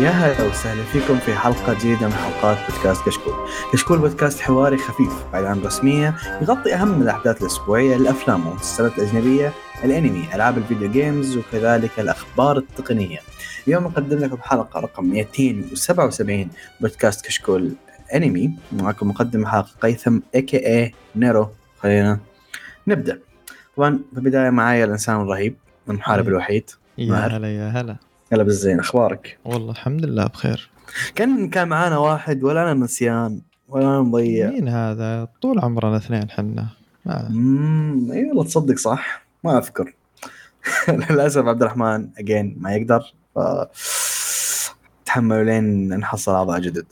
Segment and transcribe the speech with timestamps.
[0.00, 3.34] يا هلا وسهلا فيكم في حلقة جديدة من حلقات بودكاست كشكول.
[3.72, 9.52] كشكول بودكاست حواري خفيف بعيد عن الرسمية يغطي أهم الأحداث الأسبوعية للأفلام والمسلسلات الأجنبية،
[9.84, 13.18] الأنمي، ألعاب الفيديو games وكذلك الأخبار التقنية.
[13.68, 17.72] اليوم نقدم لكم حلقة رقم 277 بودكاست كشكول
[18.14, 21.48] أنمي معكم مقدم الحلقة قيثم AKA نيرو
[21.78, 22.20] خلينا
[22.86, 23.18] نبدأ.
[23.76, 25.56] طبعا في البداية معايا الإنسان الرهيب
[25.88, 26.28] المحارب.
[26.28, 27.14] الوحيد يا.
[27.14, 30.70] هلا يا هلا هلا بالزين أخبارك؟ والله الحمد لله بخير
[31.14, 36.30] كان كان معانا واحد ولا أنا نسيان ولا أنا مضيع مين هذا طول عمرنا اثنين
[36.30, 36.66] حنا
[37.06, 39.94] ما امم إي والله تصدق صح ما أذكر
[41.10, 43.38] للأسف عبد الرحمن اجين ما يقدر ف
[45.04, 46.86] تحملوا لين نحصل اعضاء جدد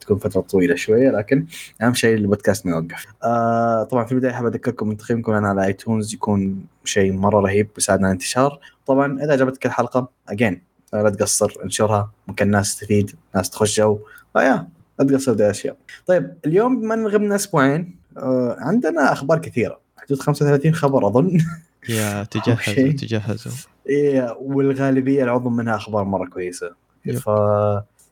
[0.00, 1.46] تكون فترة طويلة شوية لكن
[1.82, 3.06] أهم شيء البودكاست ما يوقف.
[3.24, 7.68] آه طبعا في البداية حاب أذكركم ان تقييمكم لنا على ايتونز يكون شيء مرة رهيب
[7.74, 8.60] بيساعدنا على الانتشار.
[8.86, 13.98] طبعا إذا عجبتك الحلقة again لا تقصر انشرها ممكن الناس تستفيد ناس تخش جو
[14.32, 15.76] فيا لا تقصر ذي الاشياء.
[16.06, 21.38] طيب اليوم بما ان غبنا أسبوعين آه عندنا أخبار كثيرة حدود 35 خبر أظن
[21.88, 22.24] يا.
[22.24, 23.52] تجهزوا تجهزوا
[23.88, 26.70] إيه والغالبية العظمى منها أخبار مرة كويسة.
[27.06, 27.28] ف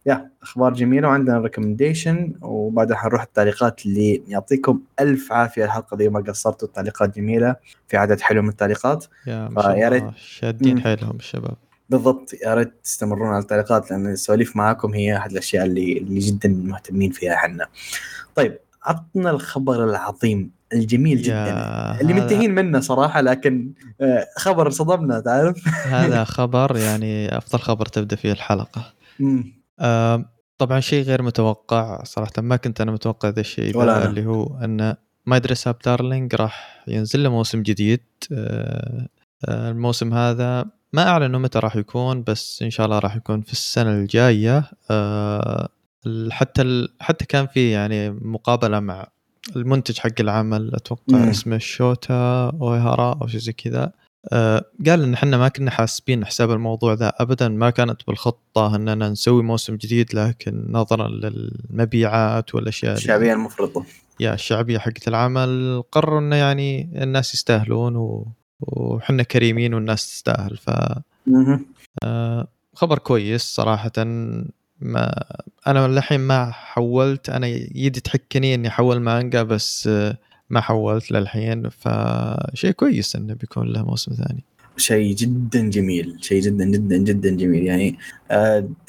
[0.07, 6.21] yeah أخبار جميلة وعندنا recommendation وبعدها حنروح التعليقات اللي يعطيكم ألف عافية الحلقة دي ما
[6.21, 7.57] قصرتوا التعليقات جميلة
[7.89, 10.81] في عدد حلو من التعليقات يا ريت- شادين.
[10.81, 11.57] حيلهم الشباب
[11.91, 16.49] بالضبط يا ريت تستمرون على التعليقات لأن السواليف معاكم هي أحد الأشياء اللي اللي جدا
[16.49, 17.67] مهتمين فيها إحنا.
[18.35, 25.69] طيب عطنا الخبر العظيم الجميل جدا اللي منتهين منه صراحة لكن آه، خبر صدمنا تعرف؟
[25.87, 29.64] هذا خبر يعني أفضل خبر تبدأ فيه الحلقة مم.
[30.59, 34.07] طبعا شيء غير متوقع صراحة ما كنت أنا متوقع ذا الشيء ولا أنا.
[34.07, 34.95] اللي هو أن
[35.67, 38.01] up darling راح ينزل له موسم جديد
[38.33, 39.09] آه
[39.49, 43.53] آه الموسم هذا ما اعلنوا متى راح يكون بس إن شاء الله راح يكون في
[43.53, 45.69] السنة الجاية آه
[46.31, 49.07] حتى ال- حتى كان في يعني مقابلة مع
[49.57, 51.29] المنتج حق العمل أتوقع مم.
[51.29, 53.93] اسمه شوتا أويهارا أو شيء زي كذا
[54.87, 59.43] قال إن إحنا ما كنا حاسبين حساب الموضوع ذا ابدا ما كانت بالخطة اننا نسوي
[59.43, 63.85] موسم جديد لكن نظرا للمبيعات والأشياء الشعبية المفرطة.
[64.21, 68.27] yeah الشعبية حقت العمل قرروا انه يعني الناس يستاهلون و...
[68.61, 70.57] وحنا كريمين والناس تستاهل.
[70.57, 70.71] ف.
[72.05, 73.93] آه، خبر كويس صراحة.
[74.81, 75.25] ما
[75.67, 77.31] أنا للحين ما حولت.
[77.31, 80.19] أنا يدي تحكني إني احول مانجا بس آه،
[80.55, 84.45] ما حولت للحين فشيء كويس إنه بيكون له موسم ثاني.
[84.77, 87.65] شيء جدا جميل شيء جدا جدا جدا جميل.
[87.65, 87.99] يعني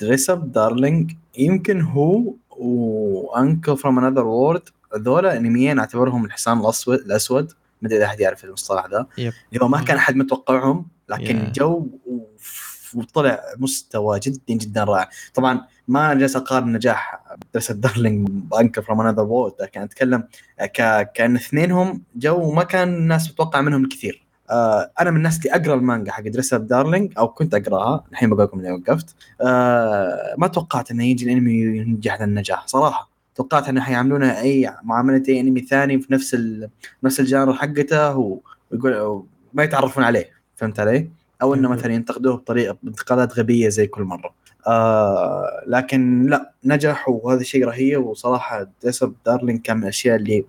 [0.01, 4.61] dress up darling يمكن هو و uncle from another world
[4.97, 7.51] ذولا أنميين أعتبرهم الحصان الاسود الأسود.
[7.81, 9.07] ما أدري إذا أحد يعرف المصطلح ذا.
[9.17, 11.51] اللي هو ما كان أحد متوقعهم لكن Yeah.
[11.51, 11.87] جو
[12.95, 15.09] وطلع مستوى جدا جدا رائع.
[15.33, 17.19] طبعا ما جالس اقارن نجاح
[17.53, 20.23] dress up darling ب uncle from another world لكن أتكلم
[20.61, 21.11] ك...
[21.13, 25.73] كأن اثنينهم جو ما كان الناس متوقع منهم الكثير آه أنا من الناس اللي أقرأ
[25.75, 30.47] المانجا حق dress up darling أو كنت أقرأها الحين بقول لكم إني وقفت آه ما
[30.47, 35.61] توقعت إنه يجي الأنمي ينجح ذا النجاح صراحة توقعت إنه حيعاملونه أي معاملة أي أنمي
[35.61, 36.69] ثاني في نفس ال...
[37.03, 38.39] نفس ال genre حقته و-
[38.71, 39.23] ويقول
[39.53, 41.09] ما يتعرفون عليه فهمت علي؟
[41.41, 41.69] أو إنه.
[41.69, 44.33] مثلا ينتقدوه بطريقة بانتقادات غبية زي كل مرة.
[44.67, 48.05] آه لكن لا نجح وهذا شيء رهيب.
[48.05, 50.45] وصراحة dress up darling كان من الأشياء اللي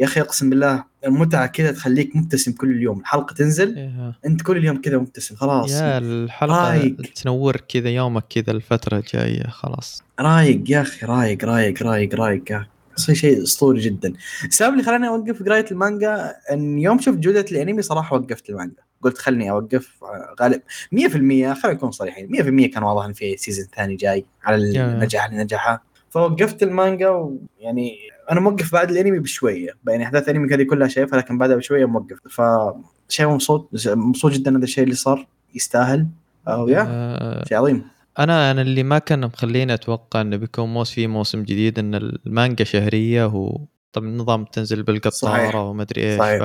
[0.00, 4.64] يا أخي أقسم بالله المتعه كذا تخليك مبتسم كل يوم الحلقة تنزل يا أنت كل
[4.64, 5.72] يوم كذا مبتسم خلاص.
[5.72, 6.96] yeah الحلقة رايق.
[7.22, 10.02] تنور كذا يومك كذا الفترة الجاية خلاص.
[10.20, 12.66] رايق يا أخي رايق رايق رايق رايق أخي.
[13.12, 14.12] شيء أسطوري جدا.
[14.44, 18.82] السبب اللي خلاني أوقف قراية المانجا إن يوم شفت جودة الأنمي صراحة وقفت المانجا.
[19.02, 20.62] قلت خلني أوقف آه، غالب
[20.92, 21.08] 100%
[21.54, 24.56] خلينا نكون صريحين 100% كان واضح إن في season ثاني جاي على.
[24.56, 27.96] النجاح اللي نجحه فوقفت المانجا ويعني
[28.30, 32.18] أنا موقف بعد الأنمي بشوية يعني أحداث الأنمي هذه كلها شايفها لكن بعدها بشوية موقف
[32.28, 36.06] فشيء مبسوط مبسوط جدا هذا الشيء اللي صار يستاهل
[36.48, 37.84] أو يا آه، شيء عظيم
[38.18, 42.64] أنا أنا اللي ما كان مخليني أتوقع إنه بيكون موس في موسم جديد إن المانجا
[42.64, 43.58] شهرية هو
[43.92, 44.82] طبعا نظام تنزل.
[44.82, 46.38] بالقطارة وما أدري إيش صحيح.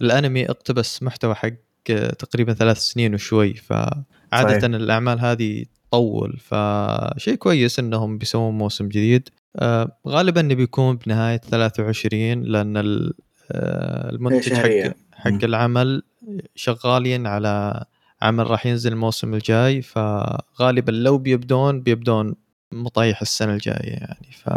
[0.00, 1.52] فالأنمي اقتبس محتوى حق
[1.92, 4.64] تقريبا ثلاث سنين وشوي فعاده صحيح.
[4.64, 12.76] الأعمال هذه تطول فشيء كويس إنهم بيسوون موسم جديد آه، غالبا بيكون بنهاية 23 لأن
[12.76, 14.52] آه، المنتج.
[14.52, 15.44] حق حق.
[15.44, 16.02] العمل
[16.54, 17.84] شغالين على
[18.22, 22.34] عمل راح ينزل الموسم الجاي فغالبا لو بيبدون بيبدون
[22.72, 24.50] مطيح السنة الجاية يعني ف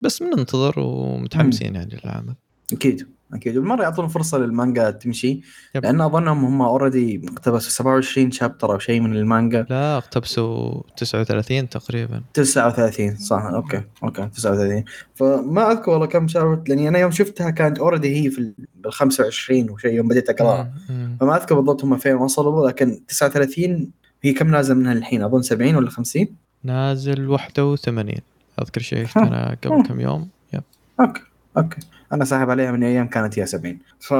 [0.00, 2.34] بس بننتظر ومتحمسين يعني للعمل
[2.72, 3.54] أكيد أكيد.
[3.54, 5.40] بالمرة يعطون فرصة للمانجا تمشي
[5.74, 5.82] yep.
[5.82, 9.66] لأن أظنهم هم already اقتبسوا 27 chapter أو شيء من المانجا.
[9.70, 12.22] لا اقتبسوا 39 تقريبا.
[12.34, 13.42] 39 صح.
[13.42, 14.84] أوكي أوكي 39
[15.14, 19.70] فما أذكر والله كم chapter لأني أنا يوم شفتها كانت already هي في بال 25
[19.70, 20.72] وشيء يوم بديت أقرأها.
[21.20, 23.90] فما أذكر بالضبط هم فين وصلوا لكن 39
[24.22, 26.26] هي كم نازل منها الحين؟ أظن 70 ولا 50
[26.64, 28.14] نازل 81
[28.62, 30.28] أذكر شيء أنا قبل كم يوم.
[30.54, 30.62] yep.
[31.00, 31.20] أوكي
[31.56, 31.76] أوكي.
[32.12, 34.14] أنا ساحب عليها من أيام كانت هي 70 ف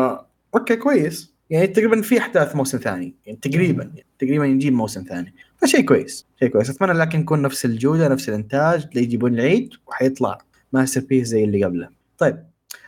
[0.54, 1.36] أوكي كويس.
[1.50, 3.14] يعني تقريبا في أحداث موسم ثاني.
[3.26, 5.34] يعني تقريبا يعني تقريبا يجيب موسم ثاني.
[5.56, 6.70] فشيء كويس شيء كويس.
[6.70, 10.38] أتمنى لكن يكون نفس الجودة نفس الإنتاج اللي يجيبون العيد وحيطلع
[10.72, 11.88] masterpiece زي اللي قبله.
[12.18, 12.46] طيب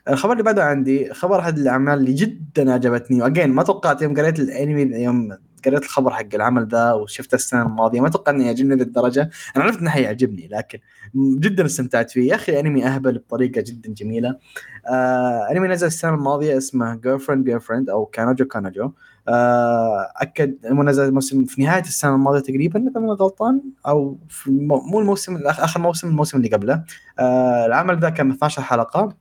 [0.08, 4.14] الخبر اللي بعده عندي خبر أحد الأعمال اللي جدا عجبتني و again ما توقعت يوم
[4.14, 8.74] قريت الأنمي يوم قريت الخبر حق العمل ذا وشفته السنة الماضية ما توقعت انه يعجبني
[8.74, 10.78] للدرجه أنا عرفت انه حيعجبني لكن
[11.16, 12.30] جدا استمتعت فيه.
[12.30, 14.36] يا أخي أنمي أهبل بطريقة جدا جميلة.
[14.90, 18.90] آه أنمي نزل السنة الماضية اسمه girlfriend أو kanojo mo kanojo
[19.28, 24.50] آه أكد أنه نزل الموسم في نهاية السنة الماضية تقريبا إذا ما غلطان أو في.
[24.50, 26.84] مو الموسم آخر موسم الموسم اللي قبله.
[27.18, 29.16] آه العمل ذا كان 12 حلقة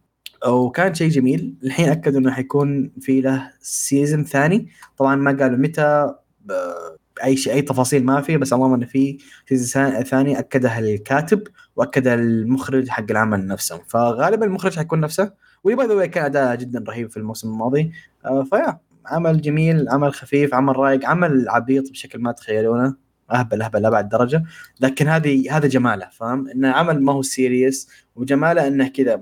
[0.47, 1.55] وكان شيء جميل.
[1.63, 4.69] الحين أكدوا إنه حيكون في له season ثاني.
[4.97, 6.13] طبعا ما قالوا متى
[6.47, 9.17] ب- أي شيء أي تفاصيل ما في بس اللهم انه في
[9.49, 11.43] season ثاني اكدها الكاتب
[11.75, 13.81] واكدها المخرج حق العمل نفسه.
[13.87, 15.33] فغالبا المخرج حيكون نفسه.
[15.63, 17.91] واللي باي كان أداء جدا رهيب في الموسم الماضي.
[18.25, 22.95] آه ف yeah عمل جميل عمل خفيف عمل رايق عمل عبيط بشكل ما تتخيلونه
[23.31, 24.43] أهبل أهبل لابعد درجة.
[24.81, 29.21] لكن هذه هذا جماله فاهم؟ انه عمل ما هو serious وجماله إنه كذا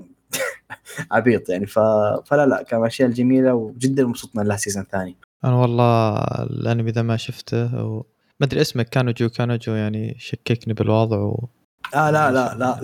[1.11, 1.65] عبيط يعني.
[1.65, 1.79] ف...
[2.25, 5.17] فلا لا كان من الاشياء الجميله وجدا مبسوط من لها season ثاني.
[5.45, 8.05] أنا والله الانمي ذا ما شفته أو
[8.39, 11.49] ما أدري اسمه kanojo mo kanojo يعني شككني بالوضع و...
[11.95, 12.79] آه لا لا لا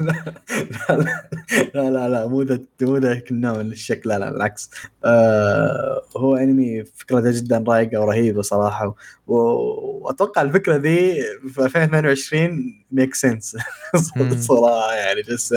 [0.00, 0.14] لا
[1.74, 4.70] لا لا لا مو ذا مو ذاك النوع من الشك لا لا بالعكس
[5.04, 8.94] آه هو انمي فكرته جدا رايقة ورهيبة صراحة
[9.26, 9.34] و-
[10.06, 13.56] وأتوقع الفكرة ذي في 2022 make sense.
[14.38, 15.54] صراحة يعني بس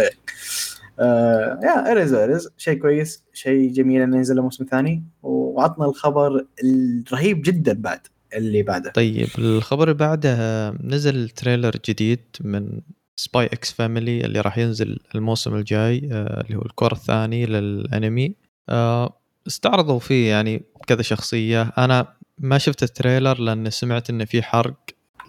[1.00, 5.04] آه yours yours شيء كويس شيء جميل إنه ينزل موسم ثاني.
[5.24, 8.00] وعطنا الخبر الرهيب جدا بعد
[8.36, 8.92] اللي بعده.
[8.92, 12.81] طيب الخبر اللي بعده نزل trailer جديد من
[13.16, 18.36] سباي إكس فاميلي اللي راح ينزل الموسم الجاي آه، اللي هو الكور الثاني للأنمي.
[18.69, 19.13] آه،
[19.48, 21.62] استعرضوا فيه يعني كذا شخصية.
[21.78, 22.07] أنا
[22.40, 24.80] ما شفت ال trailer لأن سمعت انه في حرق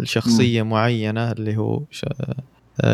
[0.01, 1.83] لشخصية معينة اللي هو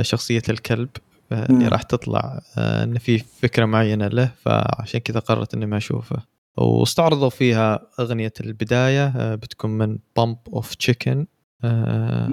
[0.00, 0.88] شخصية الكلب.
[1.32, 1.68] آه، مم.
[1.68, 6.16] راح تطلع آه، إن في فكرة معينة له فعشان كذا قررت إني ما أشوفه
[6.56, 11.26] واستعرضوا فيها أغنية البداية آه، بتكون من بامب اوف تشيكن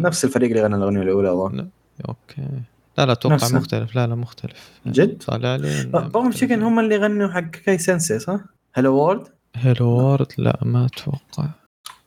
[0.01, 1.69] نفس الفريق اللي غنى الأغنية الأولى أظن
[2.10, 2.48] أوكي
[2.98, 3.36] لا لا أتوقع.
[3.36, 6.34] مختلف لا لا مختلف جد؟ طالع لي بوم مختلف.
[6.36, 8.40] تشيكن هم اللي غنوا حق كاي sensei صح؟
[8.74, 11.50] هلو وورد؟ هيلو وورد لا ما أتوقع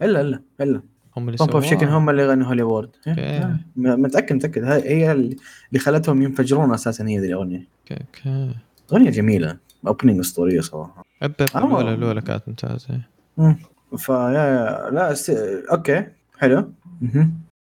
[0.03, 0.83] إلا إلا إلا
[1.17, 1.61] هم اللي سووها.
[1.61, 3.39] تشيكن هم اللي غنوا هيلو وورد أوكي.
[3.77, 4.35] م- متأكد.
[4.37, 7.69] متاكد هي اللي خلتهم ينفجرون أساسا هي ذي الأغنية.
[7.91, 8.55] أوكي أوكي.
[8.93, 9.57] أغنية جميلة.
[9.87, 11.03] opening اسطوريه صراحة.
[11.25, 11.59] أب- آه.
[11.59, 13.01] الاولى الأولى كانت ممتازة.
[13.39, 13.57] مم.
[13.97, 15.31] فيا يا- لا س...
[15.73, 16.07] أوكي.
[16.39, 16.73] حلو.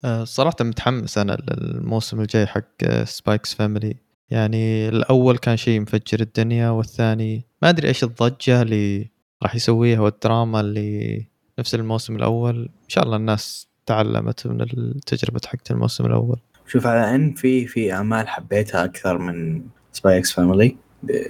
[0.04, 3.94] آه، صراحة متحمس أنا للموسم الجاي حق سبايكس فاميلي
[4.30, 9.10] يعني الأول كان شيء مفجر الدنيا والثاني ما أدري إيش الضجة اللي
[9.42, 11.26] راح يسويها والدراما اللي
[11.60, 12.56] نفس الموسم الأول.
[12.60, 16.40] إن شاء الله الناس تعلمت من التجربة حقت الموسم الأول.
[16.66, 19.62] شوف على ان في في أعمال حبيتها أكثر من
[19.92, 20.76] سباي إكس فاميلي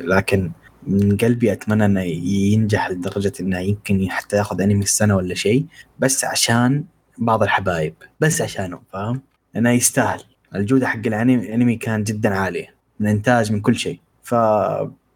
[0.00, 0.50] لكن
[0.86, 2.02] من قلبي أتمنى إنه
[2.52, 5.66] ينجح لدرجة إنه يمكن حتى ياخذ أنمي السنة ولا شيء
[5.98, 6.84] بس عشان
[7.18, 7.94] بعض الحبايب.
[8.20, 9.20] بس عشانهم فاهم؟
[9.54, 10.20] لأنه يستاهل.
[10.54, 12.74] الجودة حق الأنمي كان جدا عالية.
[13.00, 14.00] من إنتاج من كل شيء.
[14.22, 14.34] ف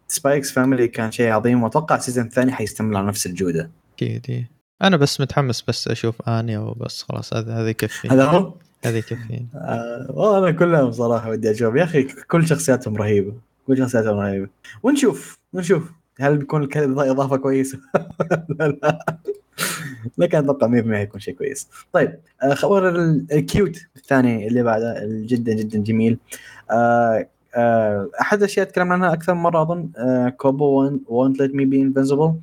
[0.07, 1.63] سبايكس فاميلي كان شيء عظيم.
[1.63, 3.71] وأتوقع ال season الثاني حيستمر على نفس الجودة.
[3.95, 4.45] أكيد
[4.81, 8.53] أنا بس متحمس بس أشوف آنيا وبس خلاص هذا هذا يكفي هذا هو؟
[8.85, 11.75] هذا يكفي آه والله أنا كلهم صراحة ودي أشوف.
[11.75, 13.33] يا أخي كل شخصياتهم رهيبة.
[13.67, 14.47] كل شخصياتهم رهيبة.
[14.83, 15.91] ونشوف ونشوف.
[16.19, 17.79] هل بيكون الكلب إضافة كويسة؟
[18.59, 19.17] لا لا.
[20.17, 21.67] لكن أتوقع 100% حيكون شيء كويس.
[21.93, 26.17] طيب آه خبر ال- ال cute الثاني اللي بعده جدا جدا جميل.
[26.71, 29.89] آه آه أحد الأشياء تكلمنا عنها أكثر من مرة أظن
[30.37, 32.33] كوبو وونت ليت مي بي انفنسبل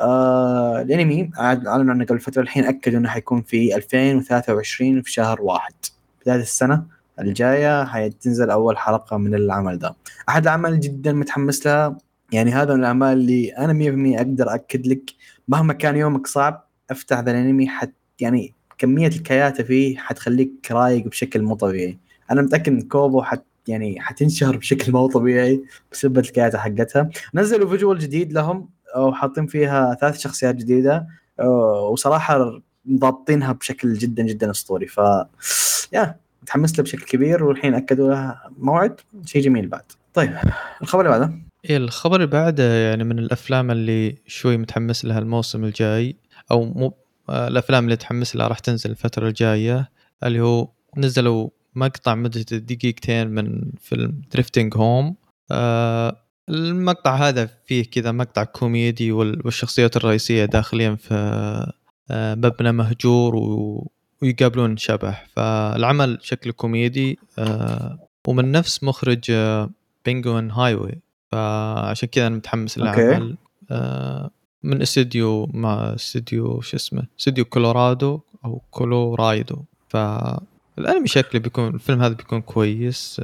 [0.00, 5.72] آه الانمي أعلنوا عنه قبل فترة الحين أكدوا إنه حيكون في 2023 في شهر واحد.
[6.22, 6.84] بداية السنة
[7.20, 9.94] الجاية حتنزل أول حلقة من العمل ده.
[10.28, 11.98] أحد الأعمال جدا متحمس لها
[12.32, 13.72] يعني هذا من الأعمال اللي أنا
[14.16, 15.10] 100% أقدر اكد لك
[15.48, 21.42] مهما كان يومك صعب أفتح ذا الأنمي حت يعني كمية الكياتة فيه حتخليك رايق بشكل
[21.42, 21.98] مو طبيعي.
[22.30, 25.62] أنا متأكد إن كوبو حت يعني حتنشهر بشكل مو طبيعي
[25.92, 27.10] بسبب الكياتة حقتها.
[27.34, 28.68] نزلوا فيجوال جديد لهم.
[28.96, 31.06] وحاطين فيها ثلاث شخصيات جديدة.
[31.92, 34.86] وصراحة ضابطينها بشكل جدا جدا أسطوري.
[34.86, 35.00] ف
[35.92, 39.00] يا متحمس له بشكل كبير والحين أكدوا له موعد.
[39.24, 39.82] شيء جميل بعد.
[40.14, 40.36] طيب
[40.82, 41.38] الخبر اللي بعده؟
[41.70, 46.16] إيه الخبر اللي بعده يعني من الأفلام اللي شوي متحمس لها الموسم الجاي.
[46.50, 46.94] أو مو
[47.30, 49.90] الأفلام اللي متحمس لها راح تنزل الفترة الجاية.
[50.24, 55.16] اللي هو نزلوا مقطع مدته دقيقتين من فيلم دريفتنج هوم
[55.50, 56.16] آه
[56.50, 61.14] المقطع هذا فيه كذا مقطع كوميدي وال- والشخصيات الرئيسية داخلين في
[62.10, 63.36] آه مبنى مهجور.
[64.22, 69.70] ويقابلون شبح فالعمل شكله كوميدي آه ومن نفس مخرج آه
[70.04, 70.92] بينجوين هايوي
[71.32, 72.78] فعشان كذا أنا متحمس.
[72.78, 73.36] للعمل
[74.62, 79.56] من استديو مع استديو شسمه اسمه استديو كولورادو أو كولورايدو
[79.88, 83.20] فالأنمي شكله بيكون الفيلم هذا بيكون كويس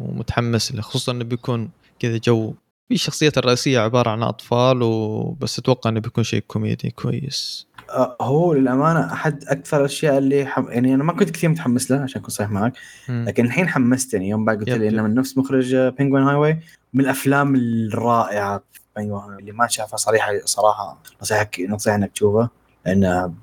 [0.00, 2.54] ومتحمس له خصوصا إنه بيكون كذا جو.
[2.88, 7.66] في الشخصيات الرئيسية عبارة عن أطفال وبس أتوقع إنه بيكون شيء كوميدي كويس.
[7.90, 10.68] آه، هو للأمانة أحد أكثر الأشياء اللي حم...
[10.68, 12.72] يعني أنا ما كنت كثير متحمس له عشان أكون صريح معك.
[13.08, 14.28] لكن الحين حمستني.
[14.28, 15.02] يوم بعد قلت لي إنه.
[15.02, 16.60] من نفس مخرج بينجوين هاي واي
[16.94, 18.62] من الأفلام الرائعة
[18.98, 21.02] اللي ما شافها صريحة صراحة.
[21.22, 22.48] نصيحك نصيحة إنك تشوفه
[22.86, 23.34] لأنه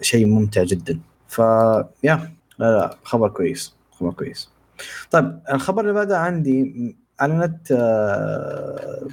[0.00, 1.00] شيء ممتع جدا.
[1.28, 1.38] ف
[2.02, 4.50] يا لا لا خبر كويس خبر كويس.
[5.10, 9.08] طيب الخبر اللي بعده عندي أعلنت آه،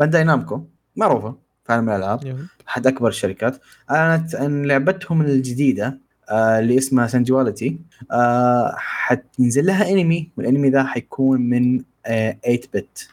[0.00, 0.60] بانداي نامكو
[0.96, 1.34] معروفة
[1.66, 2.24] في عالم الألعاب.
[2.68, 3.60] أحد أكبر الشركات.
[3.90, 5.98] أعلنت أن لعبتهم الجديدة
[6.30, 7.78] آه اللي اسمها سنجواليتي
[8.12, 13.08] آه حتنزل لها أنمي والأنمي ذا حيكون من آه 8 bit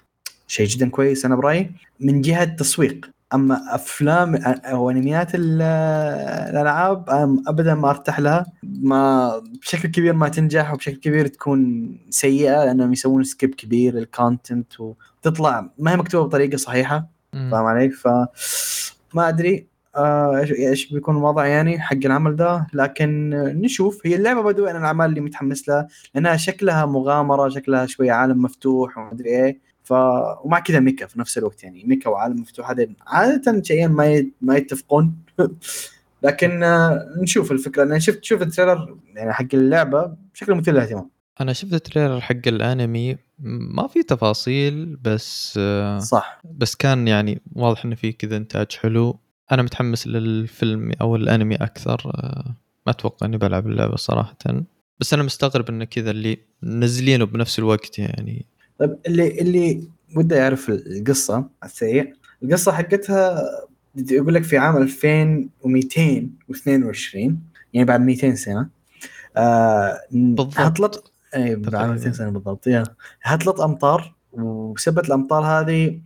[0.47, 1.71] شيء جدا كويس أنا برأيي.
[1.99, 5.61] من جهة تسويق أما أفلام أو أنميات ال-
[6.49, 7.09] الألعاب
[7.47, 13.23] ابدا ما أرتاح لها ما بشكل كبير ما تنجح وبشكل كبير تكون سيئة لأنهم يسوون
[13.23, 17.07] skip كبير لل content وتطلع ما هي مكتوبة بطريقة صحيحة.
[17.51, 18.07] فاهم علي؟ ف
[19.13, 24.15] ما أدري آه، إيش إيش بيكون الوضع يعني حق العمل ده لكن آه، نشوف هي
[24.15, 29.11] اللعبة بدو أنا الاعمال اللي متحمس لها لأنها شكلها مغامرة شكلها شوية عالم مفتوح وما
[29.11, 29.93] أدري إيه ف
[30.43, 34.31] ومع كذا ميكا في نفس الوقت يعني ميكا وعالم مفتوح هذا عادة شيئين ما ي...
[34.41, 35.15] ما يتفقون.
[36.23, 37.83] لكن آه، نشوف الفكرة.
[37.83, 41.09] أنا شفت شوف ال trailer يعني حق اللعبة بشكل مثير للاهتمام.
[41.41, 46.41] أنا شفت ال trailer حق الأنمي ما في تفاصيل بس آه، صح.
[46.43, 49.19] بس كان يعني واضح إنه في كذا إنتاج حلو.
[49.51, 52.55] أنا متحمس للفيلم أو الأنمي أكثر آه،
[52.87, 54.37] ما أتوقع إني بلعب اللعبة صراحة.
[54.99, 58.45] بس أنا مستغرب إنه كذا اللي منزلينه بنفس الوقت يعني
[58.79, 62.13] طيب اللي اللي ودي يعرف القصة على السريع.
[62.43, 63.41] القصة حقتها
[64.11, 67.39] يقول لك في عام 2222
[67.73, 68.69] يعني بعد 200 سنة.
[69.37, 70.53] آه بالضبط.
[70.59, 71.93] هطلط اي بعد تقريباً.
[71.93, 72.83] 200 سنة بالضبط يا.
[73.23, 75.99] هطلط أمطار وبسبب الأمطار هذه.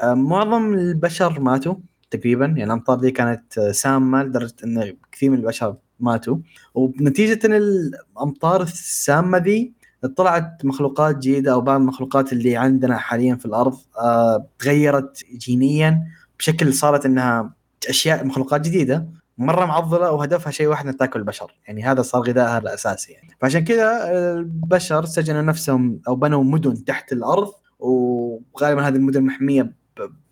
[0.00, 1.74] آه معظم البشر ماتوا
[2.10, 6.36] تقريبا يعني الأمطار دي كانت آه، سامة لدرجة إن كثير من البشر ماتوا.
[6.74, 9.72] وبنتيجة إن الأمطار السامة دي
[10.16, 16.06] طلعت مخلوقات جديدة أو بعض المخلوقات اللي عندنا حاليا في الأرض آه تغيرت جينيا
[16.38, 17.54] بشكل صارت إنها
[17.88, 19.06] أشياء مخلوقات جديدة
[19.38, 21.54] مرة معضلة وهدفها شيء واحد انها تاكل البشر.
[21.66, 23.36] يعني هذا صار غذائها الأساسي يعني.
[23.40, 29.72] فعشان كذا البشر سجنوا نفسهم أو بنوا مدن تحت الأرض وغالبا هذه المدن محمية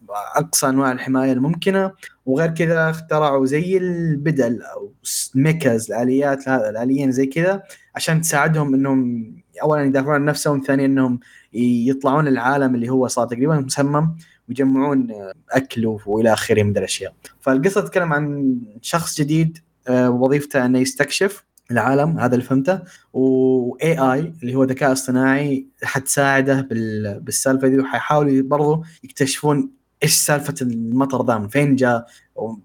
[0.03, 1.93] بأقصى أنواع الحماية الممكنة.
[2.27, 4.93] وغير كذا اخترعوا زي البدل أو
[5.35, 7.63] ميكاز الآليات الآليين زي كذا
[7.95, 11.21] عشان تساعدهم إنهم اولا يدافعون عن نفسهم ثانيا إنهم
[11.53, 14.17] يطلعون العالم اللي هو صار تقريبا مسمم
[14.49, 15.09] ويجمعون
[15.51, 17.13] أكل وإلى آخره من الأشياء.
[17.41, 22.81] فالقصة تتكلم عن شخص جديد آه، وظيفته إنه يستكشف العالم هذا اللي فهمته
[23.13, 29.71] و AI اللي هو ذكاء اصطناعي حتساعده بال- بالسالفة دي وحيحاولوا برضو يكتشفون
[30.03, 32.07] إيش سالفة المطر ذا من فين جاء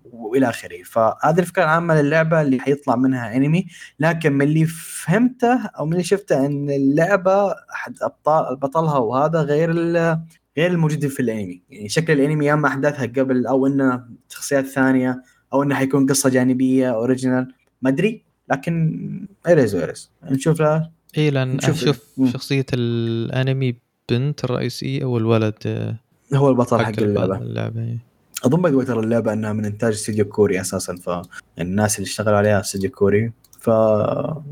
[0.04, 0.84] وإلى آخره.
[0.84, 3.68] فهذه الفكرة العامة للعبة اللي حيطلع منها انمي
[4.00, 9.72] لكن من اللي فهمته أو من اللي شفته إن اللعبة أحد ابطال بطلها وهذا غير
[10.58, 15.22] غير الموجودين في الانمي يعني شكل الانمي يا إما أحداثها قبل أو إنه شخصيات ثانية
[15.54, 18.26] أو إنه حيكون قصة جانبية original ما أدري.
[18.50, 20.90] لكن either ways either ways نشوف له.
[21.18, 22.00] اي لأن نشوف-.
[22.34, 23.76] شخصية الانمي
[24.10, 25.96] بنت الرئيسية والولد آه،
[26.34, 27.38] هو البطل حق حق اللعبة.
[27.38, 27.98] اللعبة إيه.
[28.46, 31.98] أظن by the way ترى اللعبة إنها من إنتاج استوديو كوري أساسا ف يعني الناس
[32.00, 33.68] اللي اشتغلوا عليها استوديو كوري ف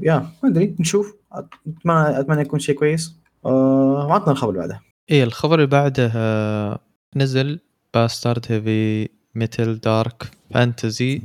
[0.02, 1.16] يا ما أدري نشوف.
[1.32, 3.16] أتمنى أتمنى يكون شيء كويس.
[3.46, 4.82] آه وعطنا الخبر اللي بعده.
[5.12, 6.80] إيه الخبر اللي بعده آه،
[7.16, 7.60] نزل
[7.94, 10.24] Bastard Heavy Metal Dark
[10.54, 11.22] Fantasy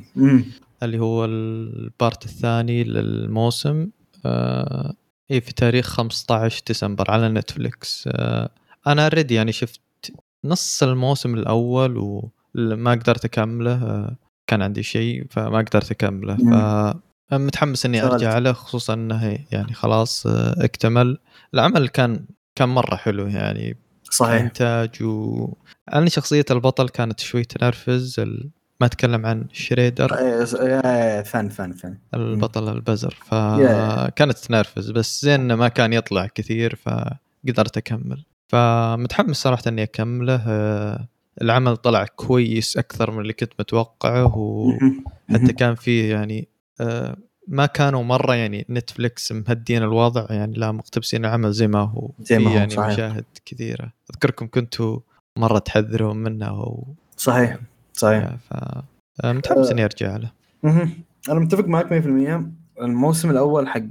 [0.82, 3.88] اللي هو ال part الثاني للموسم
[4.26, 4.94] آه
[5.30, 8.04] إيه في تاريخ 15 ديسمبر على نتفليكس.
[8.12, 8.50] آه
[8.86, 9.80] أنا already يعني شفت
[10.44, 11.96] نص الموسم الأول
[12.56, 14.16] وما قدرت أكمله آه،
[14.46, 16.36] كان عندي شيء فما قدرت أكمله.
[16.40, 16.94] مم.
[17.30, 18.12] فمتحمس إني شغلت.
[18.12, 21.18] أرجع له خصوصا إنه يعني خلاص آه، اكتمل.
[21.54, 23.76] العمل كان كان مرة حلو يعني
[24.10, 24.40] صحيح.
[24.42, 25.48] إنتاج و
[25.94, 30.14] أنا شخصية البطل كانت شوي تنرفز ال- ما أتكلم عن شريدر.
[30.14, 30.44] إيه،
[30.84, 31.98] إيه، فن فن فن.
[32.14, 33.16] البطل البزر.
[33.26, 38.24] فكانت تنرفز بس زين ما كان يطلع كثير فقدرت أكمل.
[38.48, 40.42] فمتحمس صراحة إني أكمله.
[40.48, 41.08] آه،
[41.42, 45.52] العمل طلع كويس أكثر من اللي كنت متوقعه وحتى.
[45.52, 46.48] كان فيه يعني
[46.80, 47.16] آه،
[47.48, 52.10] ما كانوا مرة يعني نتفليكس مهدين الوضع يعني لا مقتبسين العمل زي ما هو.
[52.20, 52.92] زي ما هو، يعني صحيح.
[52.92, 53.92] مشاهد كثيرة.
[54.10, 55.00] أذكركم كنتوا
[55.38, 56.84] مرة تحذرون منه و...
[57.16, 57.58] صحيح
[57.92, 58.36] صحيح.
[58.50, 58.54] ف
[59.24, 60.30] آه، متحمس إني أرجع له.
[61.28, 63.82] أنا متفق معك 100% الموسم الأول حق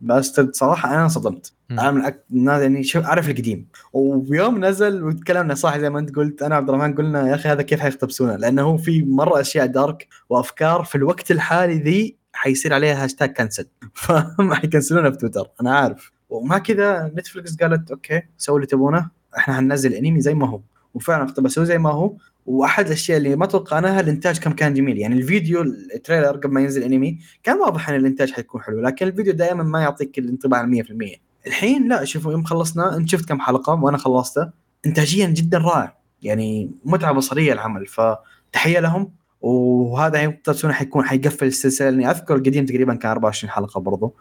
[0.00, 1.52] Bastard صراحة أنا انصدمت.
[1.70, 2.24] أنا من أك...
[2.30, 3.66] يعني شوف اعرف القديم.
[3.92, 7.62] ويوم نزل وتكلمنا صح زي ما أنت قلت أنا وعبد الرحمن قلنا يا أخي هذا
[7.62, 13.04] كيف حيقتبسونه؟ لأنه هو في مرة أشياء dark وأفكار في الوقت الحالي ذي حيصير عليها
[13.04, 16.12] هاشتاج cancel فهم حيكنسلونها في تويتر أنا عارف.
[16.30, 20.60] ومع كذا نتفلكس قالت okay سووا اللي تبونه إحنا حننزل انمي زي ما هو.
[20.94, 22.12] وفعلا اقتبسوه زي ما هو.
[22.46, 24.98] وأحد الأشياء اللي ما توقعناها الإنتاج كم كان جميل.
[24.98, 29.32] يعني الفيديو التريلر قبل ما ينزل انمي كان واضح إن الإنتاج حيكون حلو لكن الفيديو
[29.32, 33.82] دائما ما يعطيك الانطباع ال 100% الحين لا شوفوا يوم خلصنا أنت شفت كم حلقة
[33.82, 34.50] وأنا خلصته.
[34.86, 35.96] انتاجيا جدا رائع.
[36.22, 37.86] يعني متعة بصرية العمل.
[37.86, 41.90] فتحية لهم وهذا يقتبسون حيكون حيقفل السلسلة.
[41.90, 44.14] لأني أذكر القديم تقريبا كان 24 حلقة برضو.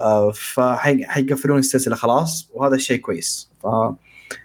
[0.00, 3.50] آه، فحيقفلون السلسلة خلاص وهذا الشيء كويس.
[3.62, 3.66] ف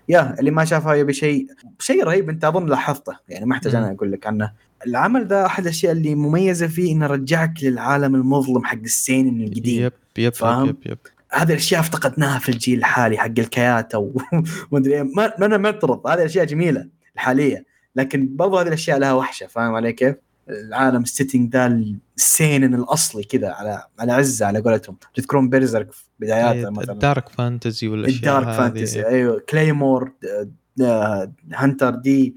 [0.10, 1.48] yeah اللي ما شافها يبي شيء
[1.80, 3.76] شيء رهيب أنت أظن لاحظته يعني ما أحتاج.
[3.76, 4.52] أنا أقول لك عنه
[4.88, 9.84] العمل ذا أحد الأشياء اللي مميزة فيه إنه رجعك للعالم المظلم حق ال scene القديم
[9.84, 10.98] yep yep فاهم؟ yep yep
[11.32, 13.98] هذه الأشياء أفتقدناها في الجيل الحالي حق الكياتا
[14.72, 15.04] ومدري.
[15.18, 19.94] ما أنا معترض هذه أشياء جميلة الحالية لكن برضو هذه الأشياء لها وحشة فاهم علي
[19.94, 20.16] كيف؟
[20.50, 21.84] العالم ال setting ذا
[22.18, 24.98] ال seinen الأصلي كذا على على عزة على قولتهم.
[25.16, 28.58] تذكرون Berserk في بداياته مثلا؟ ال dark fantasy والأشياء ال dark هذه.
[28.58, 29.40] fantasy أيوه.
[29.50, 30.12] Claymore
[31.54, 32.36] Hunter دي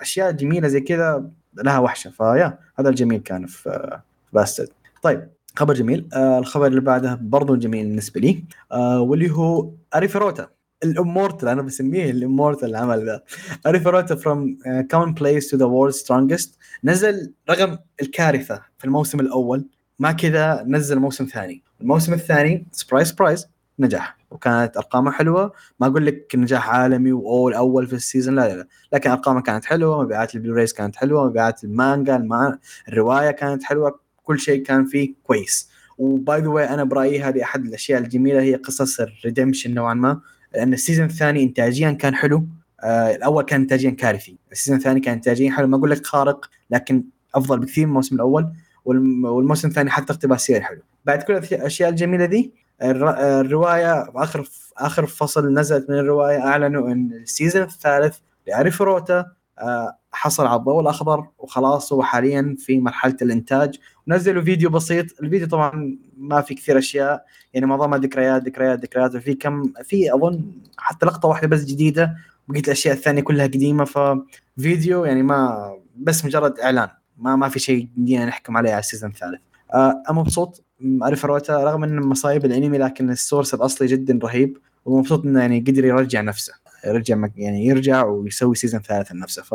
[0.00, 1.30] أشياء جميلة زي كذا
[1.64, 2.10] لها وحشة.
[2.10, 4.00] ف yeah هذا الجميل كان في في
[4.32, 4.68] Bastard
[5.02, 6.08] طيب خبر جميل.
[6.14, 10.48] آه الخبر اللي بعده برضو جميل بالنسبة لي آه واللي هو Arifureta
[10.84, 13.22] ال immortal أنا بسميه ال immortal العمل ذا
[13.66, 14.58] Arifureta From
[14.90, 19.66] Commonplace to the World's Strongest نزل رغم الكارثة في الموسم الأول.
[19.98, 21.62] مع كذا نزل موسم ثاني.
[21.80, 23.46] الموسم الثاني surprise surprise
[23.78, 25.52] نجح وكانت أرقامه حلوة.
[25.80, 28.66] ما أقول لك نجاح عالمي wow الأول في ال season لا لا لا.
[28.92, 30.02] لكن أرقامه كانت حلوة.
[30.02, 31.26] مبيعات ال Blu-rays كانت حلوة.
[31.28, 32.58] مبيعات المانجا الما...
[32.88, 34.00] الرواية كانت حلوة.
[34.22, 35.70] كل شيء كان فيه كويس.
[35.98, 38.40] و by the way أنا برأيي هذه أحد الأشياء الجميلة.
[38.40, 40.20] هي قصص ال redemption نوعا ما.
[40.54, 42.46] لأن ال season الثاني انتاجيا كان حلو.
[42.80, 44.38] آه الأول كان انتاجيا كارثي.
[44.52, 45.66] ال season الثاني كان انتاجيا حلو.
[45.66, 48.52] ما أقول لك خارق لكن أفضل بكثير من الموسم الأول.
[48.84, 50.82] والم- والموسم الثاني حتى اقتباسيا حلو.
[51.04, 57.12] بعد كل الأشياء الجميلة ذي الر- الرواية آخر آخر فصل نزلت من الرواية أعلنوا إن
[57.12, 59.26] ال season الثالث ل Arifureta
[59.58, 61.92] آه، حصل على الضوء الاخضر وخلاص.
[61.92, 63.78] هو حاليا في مرحلة الإنتاج
[64.10, 65.20] ونزلوا فيديو بسيط.
[65.22, 69.14] الفيديو طبعا ما في كثير أشياء يعني معظمها ذكريات ذكريات ذكريات.
[69.14, 72.16] وفي كم في أظن حتى لقطة واحدة بس جديدة
[72.48, 73.84] بقيت الأشياء الثانية كلها قديمة.
[73.84, 76.88] ففيديو يعني ما بس مجرد إعلان.
[77.18, 79.40] ما ما في شيء جديد نحكم عليه على ال season الثالث.
[79.74, 80.64] آه، أنا مبسوط
[81.02, 85.84] Arifureta رغم ان مصايب الأنمي لكن ال source الأصلي جدا رهيب ومبسوط إنه يعني قدر
[85.84, 86.52] يرجع نفسه.
[86.86, 89.42] يرجع يعني يرجع ويسوي season ثالث لنفسه.
[89.42, 89.54] ف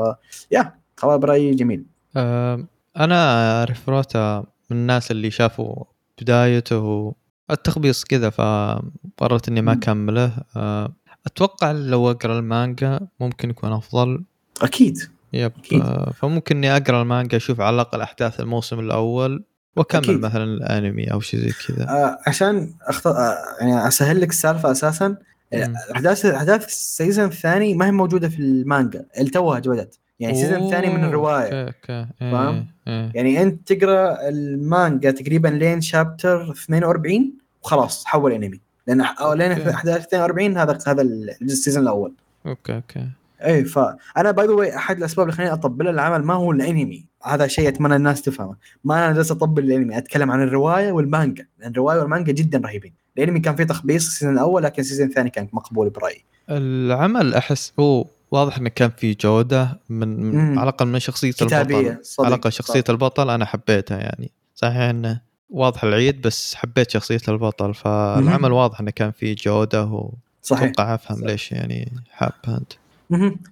[0.52, 1.86] yeah خبر برأيي جميل.
[2.16, 5.84] آه، أنا Arifureta من الناس اللي شافوا
[6.22, 7.16] بدايته
[7.52, 9.72] التخبيص كذا فقررت إني ما.
[9.72, 10.94] أكمله آه،
[11.26, 14.24] أتوقع لو أقرأ المانجا ممكن يكون أفضل
[14.62, 14.98] أكيد
[15.34, 15.82] yep أكيد.
[15.82, 19.44] آه، فممكن إني أقرأ المانجا أشوف على الأقل أحداث الموسم الأول
[19.76, 20.20] وأكمل أكيد.
[20.20, 23.08] مثلا الأنمي أو شيء زي كذا آه عشان أخط...
[23.08, 25.08] آه يعني أسهل لك السالفة أساسا
[25.54, 25.74] مم.
[25.96, 30.38] احداث أحداث ال season الثاني ما هي موجودة في المانجا اللي توها جودت يعني ال
[30.38, 31.54] season الثاني من الرواية
[31.90, 33.12] إيه، فاهم؟ إيه.
[33.16, 39.52] يعني انت تقرأ المانجا تقريبا لين chapter 42 وخلاص حول انمي لأن لين.
[39.52, 41.02] أحداث 42 هذا هذا
[41.42, 42.14] ال season الأول.
[42.46, 43.08] okay okay.
[43.46, 47.06] اي فانا by the أحد الأسباب اللي خلاني أطبل العمل ما هو الأنمي.
[47.24, 48.56] هذا شيء أتمنى الناس تفهمه.
[48.84, 51.46] ما أنا جالس أطبل الأنمي أتكلم عن الرواية والمانجا.
[51.60, 52.94] لأن الرواية والمانجا جدا رهيبين.
[53.18, 56.26] الأنمي كان فيه تخبيص ال season الأول لكن ال season الثاني كان مقبول برأيي.
[56.50, 60.60] العمل أحس هو واضح إنه كان في جودة من, مم.
[60.60, 62.84] على الأقل من شخصية كتابية البطل على الأقل شخصية.
[62.90, 64.32] البطل أنا حبيتها يعني.
[64.56, 67.74] صحيح إنه واضح العيد بس حبيت شخصية البطل.
[67.74, 68.54] فالعمل مهم.
[68.54, 70.10] واضح إنه كان فيه جودة
[70.42, 70.64] صحيح.
[70.64, 72.74] واتوقع أفهم ليش يعني حابها أنت.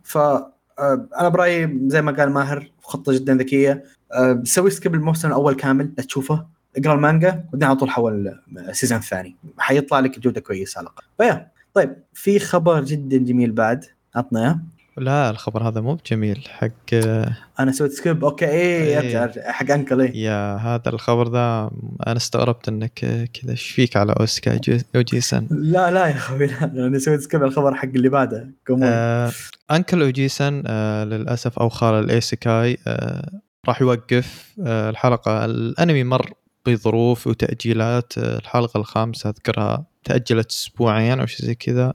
[0.04, 0.18] ف
[0.80, 3.84] آه، أنا برأيي زي ما قال ماهر خطة جدا ذكية.
[4.14, 6.46] آه، سوي skip الموسم الأول كامل لا تشوفه.
[6.78, 11.04] اقرأ المانجا وبعدين على طول حول ال season الثاني حيطلع لك جوده كويسه على الأقل.
[11.18, 11.52] ف yeah.
[11.74, 13.86] طيب في خبر جدا جميل بعد.
[14.16, 14.60] عطنا إياه.
[14.98, 16.94] لا الخبر هذا مو بجميل حق
[17.60, 18.26] أنا سويت skip.
[18.26, 18.46] okay.
[18.46, 19.00] إيه إيه.
[19.00, 20.24] ارجع ارجع حق Uncle إيه.
[20.24, 21.72] yeah هذا الخبر ذا
[22.08, 22.94] أنا استغربت إنك
[23.34, 23.52] كذا.
[23.52, 27.76] إيش فيك على أوسكا جو- ojisan لا لا يا أخوي لا أنا سويت skip الخبر
[27.76, 28.50] حق اللي بعده.
[28.84, 29.32] آه
[29.72, 35.46] Uncle ojisan آه للأسف أو خال ال isekai آه راح يوقف آه الحلقة.
[35.46, 36.34] الأنمي مر
[36.66, 41.94] بظروف وتأجيلات آه الحلقة الخامسة أذكرها تأجلت أسبوعين أو شيء زي كذا.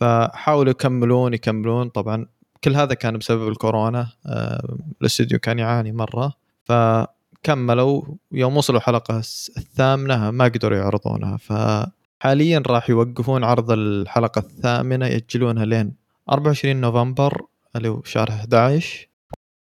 [0.00, 1.88] فحاولوا يكملون يكملون.
[1.88, 2.26] طبعا
[2.64, 6.32] كل هذا كان بسبب الكورونا آه، الاستوديو كان يعاني مرة.
[6.64, 9.16] فكملوا يوم وصلوا الحلقة
[9.56, 11.36] الثامنة ما قدروا يعرضونها.
[11.36, 15.92] فحاليا راح يوقفون عرض الحلقة الثامنة يأجلونها لين
[16.30, 17.42] 24 نوفمبر
[17.76, 19.08] اللي هو شهر 11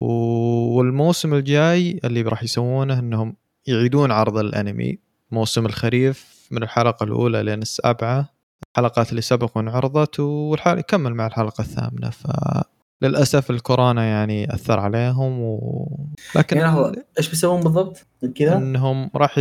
[0.01, 3.35] و- والموسم الجاي اللي راح يسوونه إنهم
[3.67, 4.99] يعيدون عرض الأنمي.
[5.31, 8.29] موسم الخريف من الحلقة الأولى لين السابعة.
[8.77, 10.19] الحلقات اللي سبق وانعرضت
[10.67, 12.09] يكمل مع الحلقة الثامنة.
[12.09, 15.87] فللأسف الكورونا يعني أثر عليهم و...
[16.35, 19.37] لكن يعني لحظه إيش بيسوون بالضبط؟ كذا؟ إنهم راح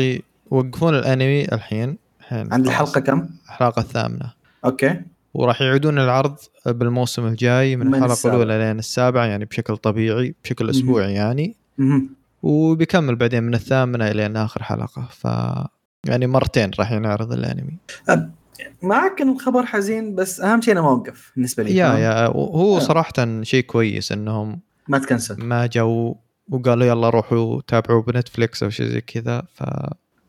[0.52, 2.66] يوقفون الأنمي الحين الحين عند.
[2.66, 4.32] الحلقة كم؟ الحلقة الثامنة.
[4.64, 5.00] أوكي.
[5.34, 8.34] وراح يعيدون العرض بالموسم الجاي من, من الحلقة السابع.
[8.34, 11.56] الاولى لين السابعة يعني بشكل طبيعي بشكل أسبوعي يعني.
[12.42, 15.08] وبيكمل بعدين من الثامنة إلى آخر حلقة.
[15.10, 15.24] ف
[16.08, 17.78] يعني مرتين راح ينعرض الأنمي.
[18.82, 22.76] مع ان الخبر حزين بس أهم شيء انه ما وقف بالنسبة لي yeah؟ yeah هو
[22.76, 22.80] آه.
[22.80, 26.16] صراحة شيء كويس إنهم ما تكنسل ما جو
[26.50, 29.62] وقالوا يلا روحوا تابعوا ب Netflix أو شيء زي كذا ف.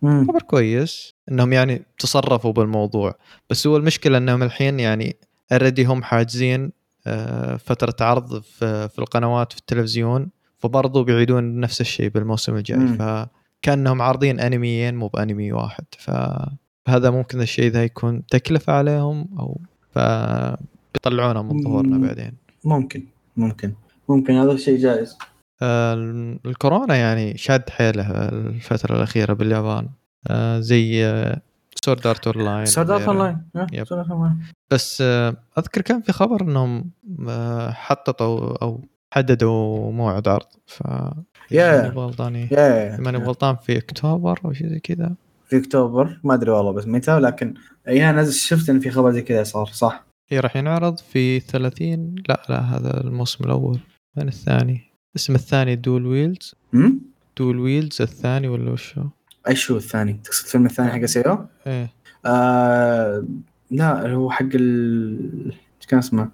[0.03, 3.15] خبر كويس إنهم يعني تصرفوا بالموضوع
[3.49, 5.15] بس هو المشكلة إنهم الحين يعني
[5.51, 6.71] already هم حاجزين
[7.07, 12.97] آه، فترة عرض في, القنوات في التلفزيون فبرضو بيعيدون نفس الشيء بالموسم الجاي مم.
[12.97, 15.85] فكأنهم عارضين أنميين مو بأنمي واحد
[16.85, 21.97] فهذا ممكن الشيء ذا يكون تكلفة عليهم أو فبيطلعونه من ظهورنا.
[22.07, 22.33] بعدين.
[22.65, 23.03] ممكن
[23.37, 23.73] ممكن.
[24.09, 25.17] ممكن هذا الشيء جائز.
[25.61, 25.93] آه،
[26.45, 29.89] الكورونا يعني شاد حيله الفترة الأخيرة باليابان.
[30.27, 31.03] آه، زي
[31.85, 33.37] Sword Art Online Sword Art Online.
[33.85, 36.91] Sword Art Online بس آه، أذكر كان في خبر إنهم
[37.29, 38.81] آه، حططوا أو
[39.13, 40.47] حددوا موعد عرض.
[40.65, 40.81] ف
[41.51, 41.91] yeah.
[42.99, 45.15] ماني غلطان في أكتوبر أو شيء زي كذا.
[45.53, 47.53] في أكتوبر ما أدري والله بس متى لكن
[47.87, 52.15] يا نزل شفت إن في خبر زي كذا صار صح هي راح ينعرض في 30
[52.29, 53.79] لا لا هذا الموسم الأول
[54.17, 54.81] من الثاني
[55.15, 56.99] اسم الثاني دول ويلز امم
[57.37, 59.03] دول ويلز الثاني ولا وش هو؟
[59.47, 61.89] إيش هو الثاني؟ تقصد الفيلم الثاني حق سيو؟ إيه
[62.25, 63.25] آه
[63.71, 66.29] لا هو حق ال إيش كان اسمه؟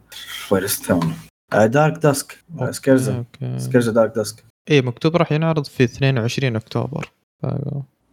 [0.67, 1.13] ثاني
[1.53, 3.23] آه دارك داسك Scherzo
[3.57, 7.11] Scherzo Dark Dusk إيه مكتوب راح ينعرض في 22 أكتوبر
[7.43, 7.45] ف-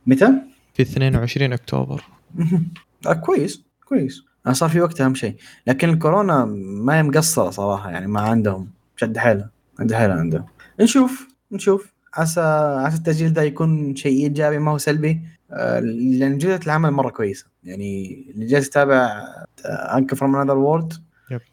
[0.06, 0.32] متى؟
[0.76, 2.02] في 22 أكتوبر.
[3.06, 4.22] آه كويس كويس.
[4.46, 5.34] أنا صار في وقت أهم شيء.
[5.66, 6.44] لكن الكورونا
[6.84, 8.68] ما هي مقصرة صراحة يعني ما عندهم.
[8.96, 10.44] شد حيله عند حيله عندهم.
[10.80, 11.92] نشوف نشوف.
[12.14, 12.40] عسى
[12.84, 15.20] عسى التسجيل ده يكون شيء إيجابي ما هو سلبي.
[15.50, 17.46] آه، لأن جوده العمل مرة كويسة.
[17.64, 19.24] يعني اللي جالس يتابع
[19.66, 20.92] Uncle from Another World.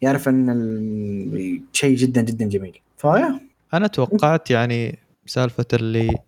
[0.02, 2.78] يعرف إن ال- شيء جدا جدا جميل.
[2.98, 3.40] ف yeah.
[3.74, 6.18] أنا توقعت يعني سالفة اللي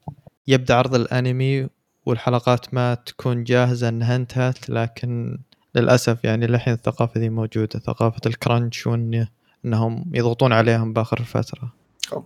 [0.49, 1.69] يبدأ عرض الأنمي
[2.07, 5.39] والحلقات ما تكون جاهزة إنها انتهت لكن
[5.75, 9.27] للأسف يعني للحين الثقافة دي موجودة ثقافة ال crunch وان
[9.65, 11.73] إنهم يضغطون عليهم بآخر الفترة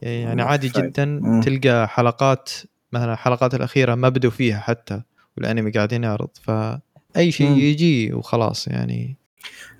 [0.03, 0.69] يعني عادي.
[0.69, 1.40] جدا.
[1.45, 2.51] تلقى حلقات
[2.93, 5.03] مثلا الحلقات الأخيرة ما بدوا فيها حتى
[5.37, 7.51] والأنمي قاعدين يعرض فأي شيء.
[7.51, 9.16] يجي وخلاص يعني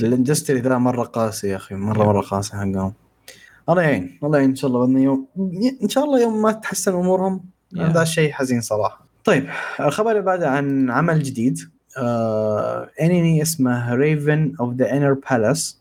[0.01, 2.07] ال industry ذا مرة قاسي يا أخي مرة yep.
[2.07, 2.93] مرة قاسي حقهم
[3.69, 5.27] الله يعين الله يعين إن شاء الله يوم
[5.83, 7.45] إن شاء الله يوم ما تحسن أمورهم.
[7.79, 9.47] هذا شيء حزين صراحة طيب
[9.81, 11.59] الخبر اللي بعده عن عمل جديد
[11.99, 15.81] آه أنمي اسمه Raven of the Inner Palace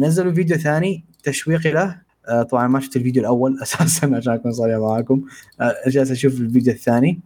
[0.00, 2.02] نزلوا فيديو ثاني تشويقي له.
[2.28, 5.24] آه طبعا ما شفت الفيديو الأول أساسا عشان اكون صريح معاكم.
[5.60, 7.20] آه جالس أشوف الفيديو الثاني.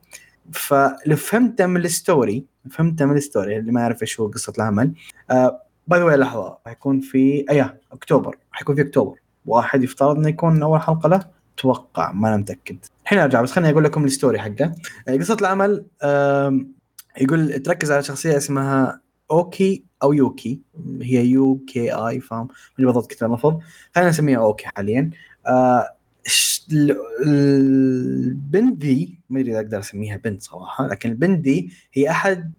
[0.52, 4.52] فاللي فهمته من ال story فهمته من ال story اللي ما يعرف إيش هو قصة
[4.58, 4.92] العمل.
[5.88, 9.18] by the لحظة حيكون في إيه أكتوبر حيكون في أكتوبر.
[9.46, 11.24] واحد يفترض إنه يكون أول حلقة له.
[11.58, 12.76] أتوقع ما أنا متأكد.
[13.04, 14.72] الحين أرجع بس خليني أقول لكم ال story حقه.
[15.08, 15.84] آه، قصة العمل
[17.20, 20.60] يقول تركز على شخصية اسمها أوكي أو يوكي.
[21.02, 23.60] هي U K I فاهم؟ ماني بالضبط كيف المفروض.
[23.94, 25.10] خلينا نسميها أوكي حاليا.
[25.46, 25.88] آه،
[27.26, 32.52] البنت ذي ما أدري إذا أقدر أسميها بنت صراحة لكن البنت ذي هي أحد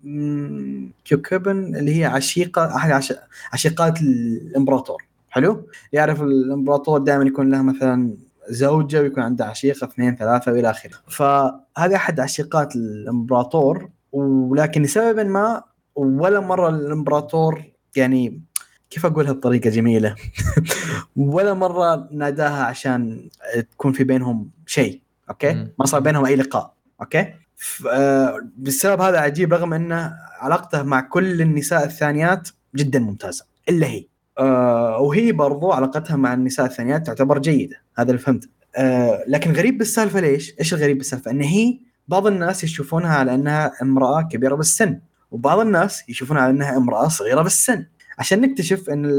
[1.05, 3.13] concubine اللي هي عشيقة أحد عش-
[3.53, 5.03] عشيقات الإمبراطور.
[5.29, 8.13] حلو؟ يعرف الإمبراطور دائما يكون له مثلا
[8.49, 10.91] زوجة ويكون عنده عشيقة اثنين ثلاثة وإلى آخره.
[11.07, 15.63] فهذا أحد عشيقات الإمبراطور ولكن لسبب ما
[15.95, 17.63] ولا مرة الإمبراطور
[17.95, 18.41] يعني
[18.89, 20.15] كيف أقولها بطريقة جميلة؟
[21.15, 23.29] ولا مرة ناداها عشان
[23.71, 27.33] تكون في بينهم شيء أوكي؟ ما صار بينهم أي لقاء أوكي؟
[28.57, 34.05] بسبب هذا عجيب رغم أنه علاقته مع كل النساء الثانيات جدا ممتازة إلا هي.
[34.39, 39.77] آه وهي برضو علاقتها مع النساء الثانيات تعتبر جيدة هذا اللي فهمته آه لكن غريب
[39.77, 44.99] بالسالفة ليش؟ إيش الغريب بالسالفة؟ إن هي بعض الناس يشوفونها على إنها امرأة كبيرة بالسن
[45.31, 47.85] وبعض الناس يشوفونها على إنها امرأة صغيرة بالسن
[48.19, 49.11] عشان نكتشف إن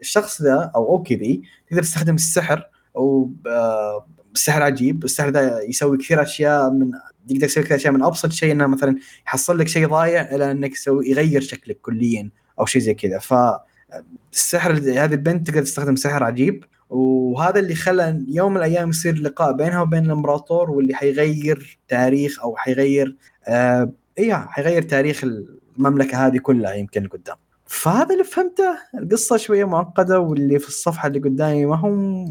[0.00, 5.96] الشخص ذا أو أوكي ذي تقدر تستخدم السحر أو آه السحر عجيب السحر ذا يسوي
[5.98, 6.90] كثير أشياء من
[7.28, 8.96] يقدر يسوي كثير أشياء من أبسط شيء إنه مثلا
[9.26, 13.34] يحصل لك شيء ضايع إلى إنك يغير شكلك كليا أو شيء زي كذا ف
[14.32, 19.52] السحر هذه البنت تقدر تستخدم سحر عجيب وهذا اللي خلى يوم من الأيام يصير لقاء
[19.52, 23.16] بينها وبين الإمبراطور واللي حيغير تاريخ أو حيغير
[23.48, 30.20] آه إيه حيغير تاريخ المملكة هذه كلها يمكن قدام فهذا اللي فهمته القصة شوية معقدة
[30.20, 32.26] واللي في الصفحة اللي قدامي ما هو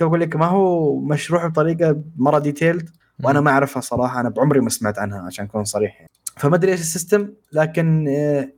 [0.00, 2.90] أقول لك ما هو مشروح بطريقة مرة detailed
[3.24, 6.10] وأنا ما أعرفها صراحة أنا بعمري ما سمعت عنها عشان أكون صريح يعني.
[6.36, 8.48] فما أدري إيش ال system لكن آه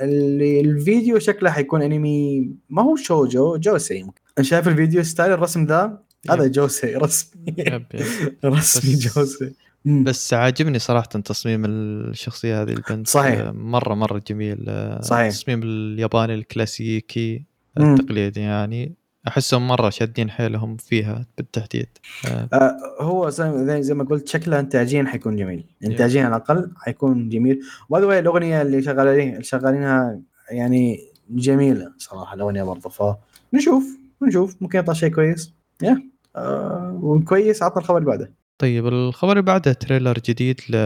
[0.00, 4.00] اللي الفيديو شكله حيكون انمي ما هو شوجو جوسي
[4.38, 5.98] أنا شايف الفيديو style الرسم ذا
[6.30, 7.54] هذا جوسي رسمي.
[8.44, 9.52] رسمي جوسي
[9.84, 13.40] بس عاجبني صراحة تصميم الشخصية هذه البنت صحيح.
[13.40, 15.24] آه، مرة مرة جميل آه، صحيح.
[15.24, 17.44] التصميم الياباني الكلاسيكي.
[17.80, 18.94] التقليدي يعني
[19.28, 21.86] أحسهم مرة شادين حيلهم فيها بالتحديد.
[22.28, 25.64] آه، آه هو زي, ما قلت شكله انتاجيا حيكون جميل.
[25.84, 27.60] انتاجيا على الأقل حيكون جميل.
[27.88, 33.84] وهذا الأغنية اللي شغالين شغالينها يعني جميلة صراحة الأغنية برضه فنشوف
[34.22, 35.52] نشوف ممكن يطلع شيء كويس.
[35.82, 36.02] yeah
[36.36, 37.62] آه وكويس.
[37.62, 38.32] عطنا الخبر اللي بعده.
[38.58, 40.76] طيب الخبر اللي بعده trailer جديد ل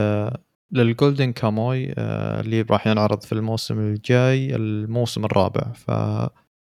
[0.73, 5.73] لل Golden Kamuy آه، اللي راح ينعرض في الموسم الجاي الموسم الرابع.
[5.73, 5.91] ف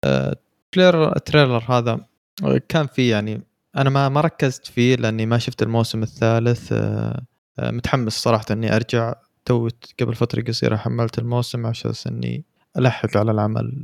[0.04, 0.36] آه،
[0.74, 2.00] trailer ال trailer هذا
[2.44, 3.42] آه، كان فيه يعني
[3.76, 7.22] أنا ما ما ركزت فيه لأني ما شفت الموسم الثالث آه،
[7.58, 9.14] آه، متحمس صراحة إني أرجع.
[9.44, 9.68] تو
[10.00, 12.44] قبل فترة قصيرة حملت الموسم عشان إني
[12.78, 13.82] ألحق على العمل.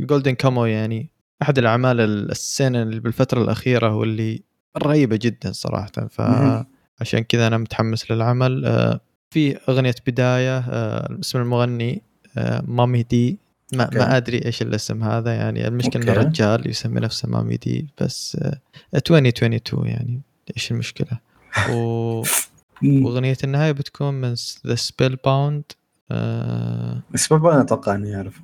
[0.00, 1.10] الجولدن كاموي يعني
[1.42, 4.42] أحد الأعمال السنة اللي بالفترة الأخيرة واللي
[4.78, 6.08] رهيبة جدا صراحة.
[6.10, 8.62] فعشان كذا أنا متحمس للعمل.
[9.30, 10.58] في أغنية بداية
[11.20, 12.02] اسم المغني
[12.62, 13.38] مامي دي.
[13.72, 13.90] ما.
[13.92, 16.12] ما أدري إيش الاسم هذا يعني المشكلة إنه.
[16.12, 18.60] رجال يسمي نفسه مامي دي بس آه،
[18.94, 20.20] 2022 يعني
[20.56, 21.20] إيش المشكلة
[21.70, 22.22] و...
[23.02, 24.34] وأغنية النهاية بتكون من
[24.66, 25.64] The Spellbound
[27.10, 28.40] بس ما أتوقع إني اعرف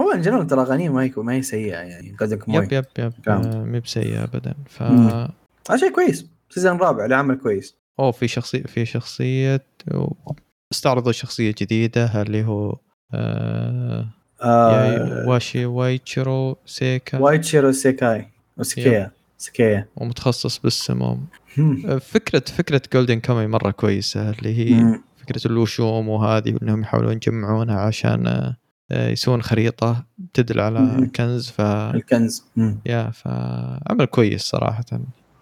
[0.00, 2.16] هو in general ترى أغانيه ما هي ما هي سيئة يعني
[2.48, 3.74] موي yep yep yep فاهم.
[3.74, 4.82] آه، بسيئة ابدا ف.
[4.82, 9.66] هذا شيء كويس season رابع لعمل كويس أوه في شخصية في شخصية
[10.72, 12.78] استعرضوا شخصية جديدة اللي هو
[13.14, 21.26] آه آه واشي وايتشيرو سيكا وايتشيرو سيكاي وسكيا سكيا ومتخصص بالسموم
[21.58, 21.82] هم.
[21.86, 25.02] آه، فكره فكرة Golden Kamuy مرة كويسة اللي هي مم.
[25.16, 28.26] فكرة الوشوم وهذه وإنهم يحاولون يجمعونها عشان
[28.92, 31.10] آه، يسوون خريطة تدل على مم.
[31.16, 32.78] كنز ف الكنز مم.
[32.86, 34.84] yeah فعمل كويس صراحة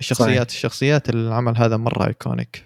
[0.00, 2.64] الشخصيات الشخصيات العمل هذا مرة iconic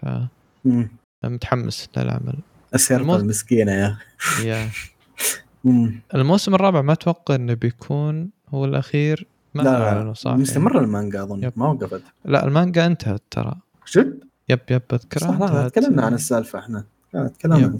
[0.64, 0.88] مم.
[1.22, 2.34] فمتحمس للعمل
[2.74, 3.98] السيرفة الموز- المسكينة.
[4.44, 4.68] yeah
[5.66, 6.00] مم.
[6.14, 11.52] الموسم الرابع ما أتوقع إنه بيكون هو الأخير ما لا صح مستمرة المانجا أظن yep.
[11.56, 13.54] ما وقفت لا المانجا انتهت ترى
[13.96, 15.68] جد؟ yep yep اذكرها صح لا.
[15.68, 17.66] تكلمنا عن السالفة إحنا تكلمنا.
[17.66, 17.78] عن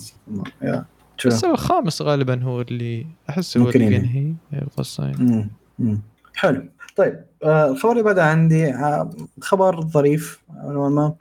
[1.27, 4.33] بس الخامس غالبا هو اللي أحس هو اللي ينهي.
[4.53, 5.51] القصة يعني.
[6.35, 6.62] حلو
[6.96, 11.14] طيب آه الخبر اللي بعده عندي آه خبر ظريف نوعا ما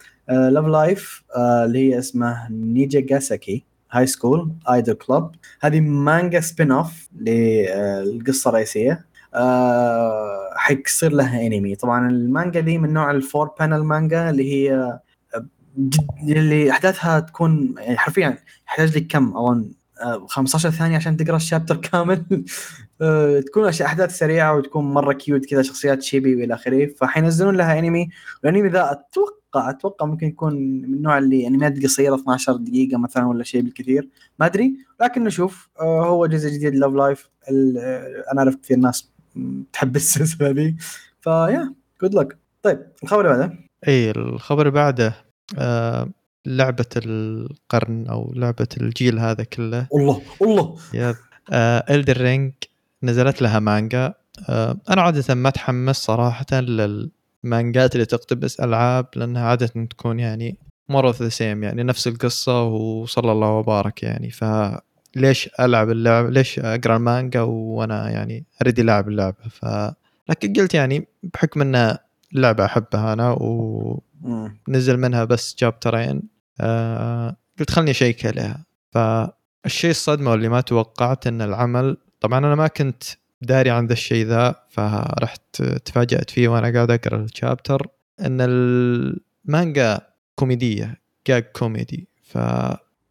[0.49, 9.05] Love Live اللي هي اسمها Nijigasaki High School Idol Club هذه مانجا spin-off للقصه الرئيسيه
[9.33, 14.73] آه حيصير لها انمي طبعا المانجا دي من نوع ال four panel مانجا اللي هي
[14.73, 15.45] آه،
[16.23, 19.33] اللي أحداثها تكون يعني حرفيا يحتاج لك كم؟
[20.01, 22.25] آه، 15 ثانية عشان تقرأ ال chapter كامل.
[23.01, 26.85] آه، تكون أشياء أحداث سريعة وتكون مرة cute كذا شخصيات chibi وإلى آخره.
[26.85, 28.09] فحينزلون لها انمي
[28.43, 33.43] والانمي ذا أتوقع أتوقع ممكن يكون من النوع اللي انميات قصيرة 12 دقيقة مثلا ولا
[33.43, 34.09] شيء بالكثير.
[34.39, 34.73] ما أدري.
[35.01, 35.69] لكن نشوف.
[35.79, 37.29] آه، هو جزء جديد Love Live
[38.31, 39.09] أنا أعرف كثير ناس
[39.73, 40.75] تحب السلسلة ذي.
[41.21, 43.53] ف yeah good luck طيب الخبر اللي بعده.
[43.87, 45.13] إي الخبر اللي بعده
[45.57, 46.09] آه
[46.45, 49.87] لعبة القرن أو لعبة الجيل هذا كله.
[49.95, 50.75] الله الله.
[50.93, 51.15] yep.
[51.51, 52.51] آه Elden Ring
[53.05, 54.13] نزلت لها مانجا.
[54.49, 60.57] آه، أنا عادة ما أتحمس صراحة للمانجات اللي تقتبس ألعاب لأنها عادة تكون يعني
[60.89, 64.31] مره the same يعني نفس القصة وصلى الله وبارك يعني.
[64.31, 69.65] فليش ألعب اللعبه ليش أقرأ المانجا وأنا يعني اريد العب اللعبة؟ ف
[70.29, 71.99] لكن قلت يعني بحكم إنها
[72.33, 76.21] لعبة أحبها أنا ونزل منها بس chapter ين
[76.61, 78.65] آه قلت خلني أشيك عليها.
[78.91, 83.03] فالشيء الصدمة واللي ما توقعت إن العمل طبعا أنا ما كنت
[83.41, 87.87] داري عن ذا الشيء ذا فرحت تفاجأت فيه وأنا قاعد أقرأ ال chapter
[88.19, 90.01] إن المانجا
[90.35, 92.37] كوميدية جاج كوميدي ف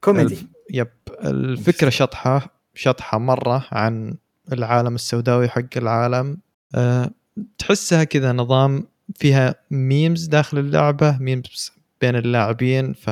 [0.00, 0.46] كوميدي.
[0.70, 0.88] yep
[1.24, 4.16] الفكرة شطحة شطحة مرة عن
[4.52, 6.38] العالم السوداوي حق العالم
[6.74, 7.10] أه
[7.58, 13.10] تحسها كذا نظام فيها memes داخل اللعبة memes بين اللاعبين ف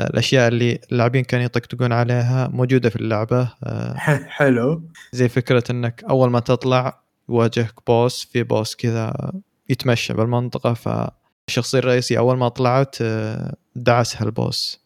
[0.00, 3.52] الأشياء اللي اللاعبين كانوا يطقطقون عليها موجودة في اللعبة.
[3.64, 3.94] أه
[4.28, 4.82] حلو.
[5.12, 9.32] زي فكرة إنك أول ما تطلع يواجهك boss في boss كذا
[9.68, 14.80] يتمشى بالمنطقة فالشخصيه الرئيسيه أول ما طلعت آه، دعسها ال boss.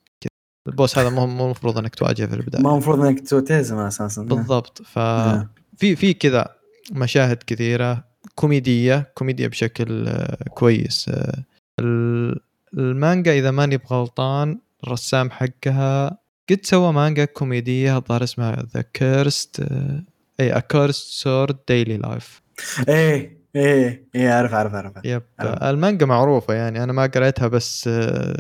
[0.69, 2.63] ال boss هذا مو المفروض إنك تواجهه في البداية.
[2.63, 4.23] ما المفروض إنك تهزمه أساسا.
[4.23, 4.83] بالضبط.
[4.83, 5.49] ف نعم.
[5.77, 6.47] في في كذا
[6.93, 11.09] مشاهد كثيرة كوميدية كوميديه بشكل آه، كويس.
[11.09, 11.45] آه،
[11.81, 12.41] ال-
[12.75, 16.19] المانجا إذا ماني بغلطان الرسام حقها.
[16.51, 19.61] قد سوى مانجا كوميدية الظاهر اسمها The Cursed
[20.41, 22.43] اي A Cursed Sword's Daily Life
[22.89, 24.93] إيه إيه إيه عارف عارف عارف.
[25.05, 25.63] yep عرفت.
[25.63, 28.37] المانجا معروفة يعني أنا ما قريتها بس آه،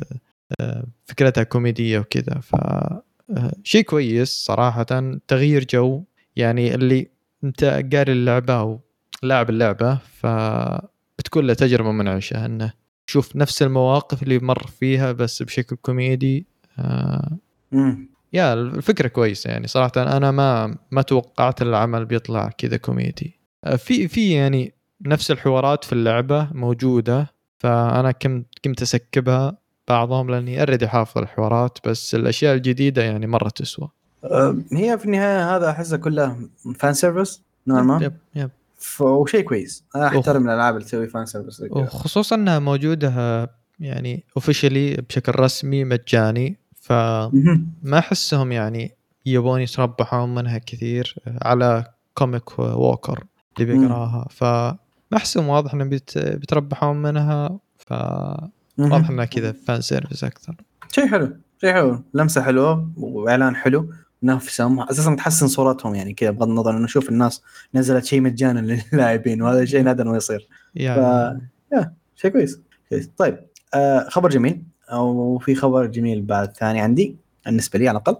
[0.60, 2.40] آه، فكرتها كوميدية وكذا.
[2.42, 4.86] ف آه، شيء كويس صراحة
[5.28, 6.04] تغيير جو.
[6.36, 7.10] يعني اللي
[7.44, 8.80] أنت قاري اللعبة أو
[9.22, 10.26] لاعب اللعبة ف
[11.18, 12.72] بتكون له تجربة منعشة انه
[13.10, 16.46] تشوف نفس المواقف اللي مر فيها بس بشكل كوميدي
[16.78, 17.38] آه،.
[18.32, 19.92] yeah الفكرة كويسة يعني صراحة.
[19.96, 23.40] أنا ما ما توقعت العمل بيطلع كذا كوميدي.
[23.64, 27.26] آه، في في يعني نفس الحوارات في اللعبة موجودة
[27.58, 33.26] فأنا كنت كنت أ skip ها بعضهم لأني أريد حافظ الحوارات بس الأشياء الجديدة يعني
[33.26, 33.88] مره تسوى
[34.24, 38.50] أه، هي في النهاية هذا أحسه كله fan service نوعا ما yep yep.
[39.00, 40.06] وشيء كويس أنا.
[40.06, 41.62] أحترم الألعاب اللي تسوي fan service.
[41.70, 47.98] وخصوصا إنها موجودة يعني officially بشكل رسمي مجاني فما.
[47.98, 48.94] أحسهم يعني
[49.26, 51.84] يبون يتربحون منها كثير على
[52.14, 53.24] ComicWalker
[53.58, 53.66] اللي.
[53.66, 54.76] بيقراها فما
[55.16, 59.04] أحسهم واضح إنهم بيت- بيتربحون منها فواضح مهم.
[59.10, 60.54] إنها كذا fan service أكثر
[60.92, 63.90] شيء حلو شيء حلو لمسة حلوة وإعلان حلو
[64.22, 67.42] نفسهم أساسا تحسن صورتهم يعني كذا بغض النظر انه نشوف الناس
[67.74, 70.48] نزلت شيء مجانا للاعبين وهذا شيء نادر إنه يصير.
[70.74, 72.60] يعني شيء كويس.
[73.16, 73.38] طيب
[73.74, 78.16] آه خبر جميل أو في خبر جميل بعد ثاني عندي بالنسبة لي على الأقل.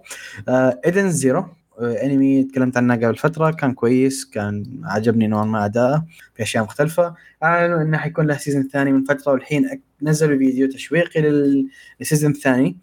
[0.49, 1.47] آه Edens Zero
[1.81, 6.65] آه انمي تكلمت عنه قبل فترة كان كويس كان عجبني نوعا ما أداءه في أشياء
[6.65, 7.15] مختلفة.
[7.43, 11.69] أعلنوا إنه حيكون له season ثاني من فترة والحين نزلوا فيديو تشويقي لل-
[12.01, 12.77] لل season الثاني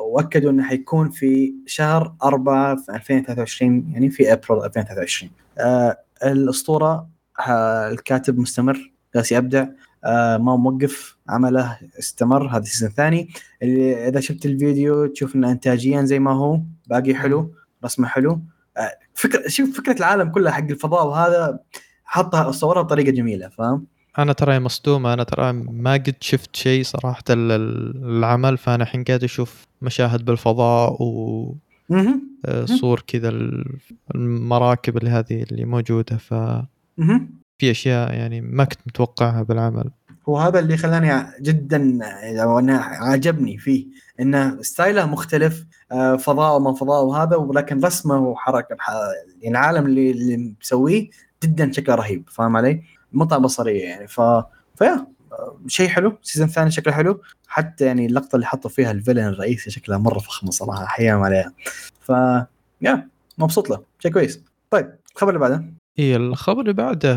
[0.00, 7.08] وأكدوا إنه حيكون في شهر 4 في 2023 يعني في أبريل 2023 آه الأسطورة
[7.48, 9.66] آه الكاتب مستمر جالس يبدع
[10.04, 13.28] آه ما موقف عمله استمر هذا السيزون الثاني.
[13.62, 17.52] اللي إذا شفت الفيديو تشوف إنه انتاجيا زي ما هو باقي حلو
[17.84, 18.40] رسمه حلو.
[18.76, 21.58] آه فكره شوف فكرة العالم كلها حق الفضاء وهذا
[22.04, 23.86] حطها صورها بطريقة جميلة فاهم؟
[24.18, 29.04] أنا ترى مصدومه أنا ترى ما قد شفت شيء صراحة ال- ال- العمل فأنا الحين
[29.04, 30.96] قاعد أشوف مشاهد بالفضاء
[31.90, 32.22] مهم.
[32.62, 33.78] وصور كذا ال-
[34.14, 36.66] المراكب اللي هذه اللي موجودة ففي
[36.98, 37.30] مهم.
[37.62, 39.90] أشياء يعني ما كنت متوقعها بالعمل
[40.26, 41.98] وهذا اللي خلاني جدا
[42.42, 42.58] أو
[43.00, 43.86] عجبني فيه
[44.20, 48.76] انه style ه مختلف آه، فضاء وما فضاء وهذا ولكن رسمه وحركة
[49.42, 51.10] يعني العالم اللي اللي مسويه
[51.44, 52.82] جدا شكله رهيب فاهم علي؟
[53.12, 54.08] متعه بصرية يعني.
[54.08, 54.20] ف
[54.74, 55.06] ف yeah
[55.66, 56.18] شيء حلو.
[56.22, 57.22] season ثاني شكله حلو.
[57.48, 61.52] حتى يعني اللقطة اللي حطوا فيها ال villain الرئيسي شكلها مرة فخمه صراحة احياهم عليها.
[62.00, 62.12] ف
[62.82, 63.08] yeah
[63.38, 63.82] مبسوط له.
[63.98, 64.40] شيء كويس.
[64.70, 65.64] طيب الخبر اللي بعده؟
[65.98, 67.14] اي الخبر اللي بعده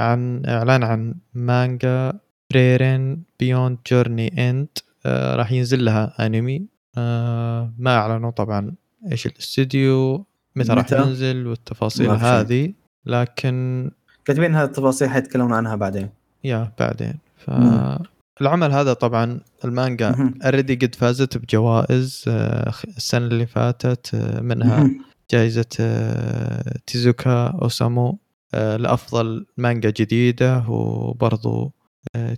[0.00, 2.12] عن إعلان عن مانجا
[2.50, 4.68] Frieren Beyond Journey's End
[5.06, 6.66] راح ينزل لها انمي
[6.98, 8.74] آه ما أعلنوا طبعا
[9.12, 12.10] إيش الاستديو متى راح؟ ينزل والتفاصيل.
[12.10, 12.72] هذه.
[13.06, 13.90] لكن
[14.24, 16.08] كاتبين هذه التفاصيل حيتكلمون عنها بعدين
[16.44, 17.14] yeah بعدين
[17.48, 17.98] مم.
[18.38, 20.34] فالعمل هذا طبعا المانجا.
[20.44, 25.04] already قد فازت بجوائز آه، السنة اللي فاتت آه، منها مهم.
[25.30, 28.18] جائزة آه، تيزوكا أوسامو
[28.54, 31.72] آه، لأفضل مانجا جديدة وبرضو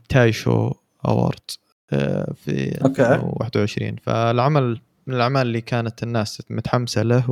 [0.09, 0.73] تايشو
[1.93, 3.03] آه، في okay.
[3.15, 7.31] 2021 فالعمل من الأعمال اللي كانت الناس متحمسة له.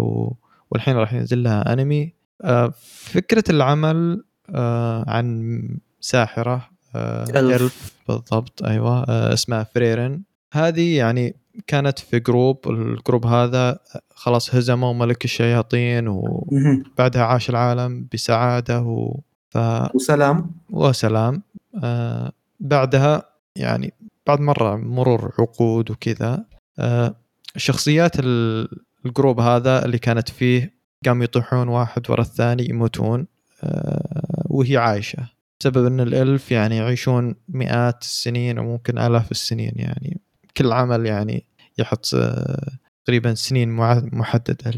[0.70, 2.12] والحين راح ينزل لها أنمي
[2.44, 4.24] آه، فكرة العمل
[5.08, 5.62] عن
[6.00, 7.62] ساحرة آه، elf.
[7.62, 10.22] elf بالضبط أيوه آه، اسمها فريرن
[10.52, 11.36] هذه يعني
[11.66, 13.78] كانت في group ال group هذا
[14.14, 16.08] خلاص هزموا ملك الشياطين.
[16.08, 19.20] وبعدها عاش العالم بسعادة و...
[19.50, 19.58] ف...
[19.94, 21.42] وسلام وسلام
[21.84, 23.22] آه بعدها
[23.56, 23.92] يعني
[24.26, 26.44] بعد مرة مرور عقود وكذا
[26.78, 27.14] آه
[27.56, 28.68] شخصيات ال-
[29.06, 30.72] ال group هذا اللي كانت فيه
[31.06, 33.26] قاموا يطيحون واحد ورا الثاني يموتون آه
[34.44, 35.28] وهي عايشة.
[35.60, 40.20] بسبب إن ال elf يعني يعيشون مئات السنين وممكن آلاف السنين يعني.
[40.56, 41.44] كل عمل يعني
[41.78, 42.72] يحط آه،
[43.04, 43.68] تقريبا سنين
[44.12, 44.70] محددة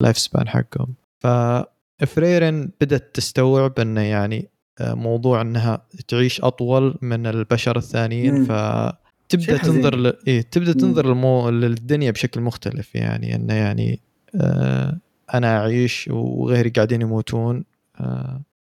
[0.00, 0.94] لل life span حقهم.
[1.20, 4.48] ففريرن بدأت تستوعب انه يعني
[4.80, 8.46] آه، موضوع إنها تعيش أطول من البشر الثانيين.
[9.38, 9.74] شيء حزين.
[9.74, 10.16] تنظر ل...
[10.26, 10.72] إيه تبدأ.
[10.72, 11.50] تنظر للمو...
[11.50, 13.34] للدنيا بشكل مختلف يعني.
[13.34, 14.00] انه يعني
[14.34, 14.98] آه
[15.34, 17.56] أنا أعيش وغيري قاعدين يموتون.
[17.56, 17.62] آه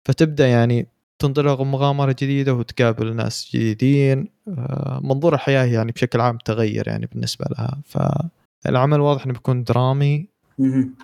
[0.06, 0.88] فتبدأ يعني
[1.20, 7.46] تنطلق مغامرة جديدة وتقابل ناس جديدين آه منظور الحياة يعني بشكل عام تغير يعني بالنسبة
[7.52, 10.28] لها فالعمل واضح إنه بيكون درامي.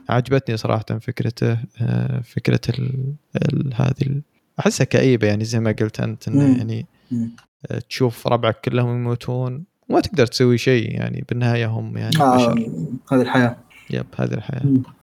[0.09, 2.23] عجبتني صراحة فكرته آه،
[2.79, 3.13] ال...
[3.36, 3.73] ال...
[3.75, 4.21] هذه ال...
[4.59, 6.57] أحسها كئيبة يعني زي ما قلت أنت إنه مم.
[6.57, 6.86] يعني.
[7.71, 12.71] آه، تشوف ربعك كلهم يموتون وما تقدر تسوي شيء يعني بالنهاية هم يعني آه بشر
[13.11, 13.57] هذه الحياة
[13.89, 14.41] yep هذه.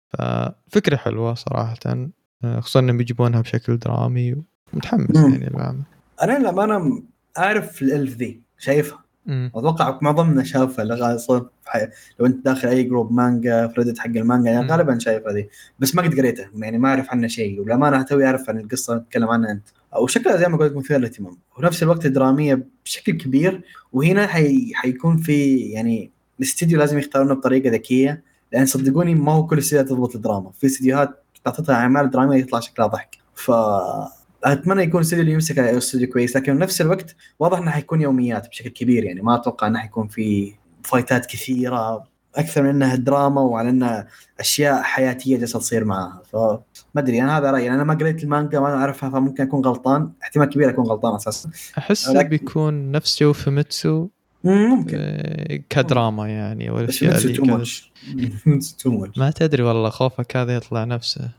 [0.09, 2.09] ففكرة حلوة صراحة آه،
[2.45, 4.36] خصوصا إنهم بيجيبونها بشكل درامي
[4.72, 5.32] ومتحمس مم.
[5.32, 5.82] يعني للعمل.
[6.22, 7.03] أنا للأمانة
[7.39, 9.05] أعرف ال elf ذي شايفها.
[9.28, 11.89] أتوقع معظمنا شافها لغا- صار في حي...
[12.20, 14.66] لو أنت داخل أي group مانجا في حق المانجا يعني.
[14.66, 15.49] غالبا شايفها ذي.
[15.78, 17.61] بس ما قد قريتها يعني ما أعرف عنها شيء.
[17.61, 19.68] وللأمانة توي أعرف عن القصة نتكلم عنها أنت.
[20.01, 23.62] وشكلها زي ما قلت مثير للاهتمام ونفس الوقت درامية بشكل كبير.
[23.93, 24.72] وهنا حي...
[24.74, 28.22] حيكون في يعني الاستديو لازم يختارونه بطريقة ذكية
[28.53, 30.51] لأن صدقوني ما هو كل الاستديوهات تضبط الدراما.
[30.51, 33.19] في استديوهات تعطيها أعمال دراميه يطلع شكلها ضحك.
[33.35, 33.51] ف
[34.45, 38.49] أتمنى يكون الاستديو اللي يمسك استديو كويس لكن في نفس الوقت واضح إنه حيكون يوميات
[38.49, 39.21] بشكل كبير يعني.
[39.23, 42.05] ما أتوقع إنه حيكون في فايتات كثيرة
[42.37, 44.07] أكثر من إنها دراما وعلى إنها
[44.41, 46.61] أشياء حياتية جالسة تصير معاها فما
[46.97, 47.71] أدري أنا هذا رأيي.
[47.71, 50.11] أنا ما قريت المانجا ما أعرفها فممكن أكون غلطان.
[50.23, 54.09] احتمال كبير أكون غلطان أساسا أحس ولكن- بيكون نفس جو فيميتسو
[54.45, 54.97] ممكن.
[55.01, 57.37] آه، كدراما يعني والأشياء نفسه اللي
[58.79, 61.31] too much ما تدري والله خوفك هذا يطلع نفسه.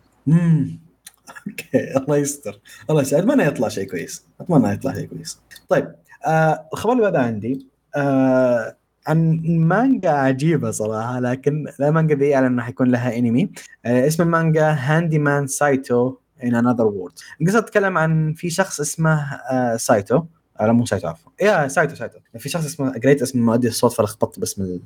[1.48, 2.60] okay الله يستر.
[2.90, 4.24] الله يستر اتمنى يطلع شيء كويس.
[4.42, 5.40] اتمنى يطلع شيء كويس.
[5.70, 7.66] طيب آه الخبر اللي بعده عندي
[7.96, 8.76] آه
[9.08, 13.50] عن مانجا عجيبة صراحة لكن المانجا دي أعلن إنه حيكون لها انمي
[13.86, 19.76] آه اسم المانجا Handyman Saitou in Another World القصة تتكلم عن في شخص اسمه آه
[19.78, 20.24] سايتو
[20.60, 21.32] آه لا مو سايتو عفوا.
[21.42, 24.82] يا سايتو سايتو في شخص اسمه قريت اسم مؤدي الصوت فلخبطت باسم ال-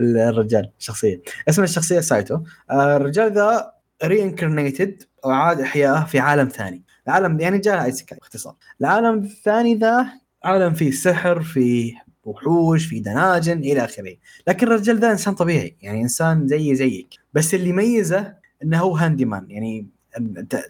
[0.28, 1.20] الرجال الشخصية.
[1.48, 2.38] اسم الشخصية سايتو
[2.70, 3.72] آه الرجال ذا
[4.04, 6.82] reincarnated أو عاد احياءه في عالم ثاني.
[7.06, 8.54] العالم يعني جاء isekai باختصار.
[8.80, 10.06] العالم الثاني ذا
[10.44, 11.94] عالم فيه سحر فيه
[12.24, 14.14] وحوش في دناجن إلى آخره.
[14.48, 17.08] لكن الرجال ذا إنسان طبيعي يعني إنسان زي زيك.
[17.32, 19.86] بس اللي يميزه إنه هو handyman يعني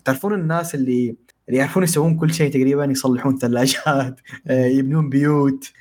[0.05, 1.17] تعرفون الناس اللي
[1.49, 4.21] اللي يعرفون يسوون كل شيء تقريبا يصلحون ثلاجات
[4.79, 5.73] يبنون بيوت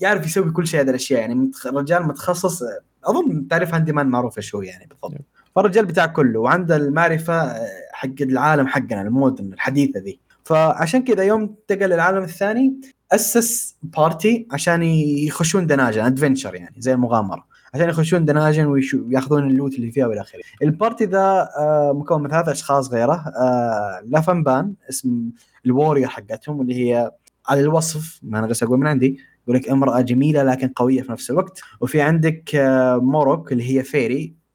[0.00, 1.20] يعرف يسوي كل شيء هذه الأشياء.
[1.20, 2.62] يعني رجال متخصص
[3.04, 5.24] أظن تعرف handyman معروفة شو يعني بالضبط.
[5.56, 10.20] فالرجال بتاع كله وعنده المعرفة آه، حق العالم حقنا ال modern الحديثة ذي.
[10.44, 12.80] فعشان كذا يوم انتقل للعالم الثاني
[13.12, 17.46] أسس party عشان يخشون دناجن adventure يعني زي المغامرة.
[17.74, 20.40] عشان يخشون دناجن وياخذون ال loot اللي فيها والى آخره.
[20.62, 23.24] ال party ذا آه، مكون من ثلاث أشخاص غيره.
[23.40, 25.30] آه، لافنبان اسم
[25.66, 27.10] ال warrior حقتهم اللي هي
[27.48, 31.12] على الوصف ما أنا جالس أقول من عندي يقول لك امرأة جميلة لكن قوية في
[31.12, 31.60] نفس الوقت.
[31.80, 34.45] وفي عندك آه، موروك اللي هي fairy آه،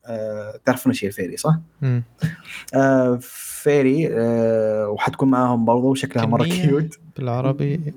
[0.65, 2.03] تعرفون إيش هي fairy صح؟ مم.
[2.73, 7.93] آه، fairy آه، وحتكون معاهم برضو شكلها مرة؟ cute بالعربي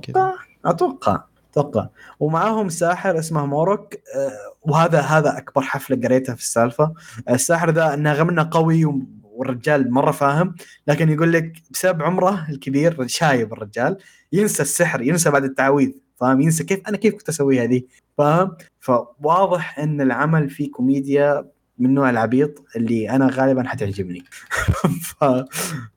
[0.00, 0.14] كذا.
[0.14, 0.32] أتوقع
[0.64, 1.88] أتوقع أتوقع
[2.20, 4.30] ومعاهم ساحر اسمه موروك آه،
[4.62, 6.92] وهذا هذا أكبر حفلة قريتها في السالفة
[7.30, 10.54] الساحر ذا إنه رغم انه قوي و- والرجال مرة فاهم
[10.86, 13.96] لكن يقول لك بسبب عمره الكبير شايب الرجال
[14.32, 15.92] ينسى السحر ينسى بعد التعويذ
[16.22, 21.44] فاهم؟ ينسى كيف أنا كيف كنت اسويها دي فاهم؟ فواضح إن العمل فيه كوميديا
[21.78, 24.24] من نوع العبيط اللي أنا غالبا حتعجبني.
[25.20, 25.24] ف...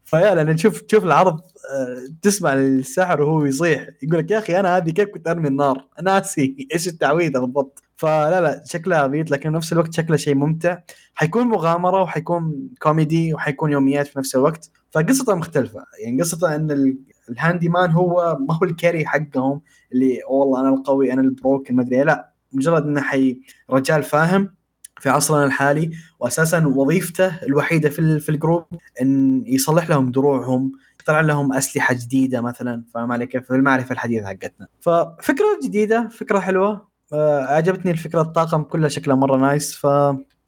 [0.05, 4.59] ف yeah لأن تشوف تشوف العرض آه، تسمع الساحر وهو يصيح يقول لك يا أخي
[4.59, 7.83] أنا هذه كيف كنت أرمي النار؟ ناسي إيش التعويذه بالضبط.
[7.97, 10.77] فلا لا شكلها عبيط لكن نفس الوقت شكله شيء ممتع.
[11.15, 14.69] حيكون مغامرة وحيكون كوميدي وحيكون يوميات في نفس الوقت.
[14.91, 15.83] فقصته مختلفة.
[16.03, 16.97] يعني قصته إن
[17.29, 19.61] ال handyman هو ما هو ال carry حقهم
[19.93, 22.03] اللي والله أنا القوي أنا ال pro ما أدري إيه.
[22.03, 24.55] لا مجرد إنه حي رجال فاهم
[24.99, 28.65] في عصرنا الحالي واساسا وظيفته الوحيدة في في ال group
[29.01, 34.27] إن يصلح لهم دروعهم يخترع لهم أسلحة جديدة مثلا فاهم علي كيف؟ في المعرفة الحديثة
[34.27, 34.67] حقتنا.
[34.79, 39.83] ففكرة جديدة فكرة حلوة آه، عجبتني الفكرة الطاقم كله شكله مرة nice ف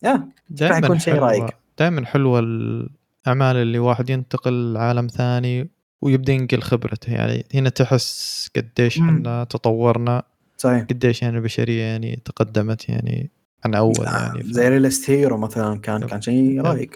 [0.04, 0.30] yeah
[0.62, 1.46] راح يكون شيء رايق
[1.80, 5.70] دائما حلوة الأعمال اللي واحد ينتقل لعالم ثاني
[6.02, 7.14] ويبدأ ينقل خبرته.
[7.14, 10.24] يعني هنا تحس قديش إحنا تطورنا
[10.58, 10.84] صحيح.
[10.84, 13.32] قديش يعني البشرية يعني تقدمت يعني
[13.66, 14.44] عن أول يعني.
[14.44, 14.46] ف...
[14.46, 16.90] زي Realist Hero مثلا كان كان شيء رايق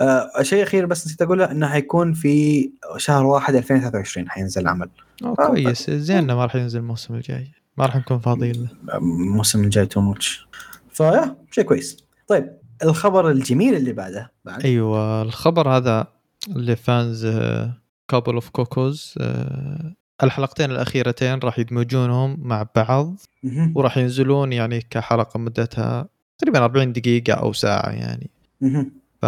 [0.00, 4.88] آه شيء أخير بس نسيت أقوله إنه حيكون في شهر واحد 2023 حينزل العمل
[5.24, 5.90] آه كويس.
[5.90, 7.48] زين ما راح ينزل الموسم الجاي.
[7.76, 8.96] ما راح نكون فاضيين له.
[8.98, 10.46] الموسم الجاي too much
[10.92, 11.96] ف yeah شيء كويس.
[12.28, 12.52] طيب
[12.82, 14.64] الخبر الجميل اللي بعده بعد.
[14.64, 16.06] أيوه الخبر هذا
[16.48, 17.26] اللي fans
[18.08, 19.14] Couple of Cuckoos
[20.22, 23.16] الحلقتين الأخيرتين راح يدمجونهم مع بعض
[23.74, 28.30] وراح ينزلون يعني كحلقة مدتها تقريبا 40 دقيقة أو ساعة يعني.
[29.22, 29.26] ف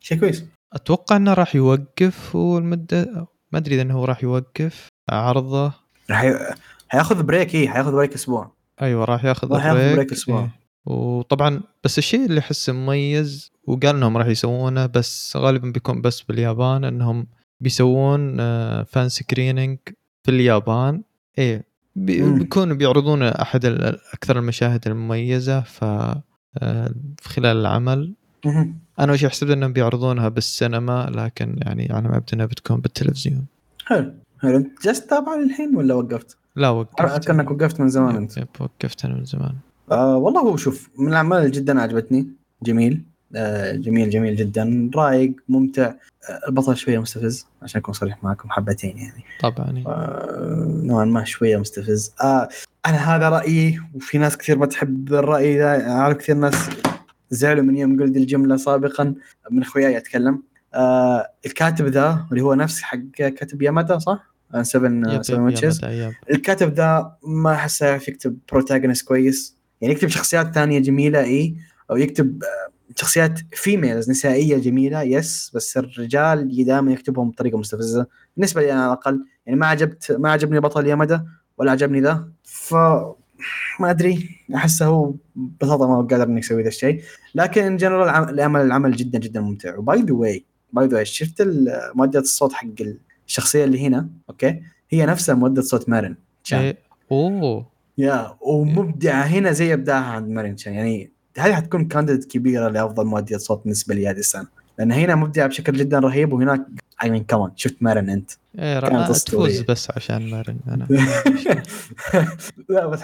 [0.00, 0.44] شيء كويس.
[0.72, 5.72] أتوقع إنه راح يوقف هو المده ما أدري إذا إنه راح يوقف عرضه.
[6.10, 6.54] راح ي...
[6.88, 8.52] حياخذ break اي حياخذ break أسبوع.
[8.82, 10.40] أيوه راح ياخذ راح ياخذ break أسبوع.
[10.40, 10.50] إيه.
[10.86, 16.84] وطبعا بس الشيء اللي أحسه مميز وقال إنهم راح يسوونه بس غالبا بيكون بس باليابان
[16.84, 17.26] إنهم
[17.60, 18.36] بيسوون
[18.84, 19.78] fan آه، screening
[20.22, 21.02] في اليابان.
[21.38, 21.64] إيه
[21.96, 23.64] بيكونوا بيعرضون أحد
[24.14, 28.14] أكثر المشاهد المميزة ف آه، في خلال العمل.
[28.98, 33.46] أنا وش حسبت إنهم بيعرضونها بالسينما لكن يعني على ما يبدو انها بتكون بالتلفزيون.
[33.86, 34.12] حلو.
[34.40, 34.56] حلو.
[34.56, 37.26] انت جالس تتابع الحين ولا وقفت؟ لا وقفت.
[37.26, 38.36] كانك وقفت من زمان أنت.
[38.36, 39.54] yep وقفت أنا من زمان.
[39.90, 42.28] آه والله هو شوف من الأعمال اللي جدا عجبتني
[42.62, 43.02] جميل.
[43.74, 44.90] جميل جميل جدا.
[44.94, 45.92] رايق ممتع.
[46.30, 49.24] آه البطل شوية مستفز عشان أكون صريح معكم حبتين يعني.
[49.40, 49.84] طبعا.
[49.86, 52.12] آه نوعا ما شوية مستفز.
[52.22, 52.48] آه
[52.86, 55.90] أنا هذا رأيي وفي ناس كثير ما تحب الرأي ذا.
[55.90, 56.54] أعرف كثير ناس
[57.30, 59.14] زعلوا من يوم قلت الجملة سابقا.
[59.50, 60.42] من اخوياي أتكلم.
[60.74, 65.84] آه الكاتب ذا اللي هو نفس حق كاتب يامادا صح؟ 7 7 Witches.
[66.30, 69.56] الكاتب ذا ما أحسه يعرف يكتب protagonist كويس.
[69.80, 71.54] يعني يكتب شخصيات ثانية جميلة إي
[71.90, 78.06] أو يكتب آه، شخصيات females نسائية جميلة yes بس الرجال دائما يكتبهم بطريقة مستفزة.
[78.36, 81.26] بالنسبة لي أنا على الأقل يعني ما عجبت ما عجبني بطل يامادا
[81.58, 82.74] ولا عجبني ذا ف
[83.80, 84.28] ما أدري.
[84.54, 87.02] أحسه هو ببساطة ما قادر إنه يسوي ذا الشيء.
[87.34, 89.76] لكن in general العمل العمل جدا جدا ممتع.
[89.76, 91.48] و by the way by the way شفت
[91.94, 92.68] مؤدية الصوت حق
[93.26, 94.62] الشخصية اللي هنا؟ okay.
[94.90, 96.16] هي نفسها مؤدية صوت مارن
[96.52, 96.78] إيه.
[97.12, 97.66] أوه.
[97.98, 103.36] يا ومبدعة هنا زي إبداعها عند مارن شان يعني هذه حتكون كانديد كبيرة لأفضل مؤدية
[103.36, 104.46] صوت بالنسبة لي هذه السنة.
[104.78, 106.66] لأن هنا مبدعه بشكل جدا رهيب وهناك
[107.04, 110.86] اي مين كمان شفت مارن أنت؟ إيه كانت تفوز بس عشان مارن أنا.
[112.68, 113.00] لا بس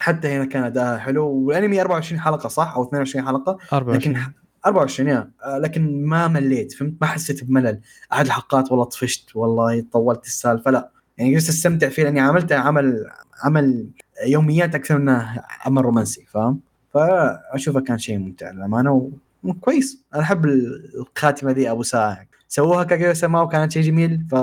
[0.00, 1.26] حتى هنا كان اداءها حلو.
[1.26, 4.32] والأنمي 24 حلقة صح؟ أو 22 حلقة؟ 24 لكن
[4.66, 5.30] 24 يا.
[5.44, 7.80] آه، لكن ما مليت فهمت؟ ما حسيت بملل.
[8.12, 10.90] أحد الحلقات والله طفشت والله طولت السالفة لا.
[11.18, 13.06] يعني جلست أستمتع فيه لأني عملته عمل
[13.42, 13.88] عمل
[14.26, 16.60] يوميات أكثر منه عمل رومانسي فاهم؟
[16.94, 19.10] فأشوفه كان شيء ممتع للأمانة
[19.44, 20.02] وكويس.
[20.14, 22.26] أنا أحب الخاتمة ذي أبو ساعة.
[22.48, 24.34] سووها كاجويا سما وكانت شيء جميل ف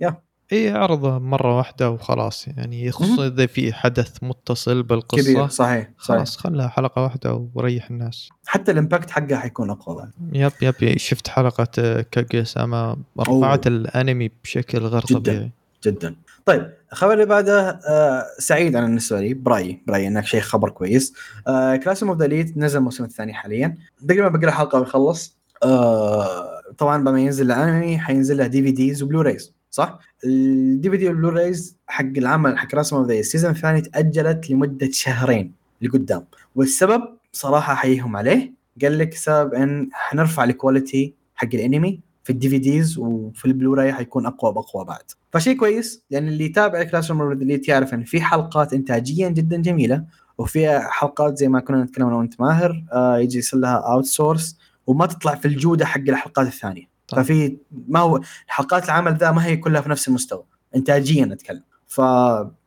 [0.00, 0.16] yeah.
[0.52, 2.48] إي عرضه مرة واحدة وخلاص.
[2.48, 8.28] يعني خصوصا إذا في حدث متصل بالقصة كبير صحيح خلاص خلها حلقة واحدة وريح الناس.
[8.46, 10.10] حتى ال impact حقها حيكون أقوى بعد.
[10.32, 15.50] yep yep شفت حلقة كاجويا سما رفعت الأنمي بشكل غير طبيعي.
[15.84, 16.16] جدا.
[16.46, 21.14] طيب الخبر اللي بعده آه سعيد أنا بالنسبة لي برأيي برأيي إنك شيء خبر كويس.
[21.48, 22.22] آه Class of
[22.56, 23.74] نزل الموسم الثاني حاليا.
[24.08, 25.36] تقريبا باقي له حلقة ويخلص.
[25.62, 31.76] آه طبعا بما ينزل الأنمي حينزل له DVDs و Blu-rays صح؟ ال DVD وال Blu-rays
[31.86, 36.24] حق العمل حق Class of the ال season الثاني تأجلت لمدة شهرين لقدام.
[36.54, 38.52] والسبب صراحة احييهم عليه.
[38.82, 44.26] قال لك سبب إن حنرفع ال quality حق الأنمي في ال DVDs وفي البلوراي حيكون
[44.26, 45.04] أقوى بأقوى بعد.
[45.36, 50.04] فشيء كويس لأن اللي يتابع Classroom اللي يعرف إن في حلقات انتاجيا جدا جميلة
[50.38, 55.06] وفي حلقات زي ما كنا نتكلم أنا وأنت ماهر آه يجي يصير لها outsource وما
[55.06, 56.84] تطلع في الجودة حق الحلقات الثانية.
[57.08, 57.22] طبعا.
[57.22, 57.56] ففي
[57.88, 60.44] ما هو حلقات العمل ذا ما هي كلها في نفس المستوى
[60.76, 61.62] انتاجيا أتكلم.
[61.86, 61.98] ف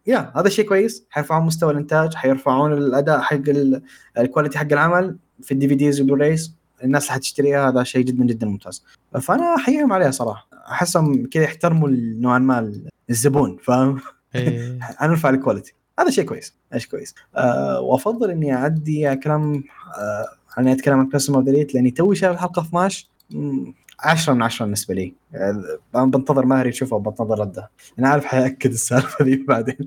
[0.07, 1.05] yeah هذا شيء كويس.
[1.09, 3.41] حيرفعون مستوى الإنتاج حيرفعون الأداء حق
[4.17, 8.25] ال quality حق العمل في ال DVDs وال Blu-rays الناس اللي حتشتريها هذا شيء جدا
[8.25, 8.83] جدا ممتاز.
[9.21, 10.47] فأنا أحييهم عليها صراحة.
[10.71, 12.73] أحسهم كذا يحترموا نوعا ما
[13.09, 14.01] الزبون فاهم؟
[14.35, 14.79] إيه.
[15.01, 17.15] نرفع ال quality هذا شيء كويس شيء كويس.
[17.35, 19.63] أه وأفضل إني أعدي كلام
[19.97, 20.25] أه
[20.59, 23.07] اني اتكلم عن Classroom the Elite لأني توي شايف الحلقة 12
[23.99, 25.13] 10 من 10 بالنسبة لي.
[25.35, 27.69] أه بنتظر ماهر يشوفه وبنتظر رده.
[27.99, 29.77] أنا عارف حيأكد السالفة ذي بعدين.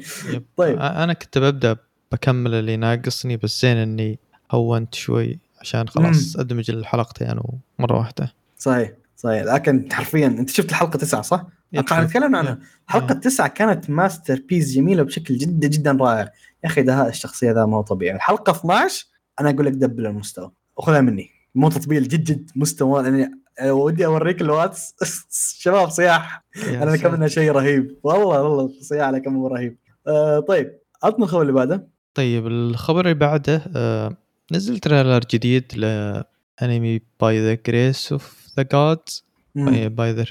[0.56, 0.78] طيب.
[0.78, 1.76] أنا كنت ببدأ
[2.12, 4.18] بكمل اللي ناقصني بس زين إني
[4.50, 5.38] هونت شوي.
[5.62, 7.40] عشان خلاص أدمج الحلقتين
[7.78, 8.34] مره واحدة.
[8.58, 9.42] صحيح صحيح.
[9.42, 12.58] لكن حرفيا أنت شفت الحلقة تسعة صح؟ أتوقع نتكلم عنها.
[12.86, 16.20] حلقة تسعة كانت masterpiece جميلة بشكل جدا جدا رائع.
[16.64, 18.16] يا أخي ده الشخصية ذا ما هو طبيعي.
[18.16, 19.06] الحلقة 12
[19.40, 20.50] أنا أقول لك double المستوى.
[20.76, 21.30] وخذها مني.
[21.54, 23.04] مو تطبيل جد جد مستوى.
[23.04, 23.30] يعني
[23.70, 24.94] ودي أوريك الواتس.
[25.62, 26.44] شباب صياح.
[26.66, 27.98] أنا كم شيء رهيب.
[28.02, 29.78] والله والله صياح على كم رهيب.
[30.06, 31.88] آه طيب عطنا الخبر اللي بعده.
[32.14, 34.16] طيب الخبر اللي بعده آه
[34.52, 40.24] نزل trailer جديد لانمي By the Grace of the Gods By the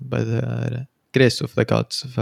[0.00, 2.20] By the Grace of the Gods ف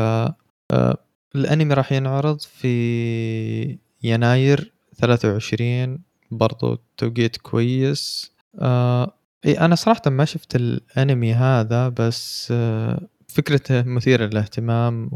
[0.70, 0.96] آه،
[1.34, 5.98] الأنمي راح ينعرض في يناير 23
[6.30, 8.32] برضو توقيت كويس.
[8.58, 9.12] آه
[9.46, 15.10] إي أنا صراحة ما شفت الأنمي هذا بس آه فكرته مثيرة للاهتمام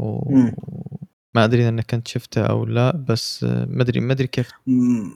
[1.35, 4.51] وما أدري إنك كنت شفته أو لا بس ما أدري ما أدري كيف.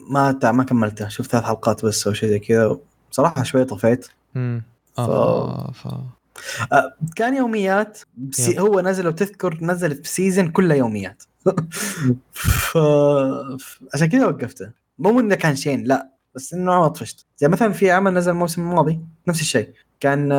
[0.09, 2.77] ما ما كملته شفت ثلاث حلقات بس أو شيء زي كذا.
[3.11, 4.07] صراحة شوي طفيت.
[4.35, 4.63] امم
[4.97, 5.87] آه ف...
[6.73, 7.99] آه كان يوميات
[8.31, 11.23] سي هو نزل وتذكر نزل في season كله يوميات.
[12.33, 12.77] ف...
[13.93, 14.71] عشان كذا وقفته.
[14.99, 17.25] مو إنه كان شين لا بس إنه ما طفشت.
[17.37, 19.73] زي مثلا في عمل نزل الموسم الماضي نفس الشيء.
[20.03, 20.29] كان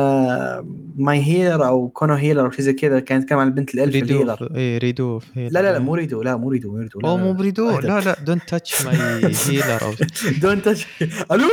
[0.95, 3.93] my healer أو kono healer أو شيء زي كذا كان يتكلم عن البنت ال elf
[3.95, 4.55] redo ال healer.
[4.55, 7.42] اي redo لا لا لا مو redo لا مو redo مو redo لا مو ب
[7.42, 8.95] redo لا لا don't touch my
[9.47, 9.93] healer أو
[10.41, 10.87] don't touch
[11.31, 11.49] ألو؟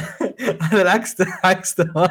[0.62, 2.08] هذا العكس عكس تمام.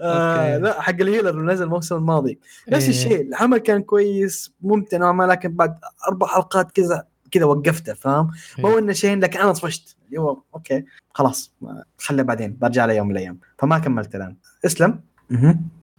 [0.00, 2.38] آه لا حق ال healer اللي نزل الموسم الماضي.
[2.68, 2.90] نفس إيه.
[2.90, 5.78] الشيء العمل كان كويس ممتع نوعا ما لكن بعد
[6.08, 8.78] أربع حلقات كذا كذا وقفته فاهم؟ مو إيه.
[8.78, 9.96] إنه شيء لكن أنا طفشت.
[10.06, 11.52] اللي هو okay خلاص.
[11.98, 13.38] خله بعدين برجع له يوم من الأيام.
[13.58, 14.36] فما كملت الآن.
[14.66, 15.00] إسلم؟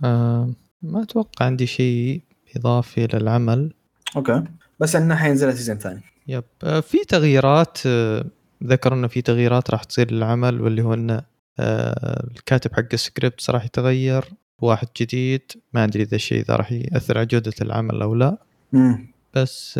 [0.03, 0.49] آه
[0.81, 2.21] ما أتوقع عندي شيء
[2.55, 3.73] إضافي للعمل
[4.15, 4.43] okay.
[4.79, 6.01] بس إنه حينزل season ثاني.
[6.27, 6.43] yep.
[6.63, 8.25] آه في تغييرات آه
[8.63, 11.21] ذكر إنه في تغييرات راح تصير للعمل واللي هو إنه
[11.59, 14.25] آه الكاتب حق السكريبت راح يتغير
[14.61, 15.51] واحد جديد.
[15.73, 18.37] ما أدري إذا الشيء ذا راح يأثر على جودة العمل أو لا.
[18.73, 19.13] مم.
[19.33, 19.79] بس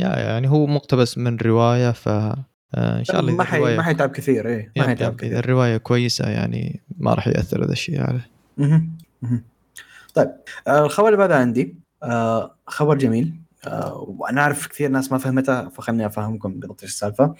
[0.00, 2.08] آه يعني هو مقتبس من رواية ف
[2.74, 5.38] آه، إن شاء الله ما حي ما حيتعب كثير إيه ما حيتعب كثير.
[5.38, 8.28] الرواية كويسة يعني ما راح يأثر هذا الشيء عليه.
[10.14, 10.30] طيب
[10.66, 13.34] آه، الخبر اللي بعده عندي آه، خبر جميل
[13.96, 17.34] وأنا أعرف كثير ناس ما فهمتها فخلني أفهمكم بالضبط إيش السالفه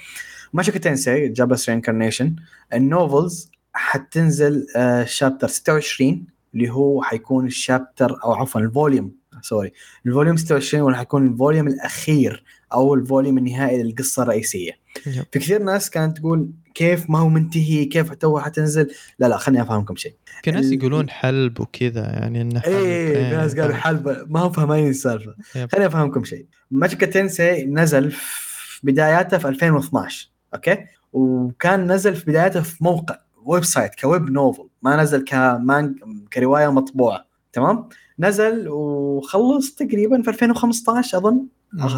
[0.52, 2.36] موشوكو تنسي Jobless Reincarnation
[2.72, 4.66] ال novels حتنزل
[5.04, 9.72] chapter 26 اللي هو حيكون ال chapter أو عفوا ال volume sorry.
[10.06, 14.72] ال volume 26 وراح يكون ال volume الأخير أو ال volume النهائي للقصة الرئيسية.
[15.05, 19.62] في كثير ناس كانت تقول كيف ما هو منتهي كيف تو حتنزل؟ لا لا خليني
[19.62, 20.14] أفهمكم شيء.
[20.43, 24.53] في ناس يقولون حلب وكذا يعني انه حلب إيه في ناس قالوا حلب ما هم
[24.53, 25.34] فاهمين السالفة.
[25.53, 26.47] خليني أفهمكم شيء.
[26.70, 33.64] موشوكو تنسي نزل في بداياته في 2012 okay؟ وكان نزل في بداياته في موقع website
[33.64, 35.95] ك web novel ما نزل كمان
[36.32, 41.46] كرواية مطبوعة تمام؟ نزل وخلص تقريبا في 2015 أظن.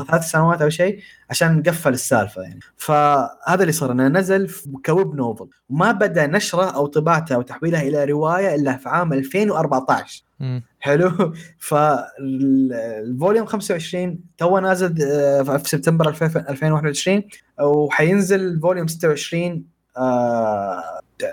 [0.08, 0.98] ثلاث سنوات أو شيء
[1.30, 2.60] عشان قفل السالفة يعني.
[2.76, 4.50] فهذا اللي صار إنه نزل
[4.86, 5.48] ك web novel.
[5.70, 10.62] وما بدأ نشره أو طباعته أو تحويلها إلى رواية إلا في عام 2014 مم.
[10.80, 17.22] حلو؟ فال volume 25 تو نازل آه، في سبتمبر 2021
[17.60, 19.64] وحينزل ال volume 26
[19.96, 20.82] آه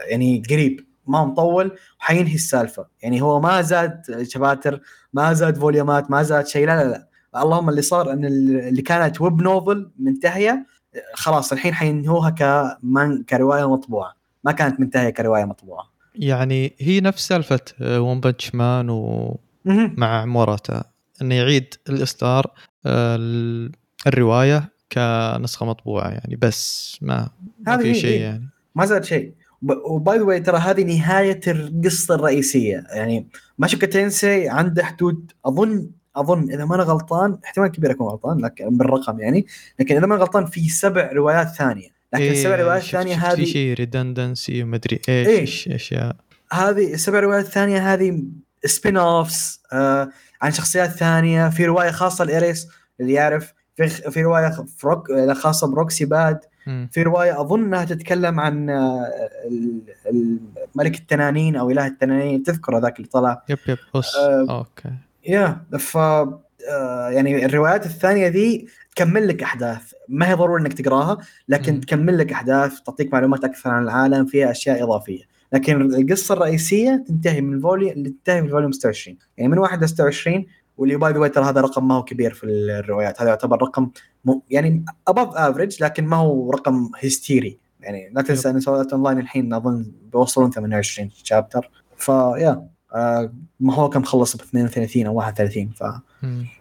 [0.10, 0.87] يعني قريب.
[1.10, 2.86] ما مطول وحينهي السالفة.
[3.02, 4.82] يعني هو ما زاد شباتر
[5.14, 7.08] ما زاد فوليومات ما زاد شيء لا لا لا.
[7.42, 10.66] اللهم اللي صار إن اللي كانت web novel منتهية
[11.14, 14.16] خلاص الحين حينهوها كمان كرواية مطبوعة.
[14.44, 15.84] ما كانت منتهية كرواية مطبوعة.
[16.16, 20.84] يعني هي نفس سالفة One Punch Man ومع موراتا.
[21.22, 22.52] إنه يعيد الإصدار
[22.86, 23.70] آه،
[24.08, 27.30] الرواية كنسخة مطبوعة يعني بس ما
[27.60, 28.50] ما في شيء يعني.
[28.76, 32.84] ما زاد شيء و by the way ترى هذه نهاية القصة الرئيسية.
[32.90, 35.32] يعني موشوكو تنسي عنده حدود.
[35.46, 39.46] اظن أظن إذا ما أنا غلطان احتمال كبير أكون غلطان لكن بالرقم يعني.
[39.80, 41.98] لكن إذا ما أنا غلطان في سبع روايات ثانية.
[42.14, 45.76] لكن إيه السبع روايات الثانية هذه في شيء redundancy ومدري إيش إيه.
[45.76, 46.16] اشياء
[46.52, 48.24] هذه السبع روايات الثانية هذه
[48.66, 50.10] spin-offs آه
[50.42, 51.50] عن شخصيات ثانية.
[51.50, 52.68] في رواية خاصة لاريس
[53.00, 56.40] اللي يعرف في في رواية فروك خاصة بروكسي باد.
[56.92, 59.12] في رواية أظن إنها تتكلم عن آه،
[60.76, 63.44] ملك التنانين أو إله التنانين تذكر هذاك اللي طلع.
[63.50, 64.94] يب يب بص آه أوكي.
[65.28, 69.94] يا ف آه يعني الروايات الثانية ذي تكمل لك أحداث.
[70.10, 71.18] ما هي ضروري إنك تقراها
[71.50, 71.80] لكن م.
[71.80, 75.24] تكمل لك أحداث تعطيك معلومات أكثر عن العالم فيها أشياء إضافية.
[75.54, 79.84] لكن القصة الرئيسية تنتهي من ال volume تنتهي من ال volume 26 يعني من 1
[79.84, 80.46] ل 26
[80.78, 83.22] واللي by the ترى هذا رقم ما هو كبير في الروايات.
[83.22, 83.90] هذا يعتبر رقم
[84.26, 84.34] م...
[84.50, 89.20] يعني above average لكن ما هو رقم هستيري يعني لا تنسى إن Sword Art Online
[89.20, 95.14] الحين أظن بيوصلون 28 chapter ف yeah آه ما هو كان مخلص ب 32 أو
[95.16, 95.84] 31 ف.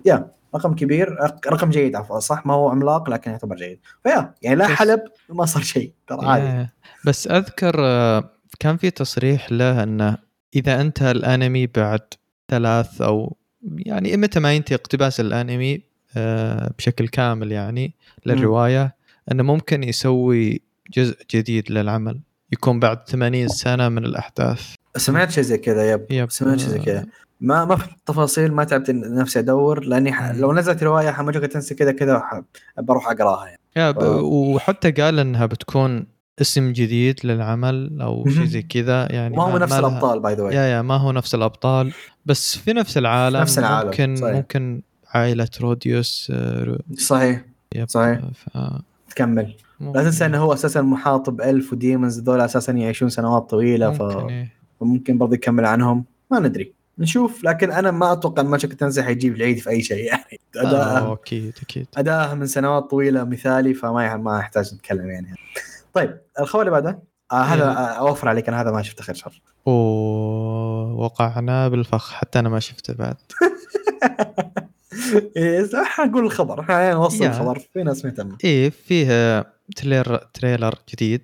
[0.05, 1.13] yeah رقم كبير.
[1.13, 3.79] رق- رقم جيد عفوا صح؟ ما هو عملاق لكن يعتبر جيد.
[4.03, 6.69] ف yeah يعني لا حلب ما صار شيء ترى عادي.
[7.07, 10.19] بس أذكر آه، كان في تصريح له إنه
[10.55, 12.01] إذا انتهى الأنمي بعد
[12.51, 13.37] ثلاث أو
[13.77, 15.83] يعني متى ما ينتهي اقتباس الأنمي
[16.17, 17.95] آه، بشكل كامل يعني
[18.27, 18.97] للرواية
[19.33, 20.61] أنه ممكن يسوي
[20.93, 22.21] جزء جديد للعمل
[22.53, 24.75] يكون بعد 80 سنة من الأحداث.
[24.97, 26.07] سمعت شيء زي كذا يب.
[26.11, 26.31] يب.
[26.31, 27.07] سمعت شيء زي كذا.
[27.41, 30.31] ما ما في تفاصيل ما تعبت نفسي أدور لأني ح...
[30.31, 32.23] لو نزلت رواية حمجوكا تنسى كذا كذا
[32.79, 33.61] بروح أقراها يعني.
[33.77, 34.21] آه.
[34.23, 36.07] وحتى قال إنها بتكون
[36.41, 38.45] اسم جديد للعمل أو شيء.
[38.45, 41.35] زي كذا يعني ما هو نفس الأبطال by the yeah way yeah ما هو نفس
[41.35, 41.93] الأبطال
[42.27, 44.35] بس في نفس العالم نفس العالم، ممكن صحيح.
[44.35, 44.81] ممكن
[45.15, 47.45] عائلة روديوس آه، رو- صحيح
[47.75, 48.21] yep صحيح.
[48.35, 48.59] ف...
[49.11, 53.51] تكمل لا تنسى إنه هو أساسا محاط ب elf و demons ذول أساسا يعيشون سنوات
[53.51, 54.03] طويلة ف...
[54.03, 54.53] ممكن إيه.
[54.81, 59.37] فممكن برضه يكمل عنهم ما ندري نشوف لكن أنا ما أتوقع إن موشوكو تنسي حيجيب
[59.37, 64.17] العيد في أي شيء يعني آه، اداءه أكيد أكيد أداءه من سنوات طويلة مثالي فما
[64.17, 65.35] ما يحتاج نتكلم يعني
[65.97, 67.65] طيب الخبر اللي بعده آه هذا.
[67.65, 72.95] آه أوفر عليك أنا هذا ما شفته خير شر ووقعنا بالفخ حتى أنا ما شفته
[72.95, 73.17] بعد
[75.37, 77.31] إيه حنقول الخبر إحنا نوصل yeah.
[77.31, 79.41] الخبر في ناس مهتمه إيه فيه
[79.77, 81.23] trailer trailer جديد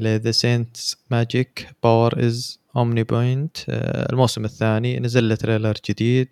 [0.00, 0.76] ل The
[1.10, 6.28] Saint's Magic Power is Omnipotent الموسم الثاني نزل له trailer جديد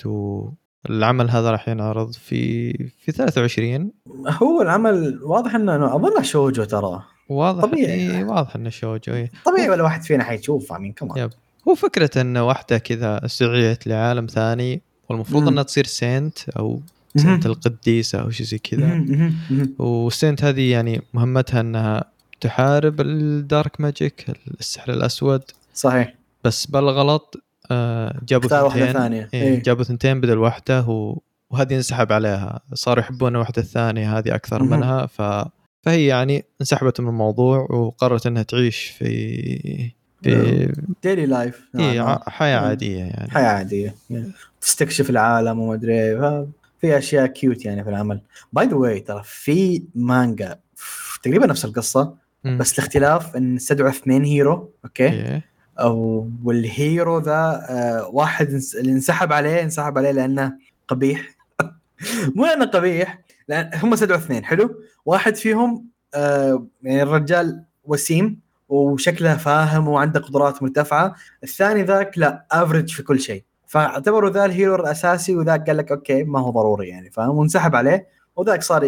[0.85, 3.91] والعمل هذا راح ينعرض في في 23
[4.27, 7.95] هو العمل واضح إنه اظنه شوجو ترى واضح طبيعي.
[7.95, 9.31] إيه واضح إنه شوجو إيه.
[9.45, 11.31] طبيعي ولا واحد فينا حيشوف مين كمان yep.
[11.69, 15.49] هو فكرة إن واحدة كذا سعيت لعالم ثاني والمفروض مم.
[15.49, 16.81] إنها تصير saint أو
[17.17, 19.05] saint القديسة أو شيء زي كذا.
[19.79, 22.05] وال saint هذه يعني مهمتها إنها
[22.41, 24.27] تحارب ال dark magic
[24.61, 25.43] السحر الأسود
[25.75, 26.15] صحيح
[26.45, 27.37] بس بالغلط
[27.71, 29.63] آه، جابوا اختار واحدة ثنتين ثانية إيه إيه.
[29.63, 31.19] جابوا ثنتين بدل واحدة و...
[31.51, 34.63] وهذه انسحب عليها صاروا يحبون الواحدة الثانية هذه أكثر.
[34.63, 35.23] منها ف...
[35.83, 39.93] فهي يعني انسحبت من الموضوع وقررت إنها تعيش في
[40.23, 42.69] في daily life ع- حياة نعم.
[42.69, 43.95] عادية يعني حياة عادية
[44.61, 46.47] تستكشف العالم وما أدري إيه.
[46.81, 48.21] في أشياء cute يعني في العمل
[48.53, 50.59] by the way ترى في مانجا
[51.23, 52.15] تقريبا نفس القصة.
[52.45, 55.45] بس الاختلاف إن استدعوا اثنين hero okay إيه.
[56.45, 60.53] وال hero ذا آه واحد اللي انسحب عليه انسحب عليه لأنه
[60.89, 61.29] قبيح.
[62.37, 63.19] مو لأنه قبيح
[63.49, 64.75] لأن هم استدعوا اثنين حلو؟
[65.07, 71.15] واحد فيهم آه يعني الرجال وسيم وشكله فاهم وعنده قدرات مرتفعة
[71.45, 73.45] الثاني ذاك لا average في كل شيء.
[73.67, 77.75] فاعتبروا ذا ال hero الأساسي وذاك قال لك okay ما هو ضروري يعني فاهم؟ وانسحب
[77.75, 78.07] عليه
[78.37, 78.85] وذاك صار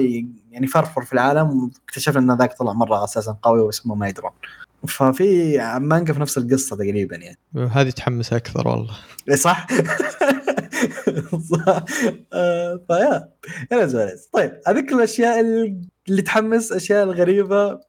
[0.50, 4.30] يعني فرفر في العالم واكتشفنا إن ذاك طلع مرة أساسا قوي واسمه ما يدرون
[4.88, 7.38] ففي مانجا في نفس القصة تقريبا يعني.
[7.70, 8.94] هذه تحمس أكثر والله.
[9.28, 9.66] إيه صح؟
[11.52, 11.84] صح.
[12.32, 13.28] آه، ف yeah.
[13.72, 15.40] يا زولز طيب هذيك الأشياء
[16.08, 17.80] اللي تحمس أشياء الغريبة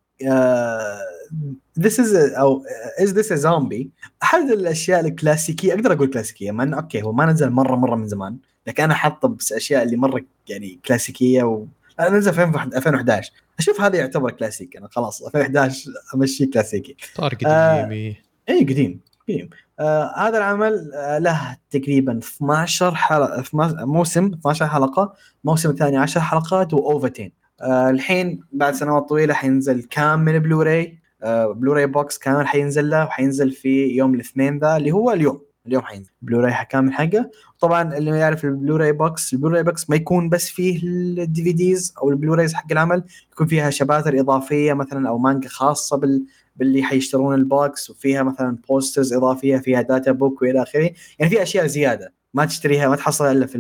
[1.79, 2.63] this is أو
[2.99, 3.91] is this zombie
[4.23, 8.07] أحد الأشياء الكلاسيكية أقدر أقول كلاسيكية مع انه okay هو ما نزل مرة مرة من
[8.07, 8.37] زمان
[8.67, 11.65] لكن أنا حاطه بس أشياء اللي مرة يعني كلاسيكية
[11.99, 16.95] و أنا نزل في 2011 أشوف هذا يعتبر كلاسيك أنا خلاص 2011 امشيه كلاسيكي.
[17.13, 17.83] صار آه.
[17.83, 18.15] قديم
[18.49, 18.59] إي.
[18.63, 19.49] قديم قديم.
[19.79, 25.13] آه هذا العمل آه له تقريبا 12 حلقة 12 موسم 12 حلقة.
[25.43, 27.31] الموسم الثاني 10 حلقات واوفتين
[27.61, 33.51] آه الحين بعد سنوات طويلة حينزل كامل بلوراي آه Blu-ray box كامل حينزل له وحينزل
[33.51, 35.41] في يوم الاثنين ذا اللي هو اليوم.
[35.67, 36.11] اليوم حينزل.
[36.21, 37.31] بلوراي كامل حقه.
[37.59, 41.43] طبعا اللي ما يعرف ال Blu-ray box ال Blu-ray box ما يكون بس فيه ال
[41.43, 46.25] DVDs أو ال Blu-rays حق العمل يكون فيها شباتر إضافية مثلا أو مانجا خاصة بال
[46.55, 50.91] باللي حيشترون ال box وفيها مثلا posters إضافية فيها data book وإلى آخره.
[51.19, 53.57] يعني في أشياء زيادة ما تشتريها ما تحصلها إلا في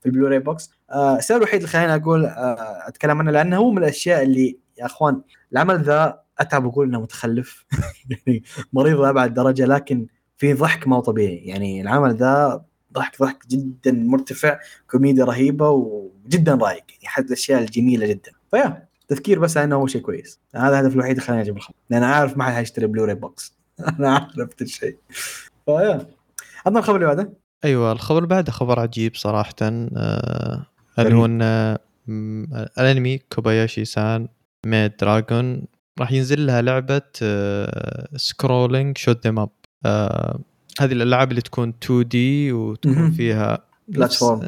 [0.00, 3.70] في ال Blu-ray box آه، السبب الوحيد اللي خليني أقول آه، أتكلم عنه لأنه هو
[3.70, 5.22] من الأشياء اللي يا أخوان
[5.52, 7.64] العمل ذا أتعب أقول إنه متخلف.
[8.10, 10.06] يعني مريض لأبعد درجة لكن
[10.36, 11.36] في ضحك ما هو طبيعي.
[11.36, 14.58] يعني العمل ذا ضحك ضحك جدا مرتفع
[14.90, 16.84] كوميديا رهيبة وجدا رايق.
[16.90, 18.32] يعني احد الأشياء الجميلة جدا.
[18.50, 20.40] ف yeah تذكير بس أنه هو شيء كويس.
[20.54, 23.56] هذا الهدف الوحيد اللي خلاني أجيب الخبر لأن عارف ما حد حيشتري Blu-ray box
[23.98, 24.96] أنا عرفت الشيء
[25.66, 26.06] ف yeah.
[26.66, 27.32] عندنا الخبر اللي بعده.
[27.64, 29.54] أيوه الخبر اللي بعده خبر عجيب صراحة.
[29.62, 30.66] آه
[30.98, 31.14] اللي.
[31.14, 31.76] هو إن
[32.06, 32.44] م،
[32.78, 34.28] الأنمي كوباياشي سان
[34.66, 35.64] Maid Dragon
[36.00, 37.02] راح ينزل لها لعبة
[38.16, 39.50] scrolling shoot them up
[40.80, 43.10] هذه الألعاب اللي تكون 2D وتكون.
[43.10, 43.58] فيها
[43.88, 44.40] platform.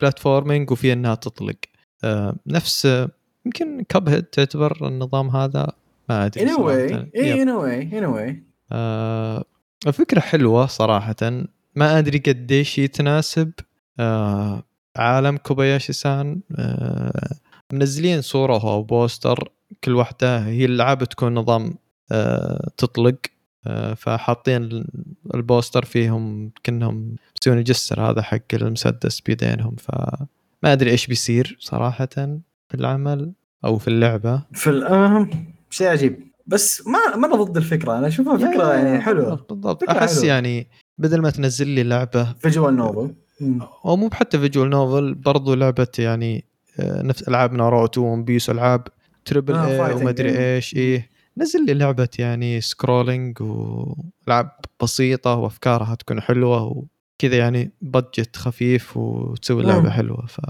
[0.00, 1.56] platforming وفيها إنها تطلق.
[2.04, 3.08] آه، نفس آه،
[3.46, 5.72] يمكن Cuphead تعتبر النظام هذا؟
[6.08, 7.06] ما أدري in a way.
[7.14, 8.34] إيه in a way in a way.
[8.72, 9.44] آه
[9.86, 11.16] الفكرة حلوة صراحة.
[11.74, 13.52] ما أدري قديش يتناسب.
[14.00, 14.62] آه
[14.96, 17.36] عالم كوباياشي سان آه
[17.72, 19.48] منزلين صورة أو بوستر
[19.84, 21.74] كل واحدة هي الألعاب تكون نظام
[22.12, 23.14] آه تطلق.
[23.14, 23.39] آه
[23.96, 24.84] فحاطين
[25.34, 29.76] البوستر فيهم كأنهم يسوون الجسر هذا حق المسدس بيدينهم.
[29.76, 30.26] فما
[30.64, 32.06] أدري إيش بيصير صراحة
[32.68, 33.32] في العمل
[33.64, 34.42] أو في اللعبة.
[34.52, 35.26] في
[35.70, 36.30] شيء عجيب.
[36.46, 39.44] بس ما ما أنا ضد الفكرة أنا أشوفها فكرة يعني حلوة.
[39.48, 39.84] بالضبط.
[39.84, 40.26] فكرة أحس حلوة.
[40.26, 40.66] يعني
[40.98, 43.14] بدل ما تنزل لي لعبة visual novel
[43.84, 46.44] أو مو بحتى visual novel برضو لعبة يعني
[46.80, 48.88] آه، نفس ألعاب ناروتو ون بيس ألعاب
[49.24, 50.38] تربل آه، اي وما أدري.
[50.38, 50.74] إيش.
[50.76, 51.10] إيه.
[51.38, 54.50] نزل لي لعبة يعني scrolling والعاب
[54.82, 59.90] بسيطة وأفكارها تكون حلوة وكذا يعني budget خفيف وتسوي لعبة مم.
[59.90, 60.40] حلوة ف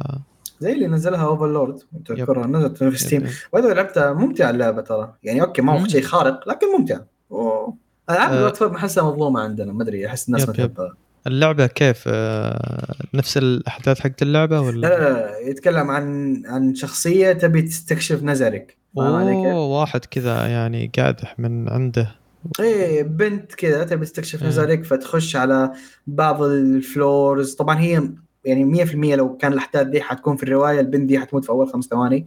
[0.60, 5.14] زي اللي نزلها Overlord تذكرها نزلت في Steam وهذا لعبتها ممتعة اللعبة ترى.
[5.22, 5.86] يعني okay ما هو.
[5.86, 7.00] شيء خارق لكن ممتع
[7.30, 7.70] و...
[8.10, 8.38] ألعاب آه.
[8.38, 9.72] ال Overlord احسها مظلومة عندنا.
[9.72, 10.54] ما أدري أحس الناس ما.
[10.54, 10.94] تحبها.
[11.26, 15.38] اللعبة كيف؟ آه، نفس الأحداث حقت اللعبة ولا؟ لا لا لا.
[15.38, 21.38] يتكلم عن عن شخصية تبي تستكشف نزلك فاهم علي كيف؟ أوه واحد كذا يعني قادح
[21.38, 22.16] من عنده.
[22.60, 24.48] إيه بنت كذا تبي تستكشف إيه.
[24.48, 25.72] نزلك فتخش على
[26.06, 27.54] بعض ال floors.
[27.54, 28.02] طبعا هي
[28.44, 31.84] يعني 100% لو كان الأحداث دي حتكون في الرواية البنت دي حتموت في أول خمس
[31.84, 32.26] ثواني.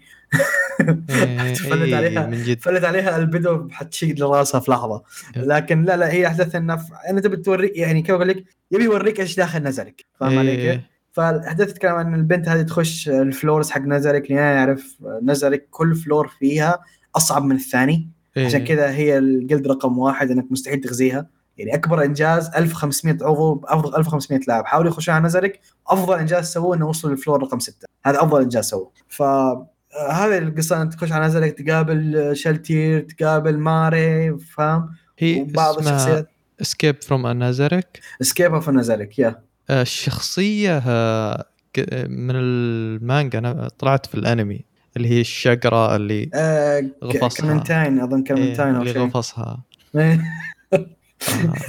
[1.09, 2.55] إيه، تفلت إيه، عليها.
[2.55, 5.03] فلت عليها ألبيدو حتشيل راسها في لحظة.
[5.35, 8.83] لكن لا لا هي أحداث إنها ف- أنا تبي توريك يعني كيف أقول لك؟ يبي
[8.83, 10.81] يوريك إيش داخل نزلك فاهم علي كيف؟
[11.13, 16.27] فالأحداث تتكلم عن البنت هذه تخش ال floors حق نزلك لين يعرف نزلك كل floor
[16.27, 16.79] فيها
[17.15, 18.09] أصعب من الثاني.
[18.37, 18.45] إيه.
[18.45, 21.27] عشان كذا هي ال guild رقم واحد إنك مستحيل تغزيها.
[21.57, 24.65] يعني أكبر إنجاز 1500 عضو أفضل 1500 لاعب.
[24.65, 28.41] حاولوا يخشون على نزلك أفضل إنجاز سووه إنه وصلوا لل floor رقم 6 هذا أفضل
[28.41, 28.91] إنجاز سووه.
[29.07, 34.89] ف آه، هذه القصة إنك تخش على نزلك تقابل شلتير تقابل ماري فاهم؟
[35.19, 36.29] هي وبعض اسمها الشخصيات.
[36.61, 44.15] escape from Nazarick escape of نزلك يا الشخصية آه، ك- من المانجا أنا طلعت في
[44.15, 44.61] الأنمي
[44.97, 47.29] اللي هي الشقرة اللي آه غفصها.
[47.47, 49.63] كلمنتاين أظن إيه، كلمنتاين اللي غفصها.
[49.95, 50.21] إيه.
[50.73, 50.85] آه،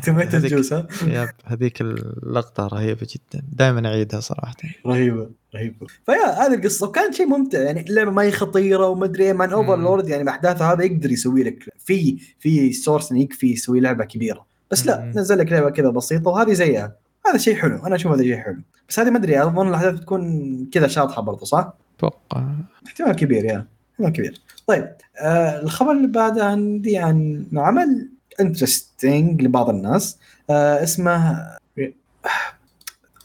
[0.04, 0.86] tomato هذيك- juice ها
[1.22, 3.44] yep هذيك اللقطة رهيبة جدا.
[3.52, 4.54] دائما أعيدها صراحة.
[4.86, 5.86] رهيبة رهيبة.
[6.06, 6.88] ف yeah هذه القصة.
[6.88, 10.72] وكانت شيء ممتع يعني اللعبة ما هي خطيرة وما أدري إيه، مع Overlord يعني باحداثه
[10.72, 14.46] هذا يقدر يسوي لك في في source يكفي يسوي لعبة كبيرة.
[14.70, 15.12] بس لا.
[15.16, 16.96] نزل لك لعبة كذا بسيطة وهذه زيها.
[17.26, 18.56] هذا شيء حلو أنا أشوف هذا شيء حلو.
[18.88, 22.44] بس هذه ما أدري أظن الأحداث بتكون كذا شاطحة برضه صح؟ أتوقع.
[22.86, 23.66] احتمال كبير yeah.
[23.92, 24.40] احتمال كبير.
[24.66, 24.88] طيب
[25.20, 28.08] آه الخبر اللي بعده عندي عن عمل
[28.40, 30.18] interesting لبعض الناس
[30.50, 31.46] آه اسمه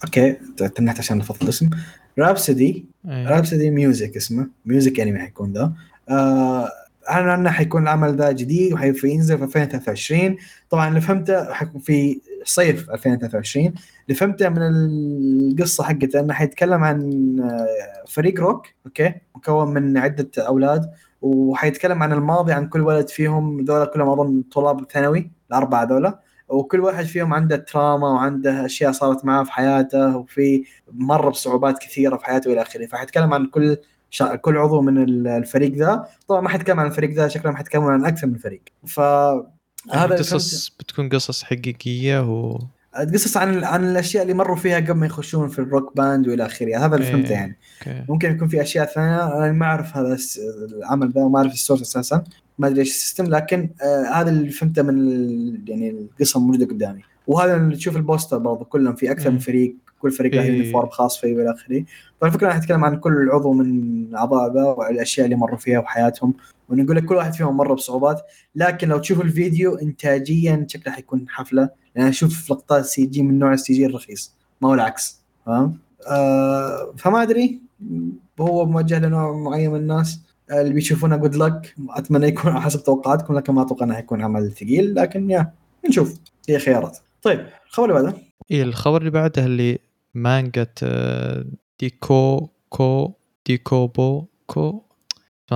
[0.04, 0.32] okay
[0.76, 1.70] تنحت عشان نفضل الاسم.
[2.20, 3.28] Rhapsody إيه.
[3.30, 4.48] Rhapsody music اسمه.
[4.66, 5.74] music انمي حيكون ذا.
[6.10, 6.70] آه
[7.10, 10.38] اعلنوا عنه حيكون العمل ذا جديد وحينزل في 2023
[10.70, 17.00] طبعا اللي فهمته حيكون في صيف 2023 اللي فهمته من القصة حقته إنه حيتكلم عن
[17.40, 17.68] آه،
[18.08, 23.86] فريق rock okay؟ مكون من عدة أولاد وحيتكلم عن الماضي عن كل ولد فيهم ذولا
[23.86, 26.20] كلهم أظن طلاب ثانوي الأربعة ذولا.
[26.50, 32.18] وكل واحد فيهم عنده trauma وعنده أشياء صارت معاه في حياته وفي مر بصعوبات كثيرة
[32.18, 32.86] في حياته إلى آخره.
[32.86, 33.78] فحيتكلم عن كل
[34.10, 34.36] شا...
[34.36, 36.06] كل عضو من ال- الفريق ذا.
[36.28, 38.62] طبعا ما حيتكلم عن الفريق ذا شكله ما حيتكلم عن أكثر من فريق.
[38.88, 39.00] ف
[39.92, 42.60] هذا قصص بتكون قصص حقيقية و
[43.14, 46.46] قصص عن عن الأشياء اللي مروا فيها قبل ما يخشون في ال rock band والى
[46.46, 46.78] آخره.
[46.86, 47.14] هذا اللي إيه.
[47.14, 47.58] فهمته يعني.
[47.88, 48.04] okay.
[48.10, 49.38] ممكن يكون في أشياء ثانية.
[49.38, 50.18] أنا ما أعرف هذا
[50.78, 52.24] العمل ذا وما أعرف ال source أساسا.
[52.60, 56.66] ما أدري إيش ال system لكن آه هذا اللي فهمته من ال- يعني القصة الموجوده
[56.66, 57.02] قدامي.
[57.28, 59.42] وهذا اللي تشوف ال poster برضه كلهم في أكثر من مم.
[59.42, 59.76] فريق.
[60.00, 60.52] كل فريق له إيه.
[60.52, 61.84] uniform خاص فيه والى آخره.
[62.22, 66.34] فالفكرة راح نتكلم عن كل عضو من اعضاء ذا والاشياء اللي مروا فيها وحياتهم
[66.70, 68.22] ونقول لك كل واحد فيهم مر بصعوبات.
[68.56, 73.54] لكن لو تشوفوا الفيديو انتاجيا شكله حيكون حفلة لأن أشوف لقطات سي جي من نوع
[73.54, 75.78] السي جي الرخيص ما هو العكس فاهم؟
[76.08, 77.60] آه فما أدري.
[78.40, 80.20] هو موجه لنوع معين من الناس
[80.52, 84.22] آه، اللي بيشوفونه good luck أتمنى يكون على حسب توقعاتكم لكن ما أتوقع إنه حيكون
[84.22, 84.96] عمل ثقيل.
[84.96, 85.52] لكن يا
[85.90, 86.20] نشوف.
[86.50, 86.98] هي خيارات.
[87.22, 88.18] طيب الخبر اللي بعده؟
[88.52, 89.80] إيه الخبر اللي بعده اللي
[90.14, 90.68] مانجا
[91.80, 93.14] ديكو كو
[93.46, 94.84] ديكو بو كو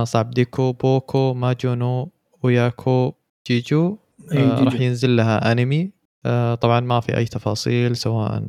[0.02, 3.12] صعب ديكو بوكو ماجو نو وياكو
[3.46, 3.98] جيجو
[4.32, 4.64] آه.
[4.64, 5.90] راح ينزل لها انمي
[6.26, 8.44] آه طبعا ما في اي تفاصيل سواء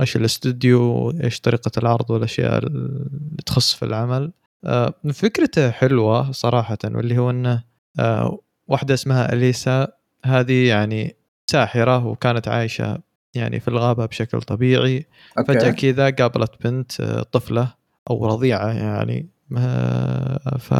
[0.00, 4.32] إيش الاستوديو إيش طريقه العرض والاشياء اللي تخص في العمل
[4.64, 7.64] آه فكرته حلوة صراحة واللي هو انه
[7.98, 8.38] آه
[8.68, 9.88] واحدة اسمها اليسا
[10.24, 11.16] هذه يعني
[11.50, 12.98] ساحره وكانت عايشه
[13.34, 15.06] يعني في الغابة بشكل طبيعي.
[15.48, 17.74] فجأة كذا قابلت بنت آه، طفلة
[18.10, 20.74] أو رضيعة يعني آه، ف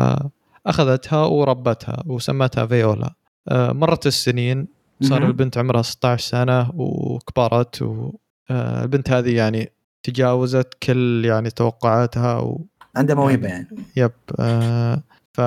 [0.66, 3.14] اخذتها وربتها وسمتها فيولا.
[3.48, 4.68] آه، مرت السنين
[5.02, 5.26] صار.
[5.26, 9.72] البنت عمرها 16 سنة وكبرت والبنت هذه يعني
[10.02, 12.64] تجاوزت كل يعني توقعاتها و
[12.96, 13.66] عنده موهبة يعني
[13.96, 15.40] yep آه ف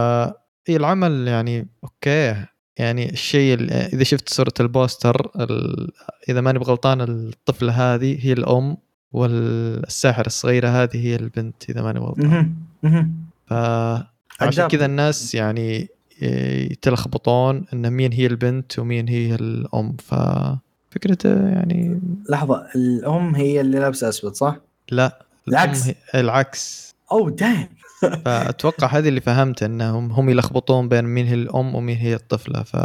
[0.70, 2.46] العمل يعني okay.
[2.78, 5.92] يعني الشيء إذا شفت صورة ال poster ال...
[6.30, 8.78] إذا ماني بغلطان الطفلة هذه هي الأم
[9.12, 12.00] والساحرة الصغيرة هذه هي البنت إذا ماني.
[12.84, 13.16] مهم.
[13.48, 14.08] فعشان
[14.42, 14.70] عجاب.
[14.70, 15.88] كذا الناس يعني
[16.72, 24.10] يتلخبطون إن مين هي البنت ومين هي الأم ففكرته يعني لحظة الأم هي اللي لابسة
[24.10, 24.58] أسود صح؟
[24.92, 25.92] لا العكس.
[26.16, 27.68] العكس أوه دايم
[28.26, 32.76] فاتوقع هذه اللي فهمت إنهم هم يلخبطون بين مين هي الأم ومين هي الطفلة ف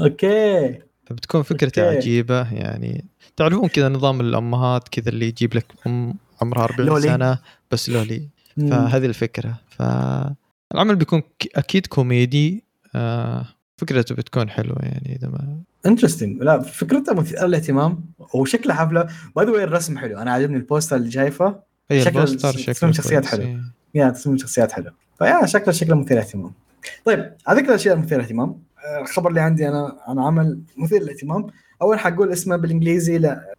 [0.00, 1.96] أوكي فبتكون فكرته okay.
[1.96, 3.04] عجيبة يعني
[3.36, 7.02] تعرفون كذا نظام الأمهات كذا اللي يجيب لك أم عمرها 40 loli.
[7.02, 7.38] سنة
[7.70, 8.28] بس loli.
[8.70, 11.22] فهذه الفكرة فالعمل بيكون
[11.56, 13.46] أكيد كوميدي آه
[13.76, 18.04] فكرته بتكون حلوة يعني إذا ما interesting لا فكرته مثيرة للاهتمام
[18.34, 22.23] وشكله حفله by the الرسم حلو أنا عجبني ال poster اللي شايفه هي شكل- ال
[22.23, 23.58] poster شكله شخصيات حلو.
[23.98, 26.52] يا تصميم الشخصيات حلو فيا شكله شكله مثير للاهتمام
[27.04, 31.46] طيب هذيك الأشياء المثيره للاهتمام آه، الخبر اللي عندي أنا عن عمل مثير للاهتمام.
[31.82, 33.54] اول حقول اسمه بالإنجليزي لا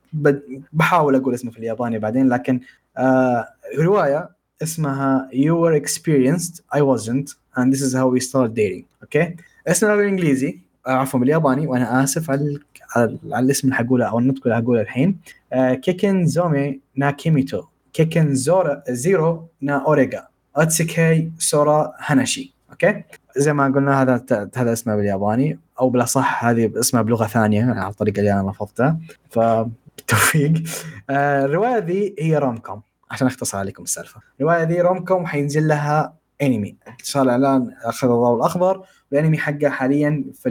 [0.73, 2.59] بحاول أقول اسمه في الياباني بعدين لكن
[2.97, 3.47] آه
[3.79, 4.29] رواية
[4.63, 7.27] اسمها You were experienced I wasn't
[7.57, 9.35] and this is how we started dating okay
[9.67, 12.59] اسمها بالإنجليزي آه، عفوا بالياباني وأنا آسف على
[12.95, 15.17] على, على الاسم اللي حقوله أو النطق اللي حقوله الحين.
[15.53, 17.63] آه، كيكن زومي نا كيميتو
[17.93, 20.27] كيكن زورا زيرو نا اوريجا
[20.59, 23.03] أتسكي سورا هاناشي okay؟
[23.37, 25.59] زي ما قلنا هذا هذا اسمه بالياباني.
[25.79, 28.99] أو بالأصح هذه اسمها بلغة ثانية على الطريقة اللي أنا لفظتها
[29.29, 30.53] فبالتوفيق
[31.09, 32.81] آه، الرواية ذي هي rom-com
[33.11, 34.21] عشان أختصر عليكم السالفة.
[34.39, 36.75] الرواية ذي rom-com حينزل لها أنمي.
[37.03, 38.83] صار الاعلان أخذ الضوء الأخضر.
[39.11, 40.49] والانمي حقه حاليا في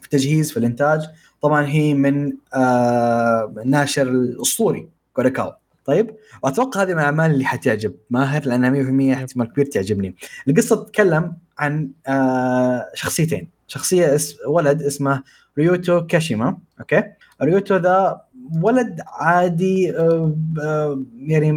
[0.00, 1.00] في التجهيز في الإنتاج.
[1.42, 5.52] طبعا هي من آه الناشر الأسطوري كوريكاوا.
[5.84, 8.70] طيب؟ وأتوقع هذه من الأعمال اللي حتعجب ماهر لأنها
[9.14, 10.16] 100% احتمال كبير تعجبني.
[10.48, 13.48] القصة تتكلم عن آه شخصيتين.
[13.66, 15.22] شخصية اس ولد اسمه
[15.58, 17.02] ريوتو كاشيما okay؟
[17.42, 18.20] ريوتو ذا
[18.62, 21.52] ولد عادي آه آه يعني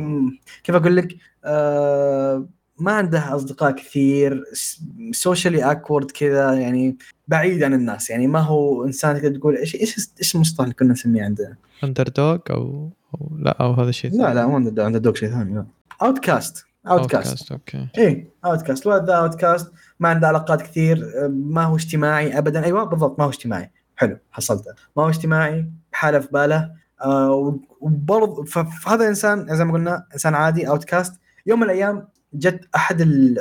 [0.63, 1.15] كيف أقول لك؟
[1.45, 2.47] آه
[2.79, 4.43] ما عنده أصدقاء كثير
[5.11, 6.97] socially awkward كذا يعني
[7.27, 8.09] بعيد عن الناس.
[8.09, 12.37] يعني ما هو إنسان تقدر تقول إيش إيش إيش المصطلح اللي كنا نسميه عندنا؟ underdog
[12.49, 15.65] أو أو لا أو هذا الشيء لا لا مو underdog شيء ثاني لا.
[16.01, 17.87] outcast outcast outcast okay.
[17.97, 22.63] إيه outcast الولد ذا outcast ما عنده علاقات كثير ما هو اجتماعي ابدا.
[22.63, 23.71] أيوه بالضبط ما هو اجتماعي.
[23.95, 24.71] حلو حصلته.
[24.97, 26.71] ما هو اجتماعي حاله في باله.
[27.01, 31.13] آه وبرضه فهذا إنسان زي ما قلنا إنسان عادي outcast
[31.45, 33.37] يوم من الأيام جت أحد ال-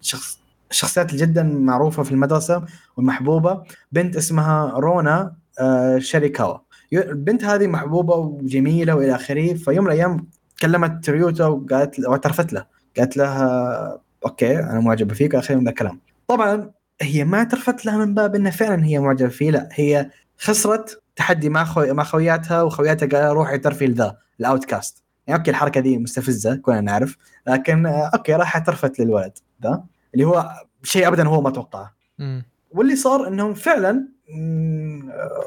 [0.00, 0.38] الشخص
[0.70, 2.64] الشخصيات جدا معروفة في المدرسة
[2.96, 6.60] والمحبوبة بنت اسمها رونا آه شاريكاوا يو-
[7.02, 10.28] البنت هذه محبوبة وجميلة وإلى آخره فيوم من الأيام
[10.62, 12.66] كلمت ريوتا وقالت واعترفت له.
[12.98, 16.00] قالت لها okay أنا معجبة فيك إلى آخره من ذا الكلام.
[16.28, 16.70] طبعا
[17.02, 21.48] هي ما اعترفت لها من باب إنها فعلا هي معجبة فيه لا هي خسرت تحدي
[21.48, 21.92] مع خو...
[21.92, 26.80] مع خوياتها وخوياتها قالوا روح اعترفي لذا ال outcast يعني okay الحركة دي مستفزة كنا
[26.80, 27.16] نعرف
[27.46, 29.32] لكن okay راح اعترفت للولد
[29.62, 29.84] ذا
[30.14, 30.50] اللي هو
[30.82, 31.94] شيء ابدا هو ما توقعه.
[32.70, 34.08] واللي صار إنهم فعلا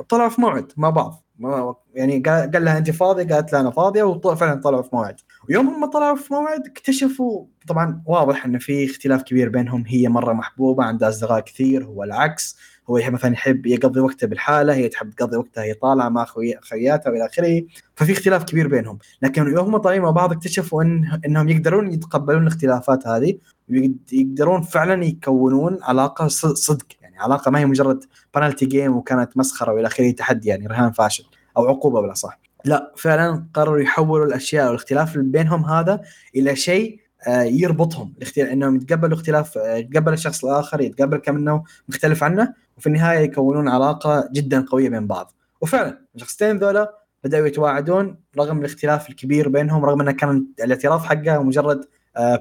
[0.10, 1.24] طلعوا في موعد مع بعض.
[1.40, 4.04] ما- يعني قال لها أنت فاضية؟ قالت له أنا فاضية.
[4.04, 5.16] وفعلا طلعوا في موعد.
[5.50, 9.84] ويوم هم طلعوا في موعد اكتشفوا طبعا واضح إنه في اختلاف كبير بينهم.
[9.88, 12.58] هي مرة محبوبة عندها أصدقاء كثير هو العكس.
[12.90, 16.58] هو يحب مثلا يحب يقضي وقته بالحالة هي تحب تقضي وقتها هي طالعة مع خوي-
[16.62, 17.64] خوياتها وإلى آخره.
[17.96, 18.98] ففي اختلاف كبير بينهم.
[19.22, 23.38] لكن يوم هم طالعين مع بعض اكتشفوا ان إنهم يقدرون يتقبلون الاختلافات هذه
[23.70, 26.86] ويقد- يقدرون فعلا يكونون علاقة صدق.
[27.18, 28.04] يعني علاقة ما هي مجرد
[28.36, 31.26] بنالتي جيم وكانت مسخرة وإلى آخره تحدي يعني رهان فاشل
[31.58, 32.40] أو عقوبة بلا صح.
[32.66, 36.02] لا فعلا قرروا يحولوا الأشياء والاختلاف بينهم هذا
[36.36, 38.14] إلى شيء آه، يربطهم.
[38.38, 43.68] إنهم يتقبلوا اختلاف آه، يتقبل الشخص الآخر يتقبل كم إنه مختلف عنه وفي النهاية يكونون
[43.68, 45.34] علاقة جدا قوية بين بعض.
[45.62, 51.86] وفعلا الشخصين ذولا بدأوا يتواعدون رغم الاختلاف الكبير بينهم رغم إنه كان الاعتراف حقه مجرد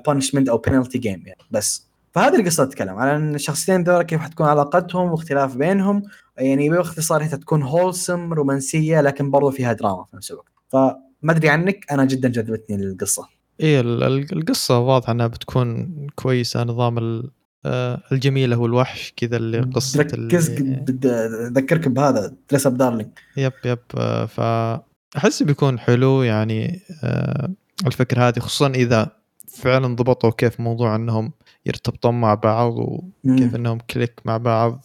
[0.06, 1.42] punishment أو penalty game يعني.
[1.50, 1.86] بس.
[2.16, 6.02] فهذه القصة تتكلم على ان الشخصيتين ذولا كيف حتكون علاقتهم واختلاف بينهم.
[6.38, 10.48] يعني باختصار هي تكون wholesome رومانسية لكن برضو فيها دراما في نفس الوقت.
[10.68, 13.28] فما أدري عنك أنا جدا جذبتني القصة.
[13.60, 17.22] ال- ال- القصة واضحة إنها بتكون كويسة نظام
[17.66, 25.42] آه، الجميله والوحش كذا اللي قصة بد- أذكرك بهذا Dress-Up Darling yep yep آه، فاحس
[25.42, 27.50] بيكون حلو يعني آه،
[27.86, 29.08] الفكرة هذه خصوصا إذا
[29.48, 31.32] فعلا ضبطوا كيف موضوع إنهم
[31.66, 34.84] يرتبطون مع بعض وكيف إنهم click مع بعض.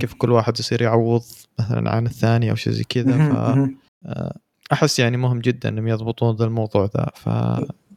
[0.00, 1.22] كيف كل واحد يصير يعوض
[1.58, 3.32] مثلا عن الثاني أو شيء زي كذا ف.
[4.06, 4.36] آه،
[4.72, 7.28] أحس يعني مهم جدا إنهم يضبطون ذا الموضوع ذا ف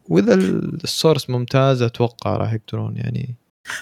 [0.10, 3.36] وإذا ال source ممتاز أتوقع راح يقدرون يعني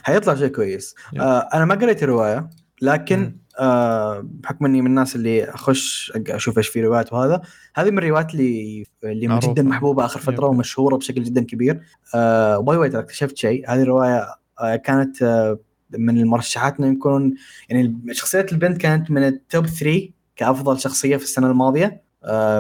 [0.04, 0.96] حيطلع شيء كويس.
[1.20, 2.50] آه أنا ما قريت الرواية
[2.82, 3.38] لكن مم.
[3.60, 7.42] آه بحكم إني من الناس اللي أخش أشوف إيش في روايات وهذا.
[7.76, 9.52] هذه من الروايات اللي اللي معروفة.
[9.54, 10.20] جدا محبوبة آخر.
[10.20, 11.82] فترة ومشهورة بشكل جدا كبير.
[12.16, 13.70] آه by way ترى اكتشفت شيء.
[13.74, 14.26] هذه الرواية
[14.60, 15.60] آه كانت آه
[15.98, 17.36] من المرشحات إنه يكون
[17.70, 22.02] يعني شخصية البنت كانت من ال top 3 كأفضل شخصية في السنة الماضية.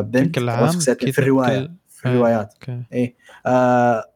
[0.01, 0.69] بنت بشكل أفضل عام
[1.11, 2.53] في الرواية كل- في الروايات.
[2.53, 2.84] okay.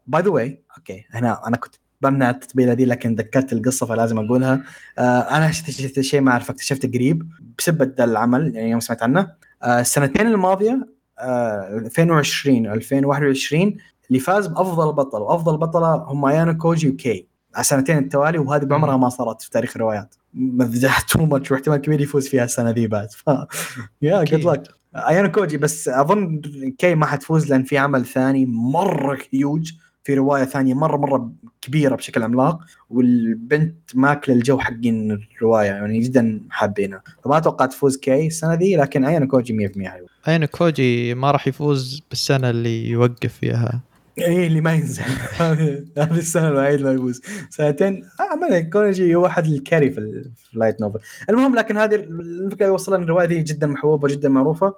[0.08, 4.64] by the way okay هنا أنا كنت بمنع التطبيله دي لكن ذكرت القصة فلازم أقولها.
[4.98, 9.28] آه أنا اكتشفت شيء ما اعرف اكتشفته قريب بسبب العمل يعني يوم سمعت عنه.
[9.64, 10.88] آه السنتين الماضية
[11.20, 13.78] آه 2020 و 2021
[14.10, 17.28] اللي فاز بأفضل بطل وأفضل بطلة هم ايانا كوجي وكي.
[17.56, 20.16] على سنتين التوالي وهذه بعمرها ما صارت في تاريخ الروايات.
[21.10, 23.12] too much واحتمال كبير يفوز فيها السنة ذي بعد.
[23.12, 23.30] ف
[24.02, 24.46] yeah good.
[24.46, 24.64] luck
[24.96, 26.42] ايانا كوجي بس أظن
[26.78, 29.72] كي ما حتفوز لأن في عمل ثاني مرة هيوج
[30.10, 31.32] في رواية ثانية مرة مرة
[31.62, 37.02] كبيرة بشكل عملاق والبنت ماكلة الجو حقين الرواية يعني جدا حابينها.
[37.24, 40.08] فما أتوقع تفوز كي السنة ذي لكن أيانا كوجي 100% حيفوز.
[40.28, 43.82] اين كوجي ما راح يفوز بالسنة اللي يوقف فيها.
[44.18, 45.04] إيه اللي ما ينزل.
[45.98, 47.22] هذه السنة الوحيدة ما يفوز.
[47.50, 51.00] سنتين آه ما كونجي هو أحد ال carry في ال- في ال light novel.
[51.30, 54.74] المهم لكن هذه الفكرة اللي وصلنا الرواية دي جدا محبوبة جدا معروفة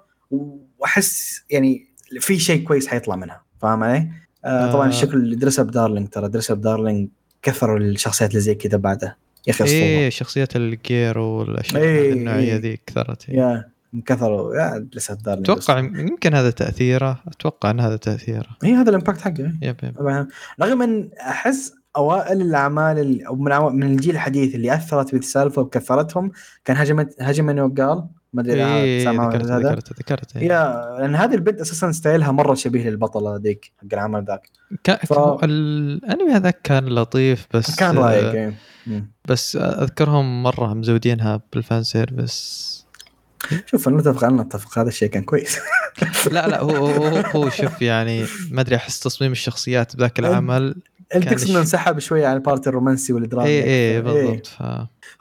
[0.78, 1.86] وأحس يعني
[2.20, 3.42] في شيء كويس حيطلع منها.
[3.62, 4.08] فاهم علي؟
[4.44, 4.88] آه طبعا آه.
[4.88, 7.08] الشكل اللي درسه بدارلينج ترى درسه بدارلينج
[7.42, 9.16] كثروا الشخصيات اللي زي كذا بعده.
[9.46, 12.56] يا أخي إيه شخصيات الجير والأشياء إيه، النوعية إيه.
[12.56, 13.28] ذي كثرت.
[13.28, 13.68] يا
[14.06, 14.54] كثروا.
[14.54, 17.22] يا درسه دارلينج أتوقع يمكن هذا تأثيره.
[17.28, 18.48] أتوقع إن هذا تأثيره.
[18.62, 19.52] هي هذا الإمباكت حقه.
[19.62, 20.26] يب يب.
[20.62, 26.32] رغم أن أحس أوائل الأعمال من, من الجيل الحديث اللي أثرت بالسالفه وكثرتهم
[26.64, 30.48] كان هجمت هجم وقال ما أدري سامع ذكرت ذكرت ذكرت إيه.
[30.48, 34.48] يا لأن هذه البنت أساسا ستايلها مرة شبيه للبطلة ذيك حق العمل ذاك.
[34.84, 38.52] كان ف- الأنمي هذاك كان لطيف بس كان رايق آه،
[38.88, 39.06] إيه.
[39.28, 42.72] بس أذكرهم مرة مزودينها بال fan service
[43.66, 45.58] شوف أنا نتفق أنا نتفق هذا الشيء كان كويس.
[46.30, 50.74] لا لا هو هو, هو شوف يعني ما أدري أحس تصميم الشخصيات بذاك العمل
[51.14, 53.46] انت كان تقصد انه الش- انسحب شوية عن ال part الرومانسي والدراما.
[53.48, 54.12] اي اي أكثر.
[54.12, 54.46] بالضبط.
[54.46, 54.62] ف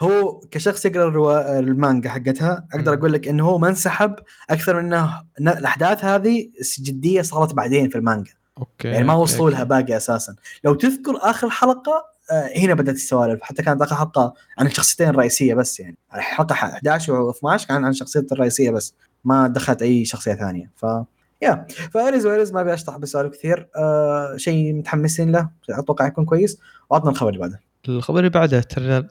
[0.04, 1.60] هو كشخص يقرأ الروا...
[1.60, 2.94] المانجا حقتها أقدر.
[2.94, 4.16] أقول لك إنه هو ما انسحب
[4.50, 8.32] أكثر من إنه الأحداث هذه جدية صارت بعدين في المانجا.
[8.58, 9.64] okay يعني ما وصلوا لها.
[9.64, 10.36] باقي أساسا.
[10.64, 13.42] لو تذكر آخر حلقة آه، هنا بدأت السوالف.
[13.44, 15.98] حتى كانت آخر حلقة عن الشخصيتين الرئيسية بس يعني.
[16.16, 18.94] الحلقة 11 و12 كان عن الشخصية الرئيسية بس.
[19.26, 20.72] ما دخلت أي شخصية ثانية.
[20.76, 20.86] ف
[21.42, 23.70] yeah فارز وارز ما أبي أشطح بسوالف كثير.
[23.76, 25.50] آه شيء متحمسين له.
[25.70, 26.60] أتوقع يكون كويس.
[26.90, 27.60] وعطنا الخبر اللي بعده.
[27.90, 28.62] الخبر اللي بعده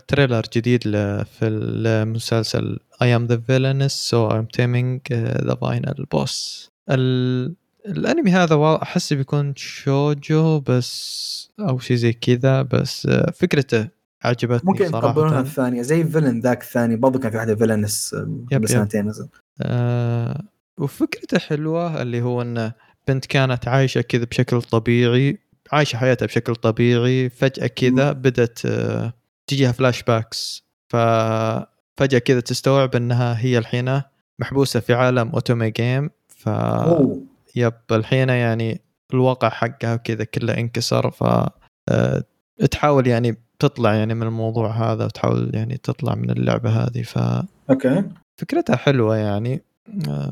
[0.08, 0.82] trailer, جديد
[1.24, 6.68] في المسلسل I am the villainess so I'm taming uh, the final boss.
[6.90, 7.54] ال...
[7.86, 13.88] الأنمي هذا أحس بيكون شوجو بس أو شيء زي كذا بس آه، فكرته
[14.22, 15.40] عجبتني ممكن صراحة.
[15.40, 16.96] الثانية زي villain ذاك الثاني.
[16.96, 18.16] برضو كان في واحدة villainess.
[18.52, 19.28] قبل سنتين نزل.
[19.62, 20.42] آه
[20.80, 22.72] وفكرته حلوة اللي هو انه
[23.08, 25.38] بنت كانت عايشة كذا بشكل طبيعي
[25.72, 29.12] عايشة حياتها بشكل طبيعي فجأة كذا بدت آه
[29.46, 34.02] تجيها flashbacks ففجأة كذا تستوعب إنها هي الحين
[34.38, 36.48] محبوسة في عالم otome game ف
[37.56, 38.80] yep الحين يعني
[39.14, 41.10] الواقع حقها كذا كله انكسر.
[41.10, 41.24] ف
[41.88, 42.24] آه،
[42.70, 47.02] تحاول يعني تطلع يعني من الموضوع هذا وتحاول يعني تطلع من اللعبة هذه.
[47.02, 47.18] ف
[47.70, 48.04] okay.
[48.36, 49.62] فكرتها حلوة يعني.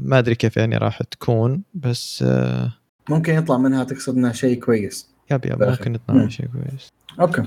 [0.00, 2.72] ما أدري كيف يعني راح تكون بس آه،
[3.08, 5.08] ممكن يطلع منها تقصد إنها شيء كويس.
[5.30, 5.62] yep yep.
[5.62, 5.94] ممكن مم.
[5.94, 6.88] يطلع شيء كويس.
[7.20, 7.42] okay.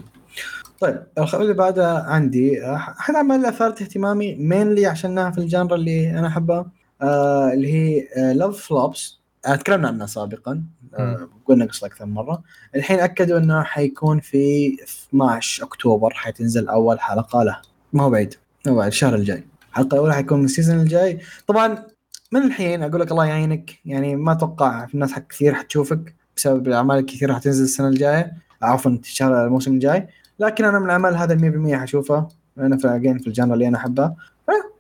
[0.80, 5.76] طيب الخبر اللي بعده عندي آه، أحد أعمال اثارت اهتمامي mainly عشانها في ال genre
[5.76, 6.72] اللي أنا احبها
[7.02, 10.64] آه اللي هي Love Flops تكلمنا عنها سابقا
[10.96, 12.44] آه قلنا قصة أكثر من مرة.
[12.76, 14.76] الحين أكدوا إنه حيكون في
[15.10, 17.58] 12 أكتوبر حتنزل أول حلقة له.
[17.94, 18.34] ما هو بعيد
[18.66, 19.44] ما هو بعيد الشهر الجاي.
[19.70, 21.20] الحلقة الأولى حيكون من ال season الجاي.
[21.48, 21.84] طبعا
[22.32, 23.80] من الحين أقول لك الله يعينك.
[23.86, 28.34] يعني ما أتوقع في ناس حق كثير حتشوفك بسبب الأعمال الكثيرة حتنزل السنة الجاية.
[28.62, 30.08] عفوا الشهر الموسم الجاي.
[30.40, 32.28] لكن أنا من الأعمال هذا ال 100% حشوفها
[32.58, 34.16] أنا في again في ال genre اللي أنا احبها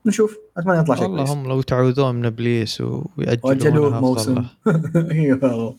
[0.05, 0.37] نشوف.
[0.57, 2.81] أتمنى يطلع شيء والله هم لو تعوذون من إبليس
[3.17, 4.45] ويأجلونها موسم.
[5.11, 5.75] أيوه.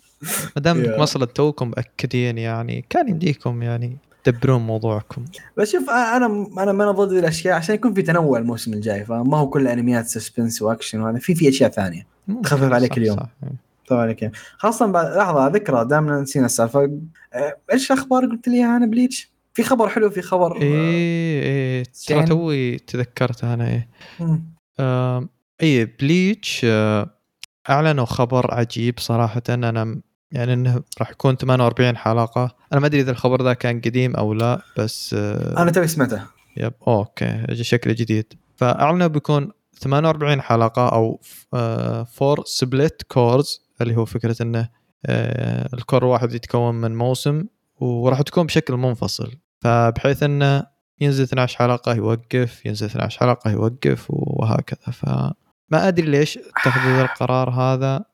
[0.57, 0.79] ما دام.
[0.79, 2.85] انكم أصلا توكم مأكدين يعني.
[2.91, 3.97] كان يمديكم يعني.
[4.25, 5.25] تدبرون موضوعكم.
[5.57, 6.27] بس شوف أنا
[6.63, 10.07] أنا ما أنا ضد الأشياء عشان يكون في تنوع الموسم الجاي فما هو كل أنميات
[10.07, 12.07] suspense و action وهذا في في أشياء ثانية.
[12.43, 13.17] تخفف عليك صح، اليوم.
[13.17, 13.29] صح.
[13.89, 17.01] طبعا عليك خاصة بعد لحظة ذكرى دامنا نسينا السالفة.
[17.35, 19.33] آه، إيش الأخبار؟ قلت لي أنا Bleach.
[19.55, 22.25] في خبر حلو في خبر إيه إيه ترى زين.
[22.25, 23.89] توي تذكرت أنا إيه.
[24.21, 24.45] مم.
[24.81, 25.29] آم،
[25.63, 27.11] اي Bleach آه،
[27.71, 29.43] أعلنوا خبر عجيب صراحة.
[29.49, 30.01] أنا
[30.33, 32.57] يعني إنه راح يكون 48 حلقة.
[32.73, 36.23] أنا ما أدري إذا الخبر ذا كان قديم أو لا بس آه، أنا توي سمعته.
[36.57, 38.33] yep okay شكله جديد.
[38.57, 41.21] فأعلنوا بيكون 48 حلقة أو
[42.05, 44.69] four split cours اللي هو فكرة إنه
[45.07, 47.45] آه، الكور الواحد يتكون من موسم
[47.81, 49.33] وراح تكون بشكل منفصل.
[49.61, 50.67] فبحيث إنه
[51.01, 54.93] ينزل 12 حلقة يوقف ينزل 12 حلقة يوقف وهكذا.
[54.93, 58.05] فما أدري ليش اتخذوا القرار هذا.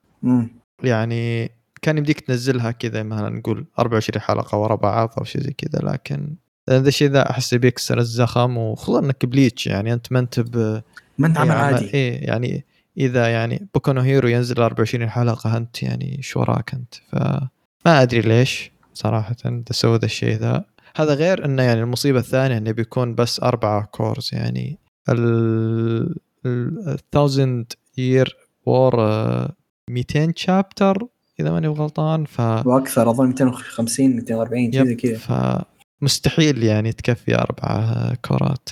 [0.83, 1.51] يعني
[1.83, 6.37] كان يمديك تنزلها كذا مثلا نقول 24 حلقة ورا بعض أو شيء زي كذا لكن
[6.71, 10.83] هذا الشيء ذا أحس بيكسر الزخم وخصوصا إنك بليتش يعني أنت ما أنت ب
[11.19, 11.95] ما أنت عمل إيه عادي.
[11.95, 12.65] إيه يعني
[12.99, 18.73] إذا يعني بوكو هيرو ينزل 24 حلقة أنت يعني شو وراك أنت؟ فما أدري ليش
[18.95, 19.37] صراحة
[19.71, 20.65] سووا ذا الشيء ذا.
[20.97, 24.79] هذا غير إنه يعني المصيبة الثانية إنه بيكون بس أربعة cours يعني
[25.09, 27.67] ال ال 1000
[27.99, 28.97] year war
[29.91, 31.07] 200 chapter
[31.41, 35.19] إذا ماني غلطان ف وأكثر أظن 250 240 شيء زي كذا.
[36.03, 38.69] فمستحيل يعني تكفي اربعه كورات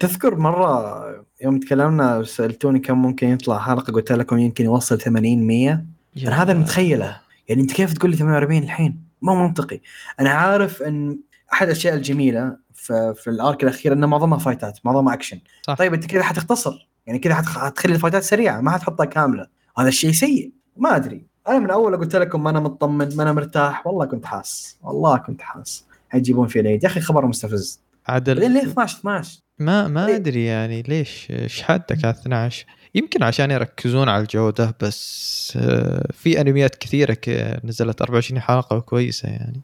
[0.00, 1.04] تذكر مرة
[1.42, 5.84] يوم تكلمنا سالتوني كم ممكن يطلع حلقة قلت لكم يمكن يوصل 80 100
[6.26, 9.80] أنا هذا المتخيله يعني أنت كيف تقول لي 48 الحين؟ مو منطقي.
[10.20, 11.18] أنا عارف أن
[11.52, 15.38] أحد الأشياء الجميلة في, في الأرك الأخير انه معظمها فايتات معظمها أكشن.
[15.62, 15.74] صح.
[15.74, 19.46] طيب أنت كذا حتختصر يعني كذا حتخ- حتخلي الفايتات سريعة ما حتحطها كاملة.
[19.78, 20.52] هذا الشيء سيء.
[20.76, 21.26] ما أدري.
[21.48, 23.86] أنا من أول قلت لكم ما أنا مطمن ما أنا مرتاح.
[23.86, 24.76] والله كنت حاس.
[24.82, 25.84] والله كنت حاس.
[26.08, 27.80] حيجيبون في العيد يا أخي خبر مستفز.
[28.06, 33.22] عدل ليه 12 12 ما ما ليه؟ أدري يعني ليش؟ إيش حدك على 12 يمكن
[33.22, 37.18] عشان يركزون على الجودة بس آه، في أنميات كثيرة
[37.64, 39.60] نزلت 24 حلقة كويسه يعني.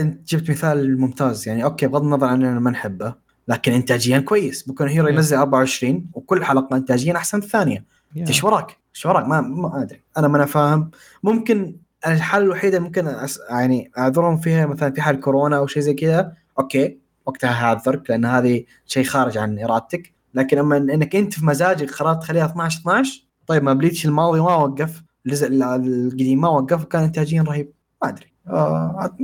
[0.00, 1.48] انت جبت مثال ممتاز.
[1.48, 3.14] يعني أوكي بغض النظر عن أننا ما نحبه
[3.48, 4.68] لكن انتاجيا كويس.
[4.68, 5.08] بوكو هيرو.
[5.08, 7.84] ينزل 24 وكل حلقة انتاجيا أحسن الثانية.
[8.16, 10.00] إيش وراك؟ إيش وراك؟ ما ما أدري.
[10.18, 10.90] أنا ما أنا فاهم.
[11.22, 11.76] ممكن
[12.06, 13.40] الحاله الوحيدة ممكن أس...
[13.50, 18.24] يعني أعذرهم فيها مثلا في حال كورونا أو شيء زي كذا أوكي وقتها هعذرك لأن
[18.24, 20.12] هذه شيء خارج عن إرادتك.
[20.34, 24.54] لكن أما إنك أنت في مزاجك قررت تخليها 12 12 طيب ما بليتش الماضي ما
[24.54, 27.72] وقف الجزء ال- القديم ما وقف وكان انتاجيا رهيب.
[28.02, 28.32] ما أدري.
[28.48, 29.16] آه...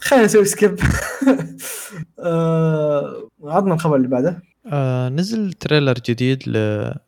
[0.00, 0.80] خلينا نسوي skip
[2.20, 3.28] آه...
[3.44, 4.42] عطنا الخبر اللي بعده.
[4.72, 6.52] آه نزل trailer جديد ل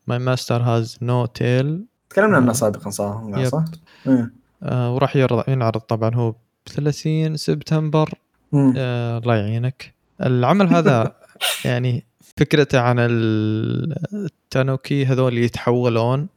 [0.07, 2.53] My Master Has No Tail تكلمنا عنه آه.
[2.53, 3.65] سابقا صح؟ صح؟
[4.07, 4.31] إيه.
[4.93, 6.37] وراح يعرض ينعرض طبعا هو ب
[6.69, 8.15] 30 سبتمبر.
[8.77, 11.15] آه الله يعينك العمل هذا
[11.65, 12.05] يعني
[12.37, 16.29] فكرته عن ال- التانوكي هذول اللي يتحولون.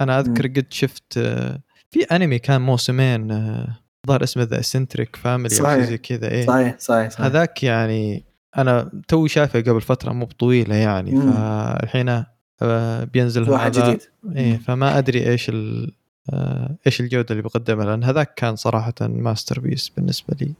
[0.00, 1.58] أنا أذكر قد شفت آه،
[1.90, 3.66] في أنمي كان موسمين آه،
[4.06, 5.80] الظاهر اسمه The Eccentric Family أو.
[5.82, 8.24] زي كذا إيه صحيح صحيح صحيح هذاك يعني
[8.58, 11.32] أنا توي شايفه قبل فترة مو بطويلة يعني مم.
[11.32, 12.24] فالحين
[12.62, 14.58] آه، بينزل واحد هذا جديد مم.
[14.58, 15.92] فما أدري إيش ال
[16.30, 20.52] آه، إيش الجودة اللي بقدمها لأن هذاك كان صراحة masterpiece بالنسبة لي.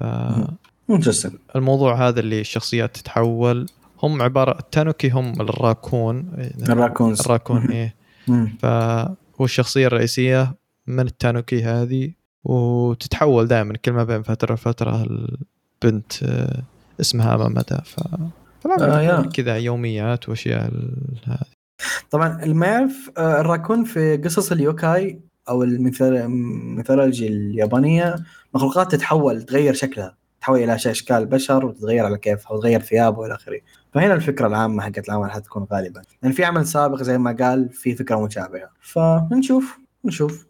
[0.00, 0.56] فالموضوع
[0.90, 1.34] interesting
[2.08, 3.66] هذا اللي الشخصيات تتحول
[4.02, 6.32] هم عبارة التانوكي هم الراكون
[6.68, 7.70] ال raccoons الراكون.
[7.70, 7.94] إيه
[8.28, 8.56] مم.
[8.58, 10.54] فهو الشخصية الرئيسية
[10.86, 12.10] من التانوكي هذه
[12.44, 15.06] وتتحول دائما كل ما بين فترة وفترة
[15.82, 16.12] البنت
[17.00, 18.00] اسمها أمامتها ف
[18.60, 19.16] فلا آه،.
[19.16, 20.70] بتكون كذا يوميات وأشياء
[21.24, 21.38] هذه.
[22.10, 28.16] طبعا اللي ما يعرف آه، الراكون في قصص اليوكاي أو ال mythology اليابانية
[28.54, 33.60] مخلوقات تتحول تغير شكلها تتحول إلى أشكال بشر وتتغير على كيفها وتغير ثيابها وإلى آخره.
[33.94, 36.02] فهنا الفكرة العامة حقت العمل حتكون غالبا.
[36.22, 38.70] لأن في عمل سابق زي ما قال في فكرة مشابهة.
[38.80, 40.46] فنشوف نشوف.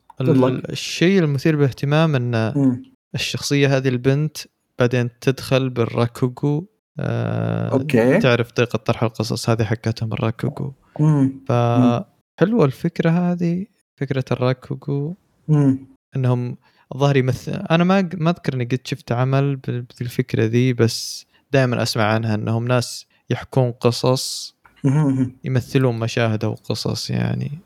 [0.70, 2.82] الشيء المثير باهتمام إن مم.
[3.14, 4.36] الشخصية هذه البنت
[4.78, 6.66] بعدين تدخل بالراكوغو
[7.00, 8.18] آه أوكي.
[8.18, 10.74] تعرف طريقة طرح القصص هذه حقتهم الراكوغو.
[11.00, 11.40] مم.
[11.48, 15.16] فحلوة الفكرة هذه فكرة الراكوغو.
[15.48, 15.86] مم.
[16.16, 16.56] إنهم
[16.94, 21.82] الظاهر يمثل أنا ما ما أذكر إني قد شفت عمل بال- بالفكرة ذي بس دائما
[21.82, 24.56] أسمع عنها إنهم ناس يحكون قصص.
[25.44, 27.58] يمثلون مشاهد أو قصص يعني.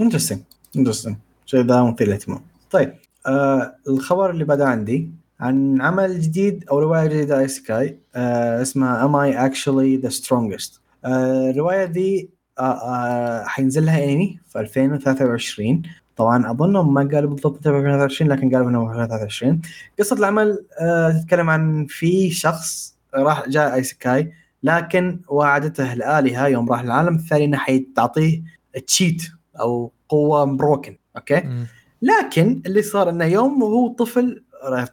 [0.00, 0.40] interesting
[0.76, 1.16] interesting
[1.46, 2.40] شيء ذا مثير للاهتمام.
[2.70, 2.94] طيب
[3.26, 5.10] آه الخبر اللي بعده عندي
[5.42, 11.50] عن عمل جديد أو رواية جديدة isekai آه اسمها Am I Actually the Strongest آه
[11.50, 15.82] الرواية دي آه آه حينزل لها انمي في 2023
[16.16, 19.60] طبعا اظنهم ما قالوا بالضبط متى في 2023 لكن قالوا انه في 2023
[19.98, 24.32] قصة العمل آه تتكلم عن في شخص راح جاء isekai
[24.62, 28.42] لكن وعدته الآلهة يوم راح العالم الثاني انها حتعطيه
[28.86, 29.22] cheat
[29.60, 31.66] أو قوة broken أوكي؟ مم.
[32.02, 34.41] لكن اللي صار إنه يوم وهو طفل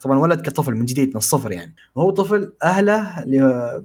[0.02, 1.76] طبعا ولد كطفل من جديد من الصفر يعني.
[1.96, 3.84] وهو طفل أهله اللي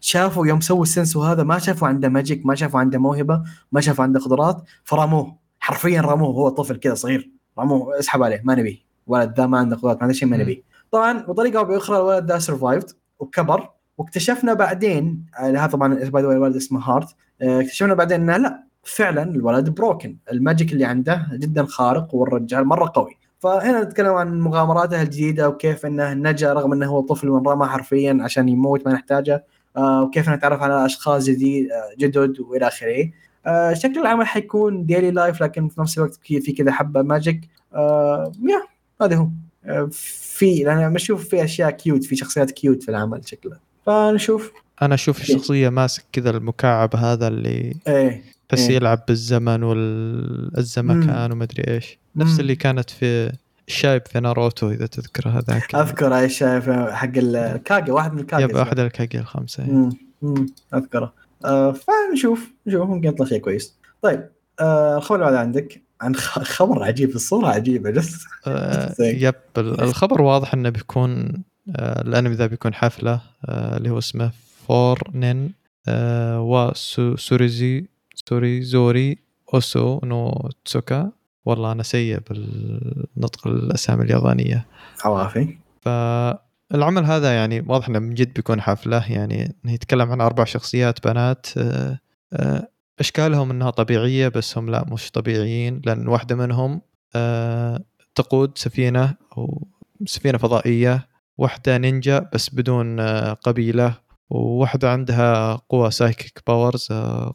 [0.00, 3.42] شافوا يوم سووا ال sense وهذا ما شافوا عنده magic ما شافوا عنده موهبة
[3.72, 5.36] ما شافوا عنده قدرات فرموه.
[5.60, 6.28] حرفيا رموه.
[6.28, 7.30] هو طفل كذا صغير.
[7.58, 7.98] رموه.
[7.98, 8.42] اسحب عليه.
[8.44, 10.36] ما نبيه ولد ذا ما عنده قدرات ما عنده شيء ما.
[10.36, 13.68] نبيه طبعا بطريقة أو بأخرى الولد ذا survived وكبر.
[13.98, 18.36] واكتشفنا بعدين آه، هذا طبعا by the way الولد اسمه هارت آه، اكتشفنا بعدين إنه
[18.36, 23.17] لا فعلا الولد broken ال magic اللي عنده جدا خارق والرجال مرة قوي.
[23.38, 28.48] فهنا نتكلم عن مغامراته الجديدة وكيف إنه نجا رغم إنه هو طفل وانرمى حرفيا عشان
[28.48, 29.44] يموت ما نحتاجه
[29.76, 33.10] آه، وكيف نتعرف على أشخاص جديد آه، جدد وإلى آخره.
[33.46, 37.40] آه، شكل العمل حيكون daily life لكن في نفس الوقت في كذا حبة magic
[37.74, 38.62] آه، يا
[39.02, 39.28] هذا هو.
[39.90, 44.52] في لأن بشوف في أشياء cute في شخصيات كيوت في العمل شكله فنشوف.
[44.82, 48.22] أنا أشوف الشخصيه ماسك كذا المكعب هذا اللي إيه.
[48.52, 48.76] بس إيه.
[48.76, 52.40] يلعب بالزمن والزمكان ومدري إيش نفس.
[52.40, 53.32] اللي كانت في
[53.68, 58.56] الشايب في ناروتو إذا تذكر هذاك أذكر إيش شايب حق الكاجي واحد من الكاجي yep
[58.56, 59.90] احد الكاجي الخمسة.
[60.22, 60.46] مم.
[60.74, 61.12] أذكره
[61.44, 64.28] آه فنشوف نشوف ممكن يطلع شيء كويس طيب
[64.60, 68.94] آه الخبر اللي عندك عن خبر عجيب الصورة عجيبة جس آه،.
[69.00, 71.42] يب ال- الخبر واضح إنه بيكون
[71.76, 74.30] آه، الأنمي ذا بيكون حفلة آه، اللي هو اسمه
[74.66, 75.52] فور نين
[75.88, 76.40] آه،
[78.26, 79.18] وسوريزي سوريزوري
[79.54, 81.12] أوسو نو تسوكا.
[81.44, 84.66] والله أنا سيء بالنطق الأسامي اليابانية.
[85.04, 89.12] عوافي فالعمل هذا يعني واضح إنه من جد بيكون حفلة.
[89.12, 91.46] يعني يتكلم عن أربع شخصيات بنات.
[91.58, 91.98] آه،
[92.32, 92.68] آه،
[93.00, 96.80] إشكالهم إنها طبيعية بس هم لا مش طبيعيين لأن واحدة منهم
[97.14, 97.80] آه،
[98.14, 99.66] تقود سفينة أو
[100.06, 101.08] سفينة فضائية
[101.38, 103.00] واحدة نينجا بس بدون
[103.34, 104.07] قبيلة.
[104.30, 106.88] وواحده عندها قوة psychic powers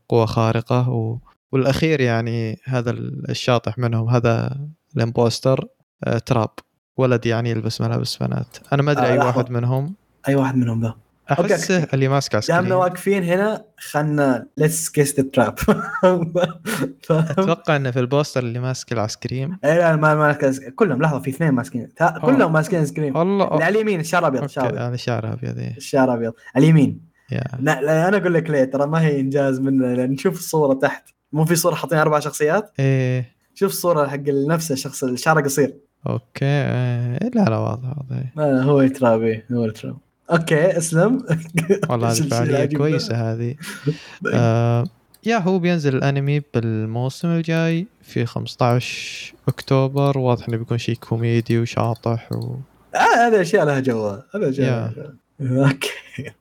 [0.10, 1.18] قوة خارقة و...
[1.52, 2.92] والأخير يعني هذا
[3.30, 4.58] الشاطح منهم هذا
[4.98, 5.68] ال imposter
[6.04, 6.50] آه، تراب.
[6.98, 8.58] ولد يعني يلبس ملابس بنات.
[8.74, 9.28] أنا ما أدري آه، لحظة.
[9.28, 9.96] واحد منهم.
[10.28, 10.96] أي واحد منهم ذا.
[11.32, 15.56] احسه اللي ماسك دامنا عسكري واقفين هنا خلنا let's guess the trap
[17.12, 21.02] أتوقع إنه في ال poster اللي ماسك ال ice cream اي لا ما ماسك كلهم
[21.02, 21.90] لحظة في اثنين ماسكين.
[22.22, 24.82] كلهم ماسكين ice cream اللي والله على اليمين الشعر أبيض الشعر أبيض.
[24.82, 25.78] هذا شعر أبيض إيه.
[25.78, 26.34] الشعر أبيض.
[26.56, 27.14] على اليمين.
[27.60, 31.10] لا, لا أنا أقول لك ليه ترى ما هي إنجاز منه لأن نشوف الصورة تحت.
[31.34, 33.34] مو في صورة حاطين أربع شخصيات؟ إيه.
[33.56, 35.74] شوف الصورة حق نفس الشخص الشعر قصير.
[36.10, 37.30] okay إيه.
[37.36, 38.24] لا لا واضح واضح.
[38.36, 39.98] ما هو الترابي هو ال trap
[40.32, 41.26] okay أسلم.
[41.90, 43.56] والله إيش هذه الشيء فعالية العجيب ده؟ كويسة هذه.
[44.26, 44.34] طيب.
[44.36, 44.84] آه
[45.26, 50.18] يا هو بينزل الأنمي بالموسم الجاي في 15 أكتوبر.
[50.18, 52.56] واضح إنه بيكون شيء كوميدي وشاطح و...
[52.96, 54.26] آه هذه أشياء لها جوها.
[54.36, 54.94] هذا أشياء.
[55.42, 56.32] okay.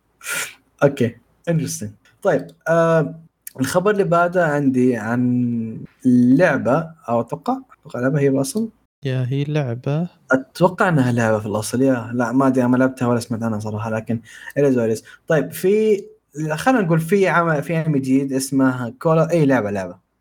[0.83, 1.17] Okay.
[1.49, 1.91] Interesting
[2.23, 3.15] طيب آه
[3.61, 8.69] الخبر اللي بعده عندي عن لعبة أو أتوقع أتوقع لعبة هي الاصل
[9.05, 10.09] yeah هي لعبة.
[10.33, 12.11] أتوقع إنها لعبة في الأصل yeah.
[12.15, 14.21] لا ما أدري ما لعبتها ولا سمعت عنها صراحة لكن
[14.57, 16.03] وليز طيب في
[16.53, 19.71] خلينا نقول في عمل في انمي جديد اسمه Collar اي لعبة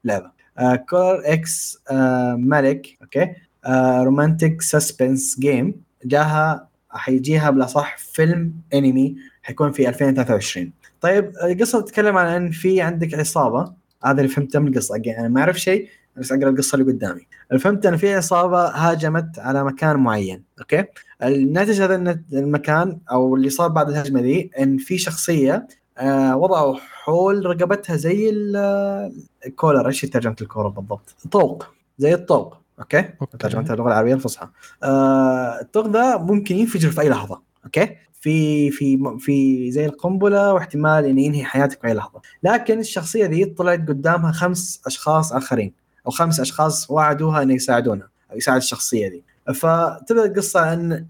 [0.04, 3.28] لعبة آه Collar X آه ملك okay.
[3.66, 10.72] آه romantic suspense game جاها حيجيها بالاصح فيلم أنمي حيكون في 2023
[11.02, 13.74] طيب القصة تتكلم عن إن في عندك عصابة
[14.06, 15.90] هذا اللي فهمته من القصة يعني ما أعرف شيء.
[16.18, 17.22] بس أقرأ القصة اللي قدامي
[17.60, 20.86] فهمت إن في عصابة هاجمت على مكان معين okay
[21.24, 25.68] الناتج هذا المكان أو اللي صار بعد الهجمة دي إن في شخصية
[25.98, 29.12] آه وضعوا حول رقبتها زي ال-
[29.46, 31.66] ال collar إيش ترجمة ال collar بالضبط؟ طوق
[31.98, 33.06] زي الطوق okay?
[33.22, 33.38] Okay.
[33.38, 34.48] ترجمتها اللغة العربية الفصحى
[34.84, 41.06] آه الطوق ذا ممكن ينفجر في أي لحظة okay؟ في في في زي القنبلة واحتمال
[41.06, 45.74] انه ينهي حياتك في أي لحظة، لكن الشخصية ذي طلعت قدامها خمس أشخاص آخرين
[46.06, 49.24] أو خمس أشخاص وعدوها إنه يساعدونها أو يساعد الشخصية دي
[49.54, 51.06] فتبدأ القصة إن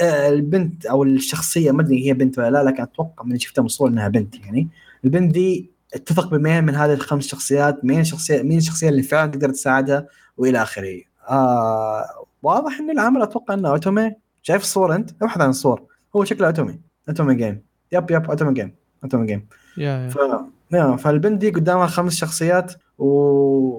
[0.00, 3.66] آه، البنت أو الشخصية ما أدري هي بنت ولا لا لكن أتوقع من شفتها من
[3.66, 4.68] الصور إنها بنت يعني.
[5.04, 9.50] البنت دي اتفق بمين من هذه الخمس شخصيات؟ مين الشخصية مين الشخصية اللي فعلا تقدر
[9.50, 11.00] تساعدها؟ وإلى آخره.
[11.30, 12.04] آه
[12.42, 14.12] واضح إن العمل أتوقع إنه otome.
[14.42, 15.82] شايف الصور أنت؟ أبحث عن الصور.
[16.16, 16.80] هو شكله otome.
[17.08, 17.62] Otome game.
[17.92, 18.74] Yep yep otome game.
[19.04, 19.46] Otome game.
[19.76, 20.55] yeah yeah.
[20.72, 23.06] yeah، فالبنت دي قدامها خمس شخصيات و...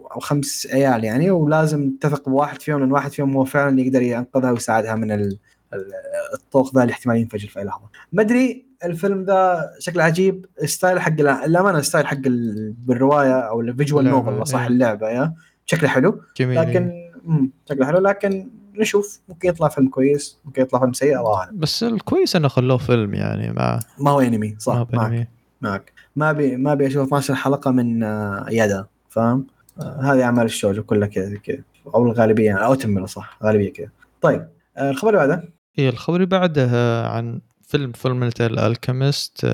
[0.07, 4.51] أو خمس عيال يعني ولازم تثق بواحد فيهم لأن واحد فيهم هو فعلا يقدر ينقذها
[4.51, 5.37] ويساعدها من ال...
[5.73, 5.91] ال-
[6.33, 7.85] الطوق ذا اللي احتمال ينفجر في أي لحظة.
[8.13, 12.73] ما أدري الفيلم ذا شكله عجيب ال style حق ال- الامانه ال style حق ال...
[12.85, 14.67] بالرواية أو ال visual novel صح إيه.
[14.67, 15.33] اللعبة yeah
[15.65, 16.91] شكله حلو جميل لكن
[17.25, 17.51] مم.
[17.69, 21.83] شكله حلو لكن نشوف ممكن يطلع فيلم كويس ممكن يطلع فيلم سيء الله أعلم بس
[21.83, 25.09] الكويس إنه خلوه فيلم يعني مع ما هو انمي صح ما معك.
[25.09, 25.27] بينمي.
[25.61, 29.47] معك ما ابي ما ابي أشوف 12 حلقة من آه، يدا فاهم؟
[29.79, 31.61] آه، هذه أعمال ال shoujo كلها كذا كذا.
[31.95, 33.37] أو الغالبية يعني أو تمر صح.
[33.43, 33.89] غالبية كذا.
[34.21, 35.49] طيب آه، الخبر اللي بعده؟
[35.79, 36.67] اي الخبر اللي بعده
[37.07, 39.45] عن فيلم Fullmetal Alchemist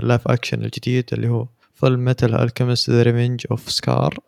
[0.00, 4.18] live action الجديد اللي هو Fullmetal Alchemist The Revenge of Scar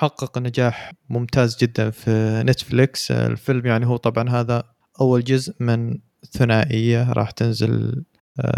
[0.00, 3.10] حقق نجاح ممتاز جدا في نتفليكس.
[3.10, 4.62] الفيلم يعني هو طبعا هذا
[5.00, 5.98] أول جزء من
[6.32, 8.04] ثنائية راح تنزل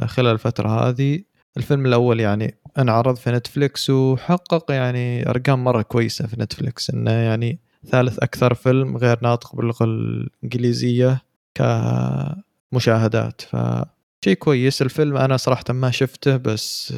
[0.06, 1.20] خلال الفترة هذه.
[1.56, 7.58] الفيلم الأول يعني انعرض في نتفليكس وحقق يعني أرقام مرة كويسة في نتفليكس إنه يعني
[7.86, 11.22] ثالث أكثر فيلم غير ناطق باللغة الإنجليزية
[11.54, 13.40] كمشاهدات.
[13.40, 14.82] فشيء كويس.
[14.82, 16.94] الفيلم أنا صراحة ما شفته بس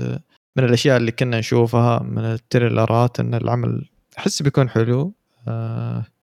[0.57, 5.13] من الأشياء اللي كنا نشوفها من التريلرات إن العمل أحس بيكون حلو.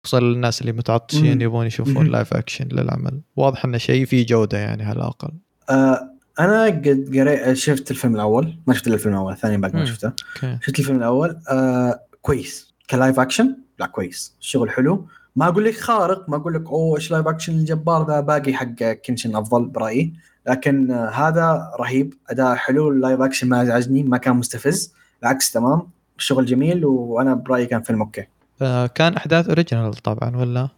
[0.04, 3.22] خصوصا للناس اللي متعطشين يبغون يشوفون live action للعمل.
[3.36, 5.32] واضح إنه شيء فيه جودة يعني على الأقل.
[5.70, 8.58] آه أنا قد قريت شفت الفيلم الأول.
[8.68, 10.08] ما شفت الفيلم الأول الثاني باقي ما شفته.
[10.08, 10.58] okay.
[10.62, 12.74] شفت الفيلم الأول آه كويس.
[12.90, 14.36] ك live action؟ لا كويس.
[14.42, 15.08] الشغل حلو.
[15.36, 18.84] ما أقول لك خارق ما أقول لك أوه إيش live action الجبار ذا؟ باقي حق
[19.06, 20.14] Kenshin أفضل برأيي.
[20.48, 22.14] لكن آه هذا رهيب.
[22.30, 24.94] أداء حلو ال live action ما أزعجني ما كان مستفز.
[25.22, 25.82] بالعكس تمام.
[26.18, 28.28] الشغل جميل وأنا برأيي كان فيلم okay.
[28.62, 30.70] آه، كان أحداث original طبعا ولا؟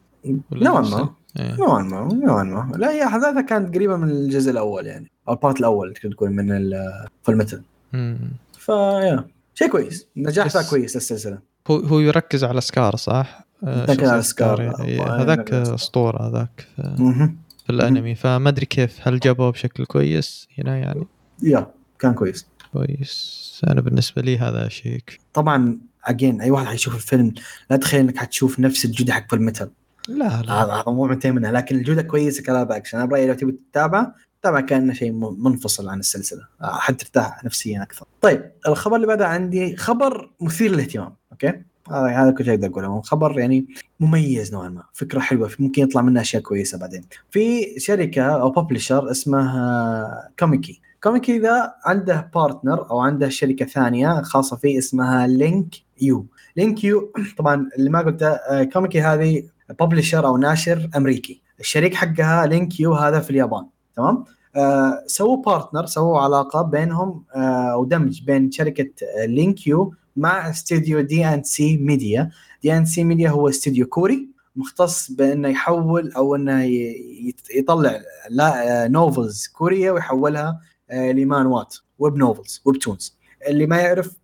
[0.51, 1.09] نوعا ما.
[1.39, 1.55] إيه.
[1.55, 2.71] نوعا ما نوعا ما.
[2.77, 6.29] لا هي احداثها كانت قريبة من الجزء الأول يعني أو ال part الأول تقدر تقول
[6.31, 7.61] من ال- فيلم مثل
[7.93, 8.31] مم.
[8.59, 9.25] ف yeah
[9.55, 10.07] شيء كويس.
[10.17, 11.39] النجاح ذا بس- كويس للسلسله
[11.71, 14.61] هو هو يركز على سكار صح؟ آه، يركز على سكار.
[14.61, 17.37] إيه، آه، هذاك أسطورة هذاك في مهم.
[17.65, 18.15] في الأنمي.
[18.15, 21.07] فما أدري كيف هل جابوه بشكل كويس؟ هنا يعني.
[21.43, 21.67] yeah
[21.99, 22.47] كان كويس.
[22.73, 23.45] كويس.
[23.67, 25.01] أنا بالنسبة لي هذا شيء.
[25.33, 27.33] طبعا again أي واحد حيشوف الفيلم
[27.69, 29.69] لا تخيل إنك حتشوف نفس الجودة حق Fullmetal
[30.07, 30.53] لا لا.
[30.53, 34.15] هذا مو منتهي منها لكن الجودة كويسة ك live action أنا برأيي لو تبي تتابعه
[34.41, 36.47] تابع كأنه شيء منفصل عن السلسلة.
[36.61, 38.05] آه، حترتاح نفسيا أكثر.
[38.21, 43.01] طيب الخبر اللي بعده عندي خبر مثير للاهتمام okay؟ هذا هذا كل شيء أقدر أقوله.
[43.01, 43.67] خبر يعني
[43.99, 47.01] مميز نوعا ما فكرة حلوة ممكن يطلع منها أشياء كويسة بعدين.
[47.31, 54.57] في شركة أو publisher اسمها Comikey Comikey ذا عنده partner أو عنده شركة ثانية خاصة
[54.57, 59.43] فيه اسمها Link-U Link-U طبعا اللي ما قلته آه، Comikey هذه
[59.79, 61.41] publisher أو ناشر أمريكي.
[61.59, 63.65] الشريك حقها Link-U هذا في اليابان.
[63.95, 64.23] تمام؟
[64.55, 68.89] آه سووا partner سووا علاقة بينهم آه ودمج بين شركة
[69.21, 72.31] آه، Link-U مع استوديو دي ان سي ميديا
[72.63, 76.63] دي ان سي ميديا هو استوديو كوري مختص بأنه يحول أو أنه
[77.55, 80.59] يطلع light novels كورية ويحولها
[80.89, 83.17] آه، لمانوات web novels webtoons
[83.47, 84.15] اللي ما يعرف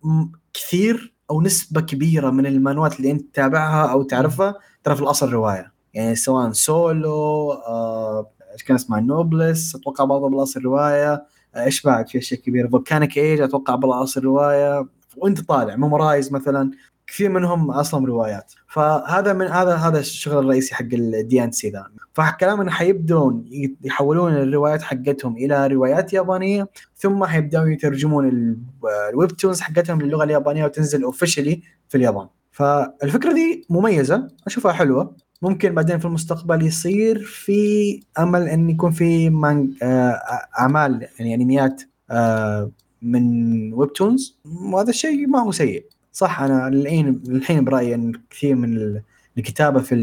[0.54, 5.72] كثير أو نسبة كبيرة من المانوات اللي أنت تتابعها أو تعرفها ترى في الأصل رواية.
[5.94, 11.12] يعني سواء سولو آه، إيش كان اسمها Noblesse أتوقع برضه بالأصل رواية.
[11.54, 12.68] آه، إيش بعد؟ في أشياء كبيرة.
[12.68, 14.86] Volcanic Age أتوقع بالأصل رواية.
[15.16, 16.70] وأنت طالع Memorize مثلا.
[17.06, 18.52] كثير منهم أصلا روايات.
[18.68, 21.86] فهذا من هذا هذا الشغل الرئيسي حق الدي ان سي ذا.
[22.14, 23.44] فكلام إنه حيبدون
[23.84, 28.58] يحولون الروايات حقتهم إلى روايات يابانية ثم حيبداوا يترجمون ال-
[29.10, 32.26] ال webtoons حقتهم للغة اليابانية وتنزل officially في اليابان.
[32.52, 35.16] فالفكرة دي مميزة أشوفها حلوة.
[35.42, 39.28] ممكن بعدين في المستقبل يصير في أمل إن يكون في
[39.82, 40.20] آه،
[40.58, 42.70] أعمال يعني أنميات آه،
[43.02, 45.86] من webtoons وهذا الشيء ما هو سيء.
[46.12, 49.02] صح أنا الحين الحين برأيي إن كثير من ال-
[49.38, 49.94] الكتابة في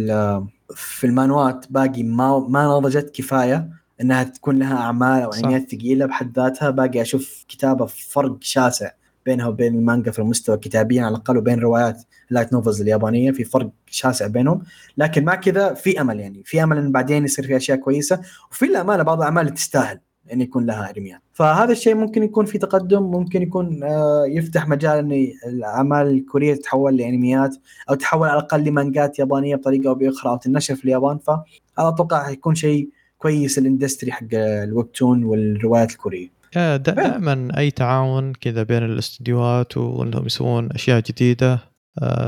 [0.75, 3.69] في المانوات باقي ما ما نضجت كفاية
[4.01, 5.29] إنها تكون لها أعمال أو.
[5.29, 6.69] أنميات ثقيلة بحد ذاتها.
[6.69, 8.89] باقي أشوف كتابة فرق شاسع.
[9.25, 13.69] بينها وبين المانجا في المستوى كتابيا على الأقل وبين روايات light novels اليابانية في فرق
[13.87, 14.63] شاسع بينهم.
[14.97, 16.41] لكن مع كذا في أمل يعني.
[16.45, 18.21] في أمل إن بعدين يصير في أشياء كويسة
[18.51, 19.99] وفي الأمانة بعض الأعمال تستاهل
[20.33, 24.97] إن يكون لها انميات فهذا الشيء ممكن يكون في تقدم ممكن يكون آه، يفتح مجال
[24.97, 27.55] إن الأعمال الكورية تتحول لانميات
[27.89, 31.17] أو تتحول على الأقل لمانجات يابانية بطريقة أو بأخرى أو تنشر في اليابان.
[31.17, 31.43] فهذا
[31.77, 36.38] أتوقع حيكون شيء كويس ال industry حق ال webtoon والروايات الكورية.
[36.55, 41.59] دائما أي تعاون كذا بين الاستديوهات وإنهم يسوون أشياء جديدة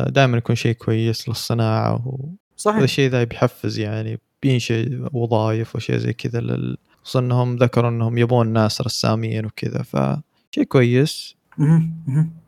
[0.08, 6.14] دائما يكون شيء كويس للصناعة وهذا صحيح الشيء ذا بيحفز يعني بينشئ وظائف وشيء زي
[6.14, 6.78] كذا لل...
[7.04, 11.36] خصوصا انهم ذكروا إنهم يبون ناس رسامين وكذا فشيء كويس.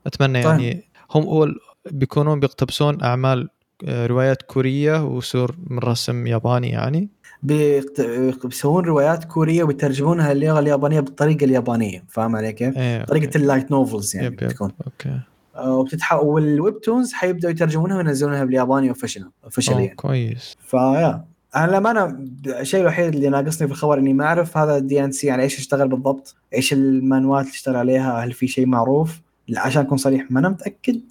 [0.08, 0.60] أتمنى طيب.
[0.60, 1.56] يعني هم هو ال-
[1.91, 3.50] بيكونون بيقتبسون أعمال
[3.88, 7.10] آه، روايات كورية ويصير من رسم ياباني يعني
[7.44, 13.38] بيسوون روايات كورية ويترجمونها للغه اليابانية بالطريقة اليابانية فاهم علي كيف؟ إيه طريقة.
[13.38, 14.49] ال light novels يعني yep yep.
[14.49, 15.19] بتكون okay
[15.56, 21.26] آه، وبتتحول وال webtoons حيبدأوا يترجمونها وينزلونها بالياباني official official أوه، يعني كويس ف yeah
[21.56, 25.32] أنا للامانه الشيء الوحيد اللي ناقصني في الخبر إني ما أعرف هذا الدي ان سي
[25.32, 29.22] على إيش اشتغل بالضبط إيش المانوات اللي اشتغل عليها هل في شيء معروف
[29.57, 31.02] عشان أكون صريح ما أنا متأكد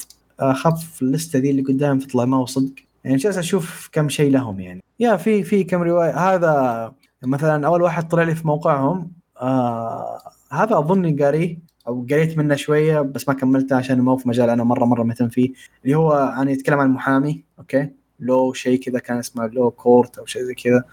[0.40, 2.72] اخاف اللسته ذي اللي قدام تطلع ما هو صدق
[3.04, 4.82] يعني جالس أشوف كم شيء لهم يعني.
[5.00, 6.18] yeah في في كم رواية.
[6.18, 6.92] هذا
[7.22, 9.12] مثلا أول واحد طلع لي في موقعهم.
[9.40, 10.18] آه
[10.52, 11.58] هذا اظني قاريه
[11.88, 15.28] أو قريت منه شوية بس ما كملته عشان مو في مجال أنا مرة مرة مهتم
[15.28, 15.52] فيه.
[15.84, 20.26] اللي هو يعني يتكلم عن المحامي okay؟ لو شيء كذا كان اسمه Law Court أو
[20.26, 20.84] شيء زي كذا.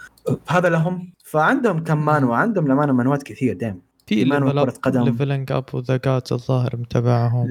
[0.48, 1.14] هذا لهم.
[1.24, 2.36] فعندهم كم مانوا.
[2.36, 5.04] عندهم لمانه منوات كثير دائما في كرة قدم.
[5.04, 7.48] Leveling Up with the Gods الظاهر متابعهم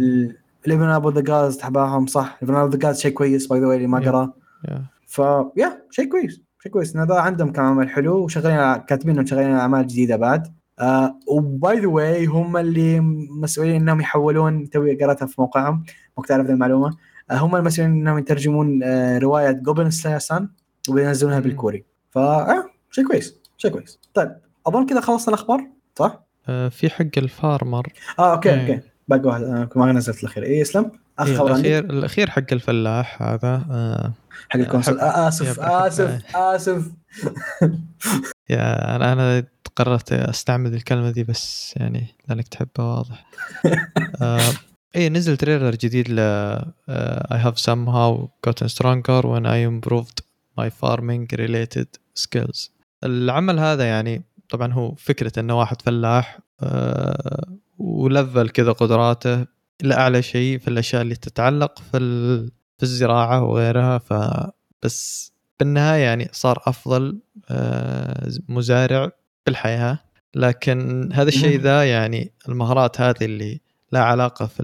[0.67, 2.39] Leveling Up with the Gods تبعهم صح.
[2.43, 4.05] Leveling Up with the Gods شيء كويس by the way اللي ما Yeah.
[4.05, 4.33] قراه
[4.69, 4.85] yeah.
[5.07, 5.19] ف
[5.57, 6.97] yeah شيء كويس شيء كويس.
[6.97, 10.55] إن عندهم كم عمل حلو وشغالين كاتبين إنهم شغالين على أعمال جديدة بعد.
[10.81, 13.01] آه و by the way هم اللي
[13.41, 15.75] مسؤولين إنهم يحولون توي قرأتها في موقعهم
[16.17, 16.97] ما كنت أعرف المعلومة.
[17.31, 20.49] آه هم المسؤولين إنهم يترجمون آه رواية Goblin Slayer
[20.89, 21.45] وينزلونها مم.
[21.45, 21.85] بالكوري.
[22.11, 24.01] فا آه شيء كويس شيء كويس.
[24.15, 24.37] طيب
[24.67, 25.67] أظن كذا خلصنا الأخبار
[25.99, 27.93] صح؟ آه، في حق ال farmer.
[28.19, 28.61] آه okay إيه.
[28.61, 28.81] okay.
[29.09, 30.45] باقي واحد آه ما نزلت الأخير.
[30.45, 30.91] اي اسلم.
[31.21, 34.13] إيه عندي الاخير الأخير حق الفلاح هذا آه
[34.49, 35.01] حق ال console.
[35.01, 36.87] آسف yep، أحب- آسف آسف.
[38.51, 39.45] يا أنا أنا
[39.77, 43.27] قررت أستعمل الكلمة دي بس يعني لأنك تحبها واضح.
[44.23, 44.41] آه
[44.97, 50.21] إيه نزل تريلر جديد ل آه I have somehow gotten stronger when I improved
[50.61, 52.71] my farming related skills.
[53.05, 57.47] العمل هذا يعني طبعا هو فكرة إنه واحد فلاح آه
[57.79, 59.47] ولفل كذا قدراته
[59.83, 67.19] لأعلى شيء في الأشياء اللي تتعلق في في الزراعة وغيرها فبس بالنهاية يعني صار أفضل
[67.51, 69.11] آه، مزارع
[69.47, 69.99] بالحياة.
[70.35, 71.61] لكن هذا الشيء.
[71.61, 73.61] ذا يعني المهارات هذه اللي
[73.93, 74.63] لا علاقة في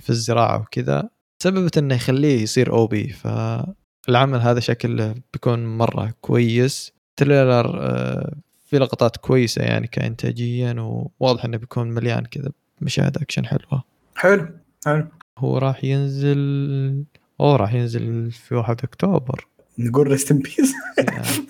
[0.00, 1.08] في الزراعة وكذا
[1.42, 6.92] سببت إنه يخليه يصير أو بي فالعمل هذا شكله بيكون مرة كويس.
[7.16, 8.34] تريلر آه،
[8.66, 10.74] في لقطات كويسة يعني كإنتاجيا
[11.20, 12.50] وواضح إنه بيكون مليان كذا
[12.80, 13.84] مشاهد أكشن حلوة.
[14.16, 14.48] حلو
[14.86, 15.06] حلو.
[15.38, 17.04] هو راح ينزل
[17.42, 19.46] أوه راح ينزل في 1 أكتوبر.
[19.78, 21.46] نقول rest in peace يعني.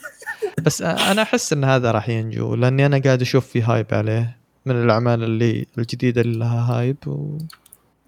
[0.62, 4.36] بس أنا أحس إن هذا راح ينجو لأني أنا قاعد أشوف في hype عليه
[4.66, 7.38] من الأعمال اللي الجديدة اللي لها hype و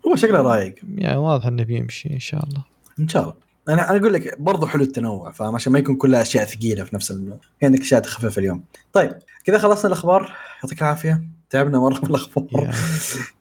[0.06, 0.74] هو شكله رايق.
[0.94, 2.64] يعني واضح إنه بيمشي إن شاء الله.
[3.00, 3.34] إن شاء الله.
[3.68, 6.94] أنا أنا أقول لك برضو حلو التنوع فاهم؟ عشان ما يكون كلها أشياء ثقيلة في
[6.94, 7.36] نفس ال...
[7.60, 8.64] في عندك أشياء تخفف اليوم.
[8.92, 9.12] طيب
[9.44, 10.32] كذا خلصنا الأخبار.
[10.62, 11.24] يعطيك العافية.
[11.50, 12.46] تعبنا مرة من الأخبار.
[12.52, 12.72] yeah.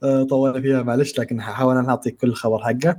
[0.10, 2.98] آه، طولنا فيها معلش لكن حاول نعطي كل خبر حقه.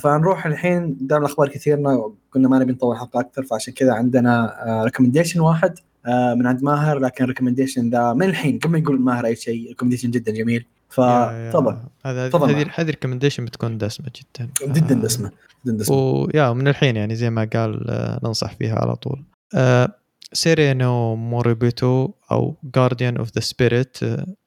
[0.00, 5.40] فنروح الحين دام الأخبار كثيرنا قلنا ما نبي نطول الحلقة أكثر فعشان كذا عندنا recommendation
[5.40, 9.36] واحد آه، من عند ماهر لكن recommendation ذا من الحين قبل ما يقول ماهر أي
[9.36, 10.66] شيء recommendation جدا جميل.
[10.88, 11.76] فتفضل
[12.06, 12.70] هذا تفضل هذه.
[12.74, 15.30] هذه recommendation بتكون دسمة جدا جدا آه، دسمة
[15.66, 19.22] جدا دسمة و yeah من الحين يعني زي ما قال آه، ننصح فيها على طول
[19.54, 19.94] آه،
[20.32, 23.98] Seirei no Moribito أو Guardian of the Spirit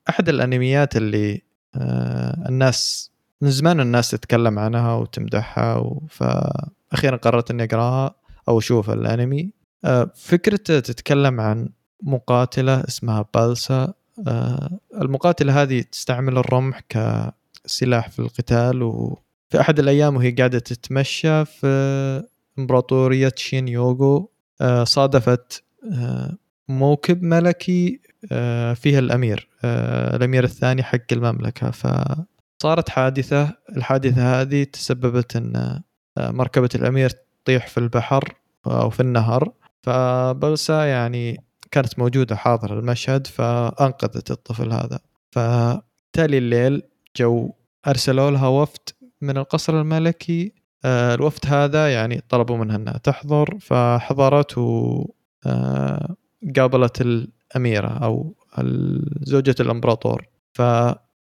[0.09, 1.41] أحد الأنميات اللي
[1.75, 3.11] آه، الناس
[3.43, 8.15] من زمان الناس تتكلم عنها وتمدحها فاخيرا قررت إني أقرأها
[8.47, 9.49] أو أشوف الأنمي.
[9.85, 11.69] آه، فكرته تتكلم عن
[12.03, 13.93] مقاتلة اسمها بالسا
[14.27, 21.67] آه، المقاتلة هذه تستعمل الرمح كسلاح في القتال وفي أحد الأيام وهي قاعدة تتمشى في
[22.59, 24.29] إمبراطورية شين يوغو.
[24.61, 25.63] آه، صادفت
[26.69, 27.99] موكب ملكي
[28.75, 29.47] فيها الأمير
[30.15, 31.71] الأمير الثاني حق المملكة.
[32.63, 35.81] فصارت حادثة الحادثة هذه تسببت إن
[36.17, 37.09] آه، مركبة الأمير
[37.43, 38.33] تطيح في البحر
[38.67, 39.51] أو في النهر.
[39.81, 44.99] فبلسا يعني كانت موجودة حاضرة المشهد فأنقذت الطفل هذا.
[45.31, 46.81] فتالي الليل
[47.17, 47.51] جو
[47.87, 48.89] أرسلوا لها وفد
[49.21, 50.53] من القصر الملكي.
[50.85, 55.11] آه، الوفد هذا يعني طلبوا منها إنها تحضر فحضرت وقابلت
[57.01, 60.27] الأميرة أو ال- زوجة الإمبراطور.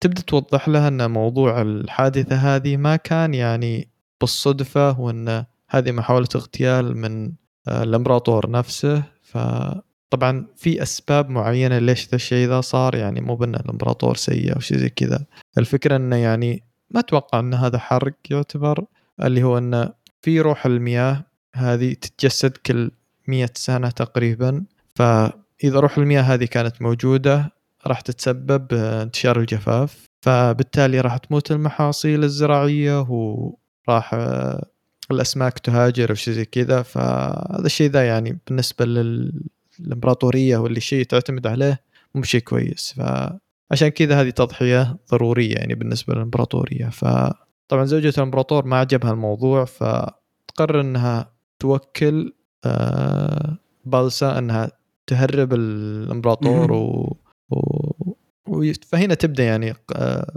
[0.02, 3.88] فتبدا توضح لها إن موضوع الحادثة هذه ما كان يعني
[4.20, 7.32] بالصدفة وإن هذه محاولة اغتيال من
[7.68, 9.02] آه، الإمبراطور نفسه.
[9.22, 14.60] فطبعا في أسباب معينة ليش ذا الشيء ذا صار يعني مو بأن الإمبراطور سيء أو
[14.60, 15.24] شيء زي كذا.
[15.58, 18.84] الفكرة إنه يعني ما أتوقع إن هذا حرق يعتبر
[19.22, 21.24] اللي هو انه في روح المياه
[21.54, 22.90] هذه تتجسد كل
[23.28, 24.64] مية سنة تقريبا.
[24.94, 30.06] فإذا روح المياه هذه كانت موجودة راح تتسبب انتشار الجفاف.
[30.20, 34.66] فبالتالي راح تموت المحاصيل الزراعية وراح آه،
[35.10, 36.82] الأسماك تهاجر أو شيء زي كذا.
[36.82, 41.80] فهذا الشيء ذا يعني بالنسبة للإمبراطورية واللي شيء تعتمد عليه
[42.14, 42.94] مو شيء كويس.
[42.96, 46.88] فعشان كذا هذه تضحية ضرورية يعني بالنسبة للإمبراطورية.
[46.88, 49.64] فطبعا زوجة الإمبراطور ما عجبها الموضوع.
[49.64, 52.32] فتقرر أنها توكل
[52.64, 54.70] آه، بالسا أنها
[55.06, 57.16] تهرب الإمبراطور و...
[57.52, 58.16] و...
[58.48, 58.72] و...
[58.88, 60.36] فهنا تبدأ يعني آه،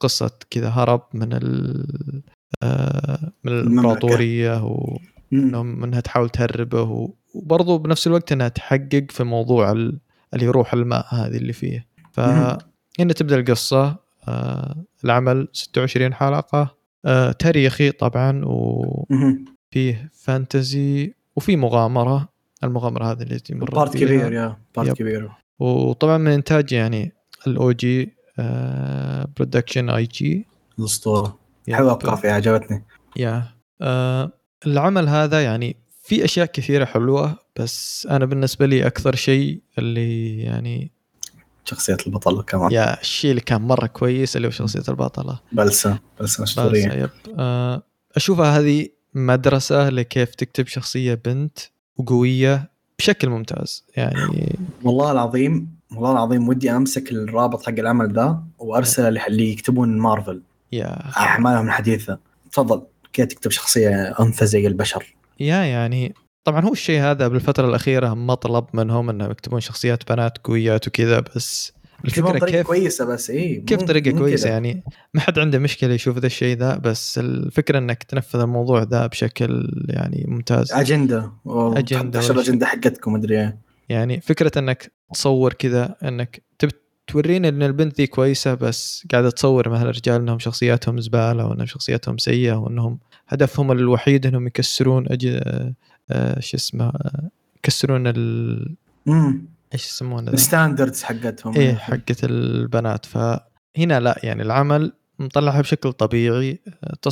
[0.00, 2.22] قصة كذا هرب من ال...
[2.62, 4.98] آه، من الإمبراطورية و...
[5.84, 10.00] إنها تحاول تهربه و- وبرضو بنفس الوقت إنها تحقق في موضوع ال-
[10.34, 11.86] اللي يروح الماء هذه اللي فيه.
[12.12, 13.96] فهنا تبدأ القصة
[14.28, 16.76] آه، العمل 26 حلقة
[17.38, 20.10] تاريخي طبعا وفيه.
[20.12, 22.28] فانتزي وفي مغامرة
[22.64, 23.96] المغامرة هذه اللي تمر بارت.
[23.96, 24.96] كبير يا بارت.
[24.98, 25.30] كبير
[25.60, 27.12] وطبعا من إنتاج يعني
[27.46, 28.14] الاو جي
[29.36, 30.46] برودكشن اي جي
[30.78, 31.38] الأسطورة.
[31.72, 32.84] حلوة القافيه عجبتني.
[33.16, 33.44] يا
[33.80, 34.32] آه
[34.66, 40.92] العمل هذا يعني في أشياء كثيرة حلوة بس أنا بالنسبة لي أكثر شيء اللي يعني
[41.64, 42.72] شخصية البطل كمان.
[42.72, 45.40] يا الشيء اللي كان مرة كويس اللي هو شخصية البطلة.
[45.52, 47.10] بلسة بلسة بس اسطوريه يب.
[47.38, 47.82] آه
[48.16, 51.58] أشوفها هذه مدرسة لكيف تكتب شخصية بنت
[51.96, 52.69] وقوية
[53.00, 59.52] بشكل ممتاز يعني والله العظيم والله العظيم ودي أمسك الرابط حق العمل ذا وأرسله اللي
[59.52, 62.18] يكتبون مارفل يا أعمالهم الحديثة.
[62.52, 62.82] تفضل
[63.12, 66.14] كيف تكتب شخصية أنثى زي البشر؟ يا يعني
[66.44, 71.72] طبعا هو الشيء هذا بالفترة الأخيرة مطلب منهم إنهم يكتبون شخصيات بنات قويات وكذا بس
[72.04, 76.26] الفكرة كيف كويسة بس اي كيف طريقة كويسة يعني؟ ما حد عنده مشكلة يشوف ذا
[76.26, 80.72] الشيء ذا بس الفكرة إنك تنفذ الموضوع ذا بشكل يعني ممتاز.
[80.72, 81.32] أجندة.
[81.44, 81.78] ولا
[82.30, 83.58] الاجنده حقتكم مدري إيه
[83.88, 86.70] يعني فكرة إنك تصور كذا إنك تب
[87.06, 92.18] توريني إن البنت ذي كويسة بس قاعدة تصور مثلا الرجال إنهم شخصياتهم زبالة وإنهم شخصياتهم
[92.18, 92.98] سيئة وإنهم
[93.28, 95.26] هدفهم الوحيد إنهم يكسرون أج...
[95.26, 95.74] آه،
[96.10, 98.76] آه، شو اسمه آه، يكسرون ال...
[99.74, 106.60] إيش يسمونه؟ الستاندردز حقتهم إيه حقت البنات فهنا لا يعني العمل مطلعها بشكل طبيعي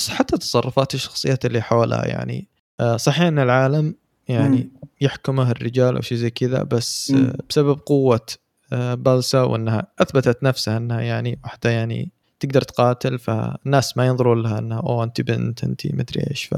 [0.09, 2.49] حتى تصرفات الشخصيات اللي حولها يعني
[2.81, 3.95] آه، صحيح إن العالم
[4.29, 4.71] يعني
[5.01, 7.27] يحكمه الرجال أو شيء زي كذا بس مم.
[7.27, 8.27] آه، بسبب قوة
[8.73, 14.59] آه، بالسا وإنها أثبتت نفسها إنها يعني واحدة يعني تقدر تقاتل فالناس ما ينظرون لها
[14.59, 16.51] إنها أوه انت بنت انت مدري إيش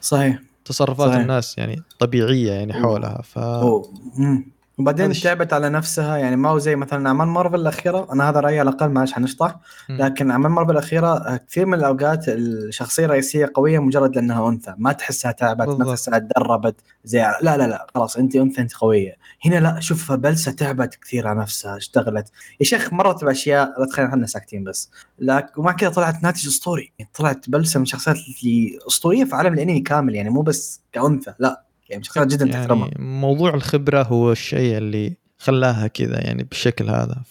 [0.00, 1.20] صحيح فتصرفات صحيح.
[1.20, 2.72] الناس يعني طبيعية يعني.
[2.72, 3.92] حولها ف أوه.
[4.16, 4.57] مم.
[4.78, 5.12] وبعدين.
[5.12, 6.16] تعبت على نفسها.
[6.16, 9.56] يعني ما هو زي مثلا أعمال مارفل الأخيرة أنا هذا رأيي على الأقل معلش حنشطح.
[9.88, 14.74] لكن أعمال مارفل الأخيرة آه، كثير من الأوقات الشخصية الرئيسية قوية مجرد لأنها أنثى.
[14.78, 15.88] ما تحسها تعبت ما بالضبط.
[15.88, 19.16] تحسها تدربت زي لا لا لا خلاص أنت أنثى أنت قوية.
[19.44, 22.28] هنا لا شوف بلسه تعبت كثير على نفسها اشتغلت.
[22.60, 24.90] يا شيخ مرت بأشياء لا تخلينا إحنا ساكتين بس.
[25.18, 26.92] لكن ومع كذا طلعت ناتج أسطوري.
[27.14, 31.67] طلعت بلسة من الشخصيات اللي أسطورية في عالم الأنمي كامل يعني مو بس كأنثى لا.
[31.88, 37.22] يعني شخصيات جدا تحترمها يعني موضوع الخبرة هو الشيء اللي خلاها كذا يعني بالشكل هذا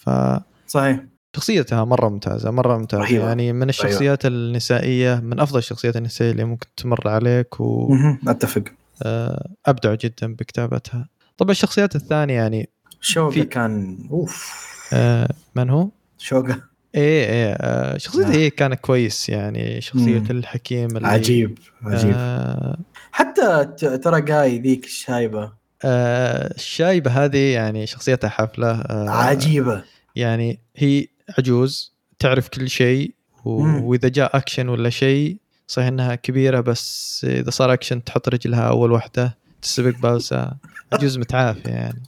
[0.66, 1.00] صحيح
[1.34, 3.26] فشخصيتها مرة ممتازة مرة ممتازة رهيبة.
[3.28, 8.18] يعني من الشخصيات النسائية من أفضل الشخصيات النسائية اللي ممكن تمر عليك مهم.
[8.28, 8.64] أتفق
[9.04, 11.08] وابدع جدا بكتابتها
[11.38, 12.68] طبعا الشخصيات الثانية يعني
[13.00, 14.54] شوغا في- كان أوف
[14.92, 16.60] آه، من هو؟ شوغا
[16.94, 18.38] إيه إيه آه، شخصيته نعم.
[18.38, 20.26] هي كان كويس يعني شخصية مم.
[20.30, 22.78] الحكيم اللي عجيب عجيب آه
[23.12, 23.64] حتى
[24.02, 25.52] ترى جاي ذيك الشايبة.
[25.84, 29.84] آه الشايبة هذه يعني شخصيتها حفلة آه عجيبة.
[30.16, 31.06] يعني هي
[31.38, 33.14] عجوز تعرف كل شيء.
[33.44, 35.36] وإذا جاء اكشن ولا شيء
[35.66, 40.56] صحيح إنها كبيرة بس إذا صار اكشن تحط رجلها أول واحدة تسبق بالسا
[40.92, 42.02] عجوز متعافية يعني.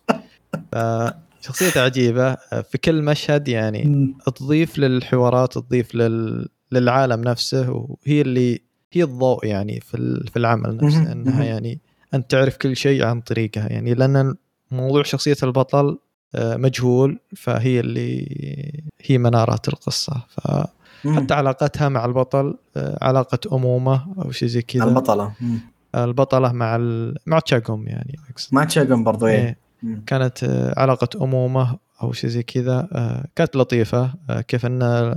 [0.72, 2.34] فشخصيتها عجيبة.
[2.34, 4.14] في كل مشهد يعني.
[4.36, 6.48] تضيف للحوارات تضيف لل...
[6.72, 10.76] للعالم نفسه وهي اللي هي الضوء يعني في في العمل.
[10.82, 11.44] نفسه إنها.
[11.44, 11.78] يعني
[12.14, 14.34] أنت تعرف كل شيء عن طريقها يعني لأن
[14.70, 15.98] موضوع شخصية البطل
[16.34, 18.26] آه، مجهول فهي اللي
[19.00, 21.34] هي منارات القصة فحتى.
[21.34, 25.32] علاقتها مع البطل آه، علاقة أمومه أو شيء زي كذا البطلة.
[25.94, 27.16] البطلة مع ال...
[27.26, 28.54] مع تشاغوم يعني أقصد.
[28.54, 30.02] ما تشاقم برضو إيه إيه.
[30.06, 32.88] كانت آه، علاقة أمومة أو شيء زي كذا
[33.36, 35.14] كانت لطيفة آه، كيف أن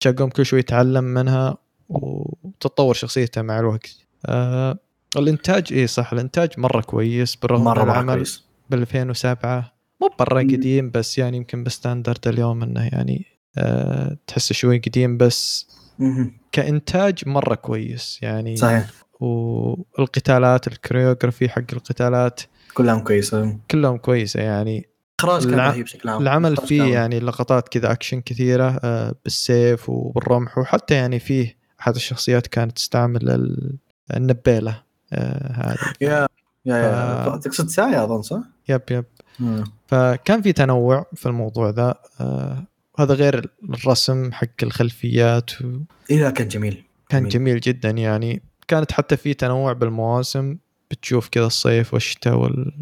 [0.00, 1.56] تشاقوم كل شوي يتعلم منها
[1.88, 3.96] وتتطور شخصيته مع الوقت.
[4.26, 4.78] آه،
[5.16, 7.36] الإنتاج إيه صح الإنتاج مرة كويس.
[7.36, 8.26] بالرغم مرة من مرة العمل
[8.70, 10.40] بال 2007 مو برا.
[10.40, 13.24] قديم بس يعني يمكن بستاندرد اليوم إنه يعني
[13.58, 15.68] أه تحسه شوي قديم بس
[15.98, 16.38] مهم.
[16.52, 18.56] كإنتاج مرة كويس يعني.
[18.56, 18.90] صحيح.
[19.20, 22.40] والقتالات ال choreography حق القتالات
[22.74, 23.58] كلهم كويسة.
[23.70, 24.88] كلهم كويسة يعني.
[25.20, 26.22] إخراج كان رهيب بشكل عام.
[26.22, 32.46] العمل فيه يعني لقطات كذا أكشن كثيرة آه، بالسيف وبالرمح وحتى يعني فيه احد الشخصيات
[32.46, 33.76] كانت تستعمل ال-
[34.16, 34.82] النبيلة
[35.12, 36.26] آه، هذه يا
[36.66, 39.04] يا تقصد ساعه أظن صح؟ yep yep
[39.40, 39.64] مم.
[39.86, 42.64] فكان في تنوع في الموضوع ذا آه،
[42.98, 45.78] وهذا غير الرسم حق الخلفيات و-
[46.10, 47.32] لا كان جميل كان جميل.
[47.32, 50.56] جميل جدا يعني كانت حتى في تنوع بالمواسم
[50.90, 52.72] بتشوف كذا الصيف والشتاء وال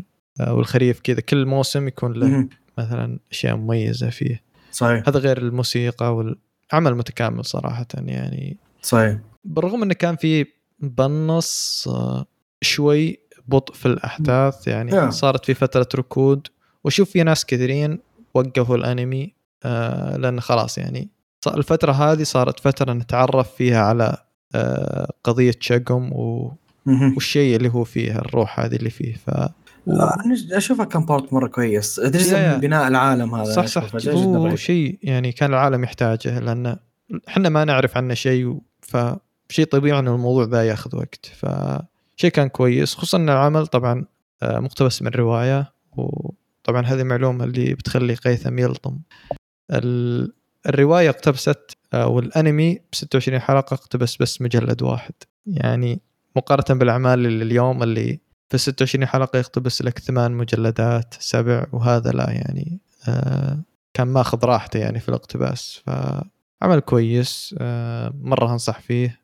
[0.41, 2.49] آه، والخريف كذا كل موسم يكون له مهم.
[2.79, 4.43] مثلا أشياء مميزة فيه
[4.73, 9.16] صحيح هذا غير الموسيقى والعمل متكامل صراحة يعني صحيح.
[9.44, 10.47] بالرغم إنه كان في
[10.81, 12.27] بالنص آه،
[12.62, 15.09] شوي بطء في الأحداث يعني Yeah.
[15.11, 16.47] صارت في فترة ركود.
[16.85, 17.98] واشوف في ناس كثيرين
[18.35, 19.35] وقفوا الأنمي
[19.65, 21.09] آه لأن خلاص يعني
[21.47, 24.16] الفترة هذه صارت فترة نتعرف فيها على
[24.55, 26.52] آه قضية شقم و...
[27.15, 29.31] والشيء اللي هو فيه الروح هذه اللي فيه ف
[30.52, 32.01] أشوفها كان part مرة كويس.
[32.01, 34.09] جزء من بناء العالم هذا صح صح.
[34.09, 34.56] هو رهيب.
[34.56, 36.77] شيء يعني كان العالم يحتاجه لأن
[37.28, 38.59] إحنا ما نعرف عنه شيء
[38.89, 41.27] فشيء طبيعي إنه الموضوع ذا ياخذ وقت.
[41.27, 44.05] فشيء كان كويس خصوصا إن العمل طبعا
[44.43, 48.98] آه، مقتبس من رواية وطبعا هذه معلومة اللي بتخلي قيثم يلطم.
[49.70, 50.32] ال-
[50.69, 55.12] الرواية اقتبست آه، والأنمي ب 26 حلقة اقتبس بس مجلد واحد.
[55.47, 56.01] يعني
[56.36, 62.31] مقارنة بالأعمال اللي اليوم اللي في 26 حلقة يقتبس لك ثمان مجلدات سبع وهذا لا
[62.31, 63.59] يعني آه،
[63.94, 65.82] كان ماخذ راحته يعني في الاقتباس.
[66.65, 69.20] فعمل كويس آه، مرة أنصح فيه.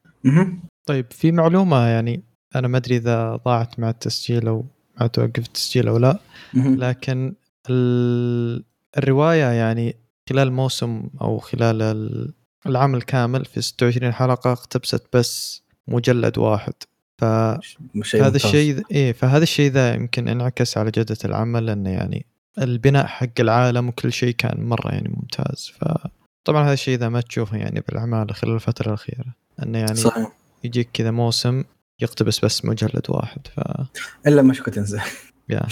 [0.87, 2.23] طيب في معلومة يعني
[2.57, 4.65] أنا ما أدري إذا ضاعت مع التسجيل أو
[5.01, 6.19] مع توقف التسجيل أو لا.
[6.55, 7.35] لكن
[7.71, 8.65] ال-
[8.99, 9.97] الرواية يعني
[10.31, 12.33] خلال موسم أو خلال ال-
[12.67, 16.73] العام الكامل في 26 حلقة اقتبست بس مجلد واحد
[17.19, 17.25] ف
[18.27, 18.37] هذا.
[18.37, 22.27] الشيء إيه فهذا الشيء ذا يمكن انعكس على جودة العمل لأنه يعني
[22.59, 25.73] البناء حق العالم وكل شيء كان مرة يعني ممتاز
[26.45, 30.33] فطبعا هذا الشيء ذا ما تشوفه يعني بالأعمال خلال الفترة الأخيرة إنه يعني صحيح
[30.65, 31.65] يجيك كذا موسم
[32.01, 33.61] يقتبس بس مجلد واحد ف
[34.27, 35.01] إلا موشوكو تينسي
[35.49, 35.63] يا.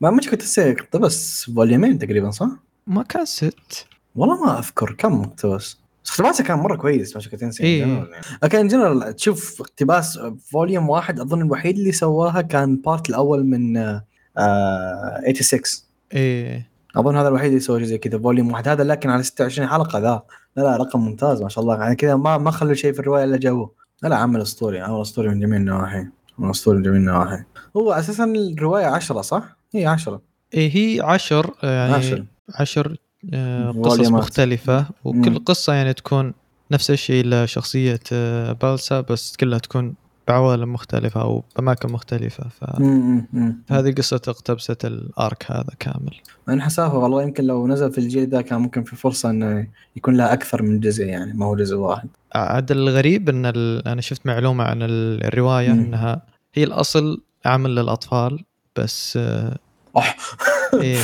[0.00, 2.48] ما موشوكو تينسي اقتبس volume ين تقريبا صح؟
[2.86, 7.62] ما كان ست والله ما أذكر كم اقتبس بس اقتباسه كان مرة كويس موشوكو تينسي
[7.62, 7.80] إيه.
[7.80, 8.06] يعني.
[8.42, 10.18] لكن جنرال تشوف اقتباس
[10.50, 14.04] volume واحد أظن الوحيد اللي سواها كان part الأول من آه،
[14.38, 15.60] آه 86
[16.12, 18.18] إيه أظن هذا الوحيد اللي سوى شيء زي كذا.
[18.18, 18.68] volume واحد.
[18.68, 20.22] هذا لكن على 26 حلقة ذا.
[20.56, 21.76] لا لا رقم ممتاز ما شاء الله.
[21.80, 23.72] يعني كذا ما ما خلوا شيء في الرواية إلا جابوه.
[24.02, 26.06] لا لا عمل اسطوري عمل اسطوري من جميع النواحي.
[26.38, 27.44] عمل اسطوري من جميع النواحي.
[27.76, 30.20] هو أساسا الرواية 10 صح؟ هي 10
[30.54, 32.24] إيه هي عشر يعني عشر.
[32.54, 32.96] عشر
[33.34, 34.08] آه، قصص.
[34.08, 34.86] مختلفة.
[35.04, 35.38] وكل مم.
[35.38, 36.34] قصة يعني تكون
[36.70, 39.94] نفس الشيء لشخصية آه، بالسا بس كلها تكون
[40.30, 42.80] بعوالم مختلفة أو بأماكن مختلفة ف...
[42.80, 43.62] مم، مم.
[43.70, 46.14] هذه قصة اقتبست ال arc هذا كامل
[46.48, 49.66] أنا حسافة والله يمكن لو نزل في الجيل ذا كان ممكن في فرصة إنه
[49.96, 53.88] يكون لها أكثر من جزء يعني ما هو جزء واحد عاد الغريب إن ال...
[53.88, 55.80] أنا شفت معلومة عن ال- الرواية مم.
[55.80, 56.22] إنها
[56.54, 58.44] هي الأصل عمل للأطفال
[58.76, 59.18] بس
[59.96, 60.16] أح.
[60.74, 60.98] إيه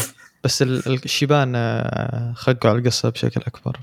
[0.45, 1.53] بس ال- ال- الشيبان
[2.35, 3.77] خقوا على القصة بشكل أكبر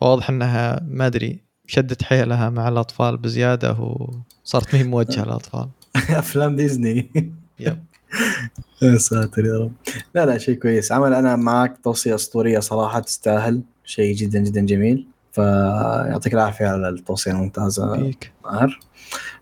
[0.00, 5.68] فواضح إنها ما أدري شدت حيلها مع الأطفال بزيادة وصارت ما هي موجهة للأطفال.
[6.10, 7.10] أفلام ديزني.
[7.60, 7.84] Yep.
[8.82, 9.72] يا ساتر يا رب.
[10.14, 10.92] لا لا شيء كويس.
[10.92, 13.62] عمل أنا معك توصية أسطورية صراحة تستاهل.
[13.84, 15.06] شيء جدا جدا جميل.
[15.32, 17.96] فيعطيك العافية على التوصية الممتازة.
[17.96, 18.80] فيك ماهر.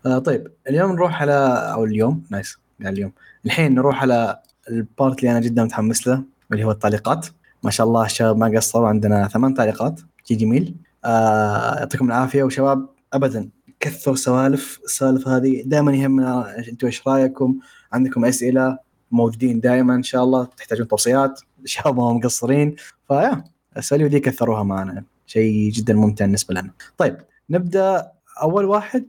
[0.05, 1.33] آه طيب اليوم نروح على
[1.73, 2.57] أو اليوم nice.
[2.79, 3.11] يعني اليوم.
[3.45, 7.27] الحين نروح على ال part اللي أنا جدا متحمس له اللي هو التعليقات.
[7.63, 9.99] ما شاء الله الشباب ما قصروا عندنا ثمان تعليقات.
[10.23, 10.75] شيء جميل.
[11.05, 13.49] يعطيكم العافية وشباب ابدا
[13.79, 17.59] كثروا سوالف السوالف هذه دائما يهمنا أنتم إيش رأيكم؟
[17.93, 18.77] عندكم أسئلة
[19.11, 22.75] موجودين دائما إن شاء الله تحتاجون توصيات الشباب ما هم مقصرين.
[23.07, 23.43] فيا
[23.77, 26.71] السوالف دي كثروها معنا شيء جدا ممتع بالنسبة لنا.
[26.97, 27.17] طيب
[27.49, 28.11] نبدأ.
[28.41, 29.05] أول واحد.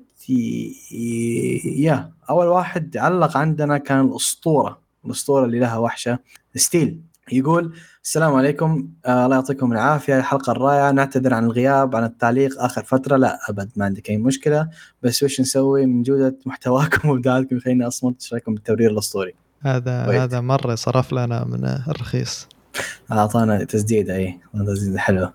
[1.64, 6.18] يا أول واحد علق عندنا كان الأسطورة الأسطورة اللي لها وحشة
[6.56, 7.00] ستيل.
[7.32, 7.72] يقول
[8.04, 8.88] السلام عليكم.
[9.06, 10.18] آه الله يعطيكم العافية.
[10.18, 10.90] الحلقة الرائعة.
[10.90, 13.16] نعتذر عن الغياب عن التعليق آخر فترة.
[13.16, 14.68] لا أبد ما عندك أي مشكلة.
[15.02, 20.20] بس وش نسوي؟ من جودة محتواكم وإبداعاتكم يخلينا أصمت إيش رأيكم بالتبرير الأسطوري؟ هذا wait.
[20.20, 22.48] هذا مرة صرف لنا من الرخيص.
[23.12, 25.34] أعطانا تسديدة اي تسديدة حلوة.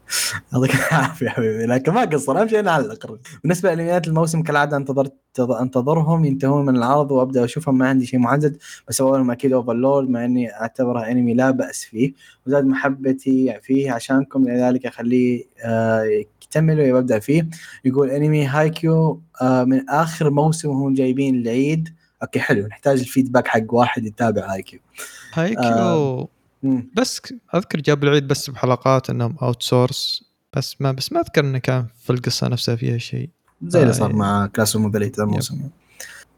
[0.53, 1.65] يعطيك العافية يا حبيبي.
[1.65, 7.11] لكن ما قصر أهم شيء نعلق بالنسبة لانميات الموسم كالعادة انتظرت أنتظرهم ينتهون من العرض
[7.11, 7.77] وأبدأ أشوفهم.
[7.77, 8.57] ما عندي شيء محدد
[8.87, 12.13] بس اولهم أكيد اوفرلورد مع إني أعتبره أنمي لا بأس فيه.
[12.47, 17.49] وزاد محبتي فيه عشانكم لذلك أخليه آه، يكتمل وابدا فيه.
[17.85, 21.89] يقول أنمي هايكيو آه، من آخر موسم وهم جايبين العيد.
[22.23, 22.67] Okay حلو.
[22.67, 24.79] نحتاج ال feedback حق واحد يتابع هايكيو.
[25.33, 25.63] هايكيو.
[25.63, 26.27] آه.
[26.63, 26.91] مم.
[26.95, 27.21] بس
[27.55, 30.23] أذكر جاب العيد بس بحلقات إنهم outsource
[30.55, 33.29] بس ما بس ما أذكر إنه كان في القصة نفسها فيها شيء.
[33.67, 34.15] زي اللي آه، صار إيه.
[34.15, 35.69] مع Classroom of the Elite الموسم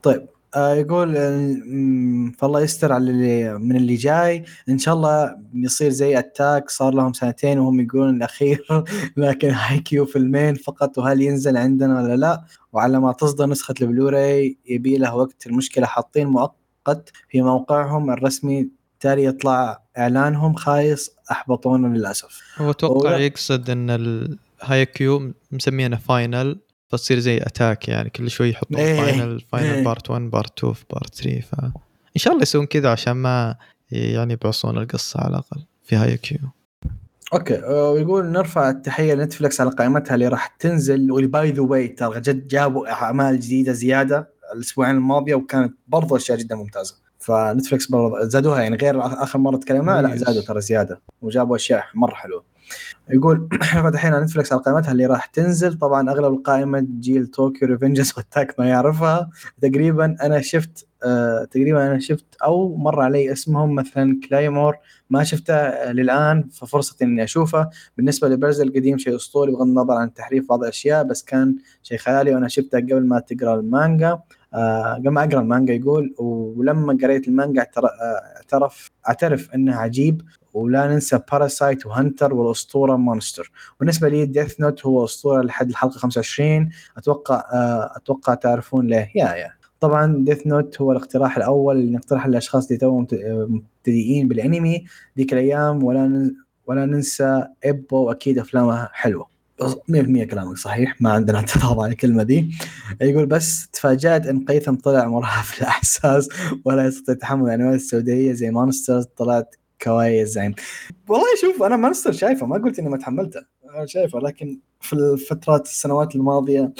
[0.03, 0.25] طيب
[0.55, 4.45] آه يقول آه، فالله يستر على اللي من اللي جاي.
[4.69, 8.65] إن شاء الله يصير زي اتاك صار لهم سنتين وهم يقولون الأخير
[9.17, 12.43] لكن هايكيو فيلمين فقط وهل ينزل عندنا ولا لا؟
[12.73, 18.69] وعلى ما تصدر نسخة البلوراي يبي له وقت المشكلة حاطين مؤقت في موقعهم الرسمي
[19.05, 26.59] تالي يطلع إعلانهم خايس أحبطونا للأسف هو أتوقع يقصد إن الهايكيو مسمينه final
[26.89, 29.01] فتصير زي أتاك يعني كل شوي يحطون إيه.
[29.01, 29.83] final final إيه.
[29.83, 31.71] part 1 part 2 في part 3 فان
[32.15, 33.55] شاء الله يسوون كذا عشان ما
[33.91, 36.39] يعني يبعصون القصة على الأقل في هايكيو
[37.33, 42.21] okay ويقول نرفع التحية لنتفلكس على قائمتها اللي راح تنزل و by the way ترى
[42.21, 47.87] جد جابوا أعمال جديدة زيادة الأسبوعين الماضية وكانت برضو أشياء جدا ممتازة فنتفلكس
[48.21, 50.15] زادوها يعني غير آخر مرة تكلمنا لا.
[50.15, 52.43] زادوا ترى زيادة وجابوا أشياء مرة حلوة.
[53.09, 55.77] يقول إحنا فاتحين على نتفلكس على قائمتها اللي راح تنزل.
[55.77, 59.29] طبعا أغلب القائمة جيل طوكيو ريفنجرز واتاك ما يعرفها.
[59.61, 64.77] تقريبا أنا شفت آه تقريبا أنا شفت أو مر علي اسمهم مثلا كلايمور
[65.09, 70.49] ما شفته للآن ففرصه إني اشوفه بالنسبة لبيرسيرك القديم شيء أسطوري بغض النظر عن تحريف
[70.49, 74.19] بعض الأشياء بس كان شيء خيالي وأنا شفته قبل ما تقرأ المانجا.
[74.95, 80.21] قبل ما أقرأ المانجا يقول ولما قريت المانجا اعتر- آه، اعترف اعترف انه عجيب
[80.53, 85.97] ولا ننسى Parasyte و Hunter والأسطورة Monster بالنسبة لي Death Note هو أسطورة لحد الحلقة
[85.97, 89.11] 25 أتوقع آه، أتوقع تعرفون ليه.
[89.15, 89.51] yeah yeah.
[89.79, 94.85] طبعا Death Note هو الاقتراح الأول اللي نقترحه للاشخاص اللي توهم مبت- مبتدئين بالأنمي
[95.17, 96.31] ذيك الأيام ولا
[96.67, 99.34] ولا ننسى ايبو أكيد أفلامها حلوة.
[99.61, 102.51] 100% كلامك صحيح ما عندنا اعتراض على الكلمة دي.
[103.01, 106.29] يقول بس تفاجأت إن قيثم طلع مرهف الأحساس
[106.65, 110.55] ولا يستطيع تحمل الانواع السوداويه زي Monster طلعت kawaii الزعيم
[111.07, 113.41] والله شوف أنا Monster شايفه ما قلت إني ما تحملته
[113.75, 116.73] أنا شايفه لكن في الفترات السنوات الماضية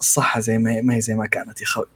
[0.00, 1.86] الصحه زي ما هي ما هي زي ما كانت يا خوي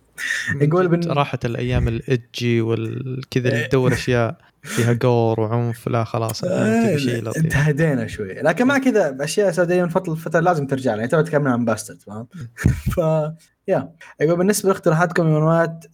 [0.60, 3.68] يقول بن- راحت الأيام ال edgy والكذا اللي إيه.
[3.68, 7.44] تدور أشياء فيها gore وعنف لا خلاص تبي شيء لطيف.
[7.44, 8.32] انتهدينا شوي.
[8.34, 10.96] لكن مع كذا أشياء سوداوية من فتره لفتره لازم ترجع لها.
[10.98, 12.26] يعني تو تكلمنا عن Bastard فاهم؟
[12.94, 12.98] ف
[13.68, 15.84] yeah يقول بالنسبة لاقتراحاتكم لمنوات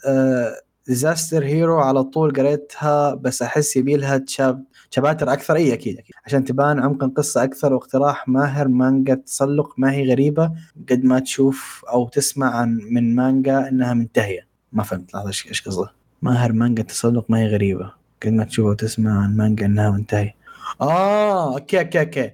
[0.87, 4.65] Disaster Hero على طول قريتها بس أحس يبي لها chap-
[4.95, 6.15] chapters أكثر؟ إي أكيد أكيد.
[6.27, 10.53] عشان تبان عمق القصة أكثر واقتراح ماهر مانجا تسلق ما هي غريبة
[10.91, 14.47] قد ما تشوف أو تسمع عن من مانجا إنها منتهية.
[14.73, 15.93] ما فهمت لحظه إيش قصده؟
[16.23, 17.93] ماهر مانجا تسلق ما هي غريبة
[18.23, 20.35] قد ما تشوف وتسمع عن مانجا إنها منتهية.
[20.81, 22.31] آه okay okay okay.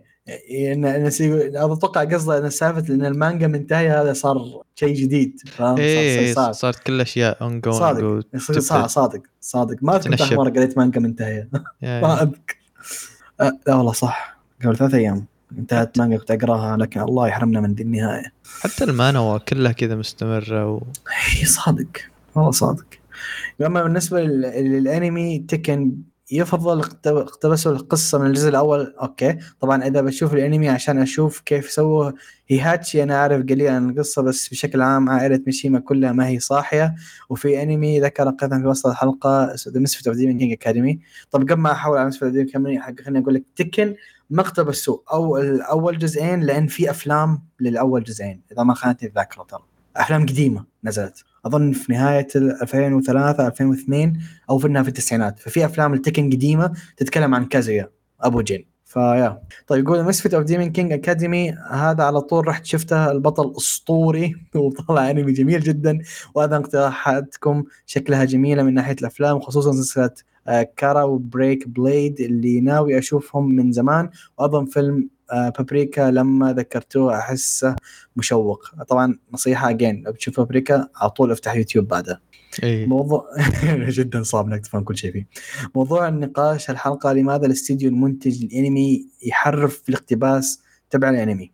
[0.50, 5.40] ان إن سي- أنا أتوقع قصده إن سالفة إن المانجا منتهية هذا صار شيء جديد
[5.46, 8.20] فاهم؟ صار- إيه صار- صارت كل أشياء اون صادق.
[8.58, 9.22] صادق صادق.
[9.40, 9.76] صادق.
[9.82, 11.48] ما اذكر مرة قريت مانجا منتهية.
[11.82, 12.56] ما اذكر
[13.40, 14.38] أه لا والله صح.
[14.64, 15.26] قبل ثلاث أيام
[15.58, 18.32] انتهت مانجا كنت أقراها لكن الله يحرمنا من دي النهاية.
[18.60, 20.80] حتى المانوا كلها كذا مستمرة و...
[21.40, 21.86] اي صادق.
[22.34, 22.84] والله صادق.
[23.66, 24.40] أما بالنسبة لل-
[24.72, 25.92] للأنمي تكن
[26.30, 28.94] يفضل اقت- اقتبسوا القصة من الجزء الأول.
[29.02, 29.38] okay.
[29.60, 32.10] طبعا إذا بشوف الأنمي عشان أشوف كيف سووا
[32.48, 36.94] هيهاتشي أنا أعرف قليل عن القصة بس بشكل عام عائلة ميشيما كلها ما هي صاحية.
[37.30, 41.54] وفي أنمي ذكر قيثم في وسط الحلقة ذا Misfit of Demon King Academy طب قبل
[41.54, 42.48] ما احاول على Misfit of Demon
[42.80, 43.94] King خليني أقول لك تكن
[44.30, 49.60] ما اقتبسوا أو الأول جزئين لأن في أفلام للأول جزئين إذا ما خانتني الذاكرة ترى.
[49.96, 51.24] أفلام قديمة نزلت.
[51.46, 54.20] أظن في نهاية ال 2003 2002
[54.50, 55.38] أو في إنها في التسعينات.
[55.38, 57.90] ففي أفلام التكن قديمة تتكلم عن كازويا
[58.20, 58.78] أبو جين.
[58.88, 63.54] ف yeah طيب يقول Misfit of Demon King Academy هذا على طول رحت شفته البطل
[63.56, 65.98] أسطوري وطلع أنمي جميل جدا
[66.34, 70.10] وهذا اقتراحاتكم شكلها جميلة من ناحية الأفلام خصوصا سلسلة
[70.76, 77.76] كارا و Break Blade اللي ناوي أشوفهم من زمان وأظن فيلم بابريكا لما ذكرتوه احسه
[78.16, 78.64] مشوق.
[78.88, 82.20] طبعا نصيحة اجين لو بتشوف بابريكا على طول افتح يوتيوب بعدها.
[82.62, 83.26] إيه موضوع
[83.98, 85.26] جدا صعب إنك تفهم كل شيء فيه.
[85.74, 90.60] موضوع النقاش الحلقة لماذا الاستديو المنتج للانمي يحرف في الاقتباس
[90.90, 91.52] تبع الأنمي؟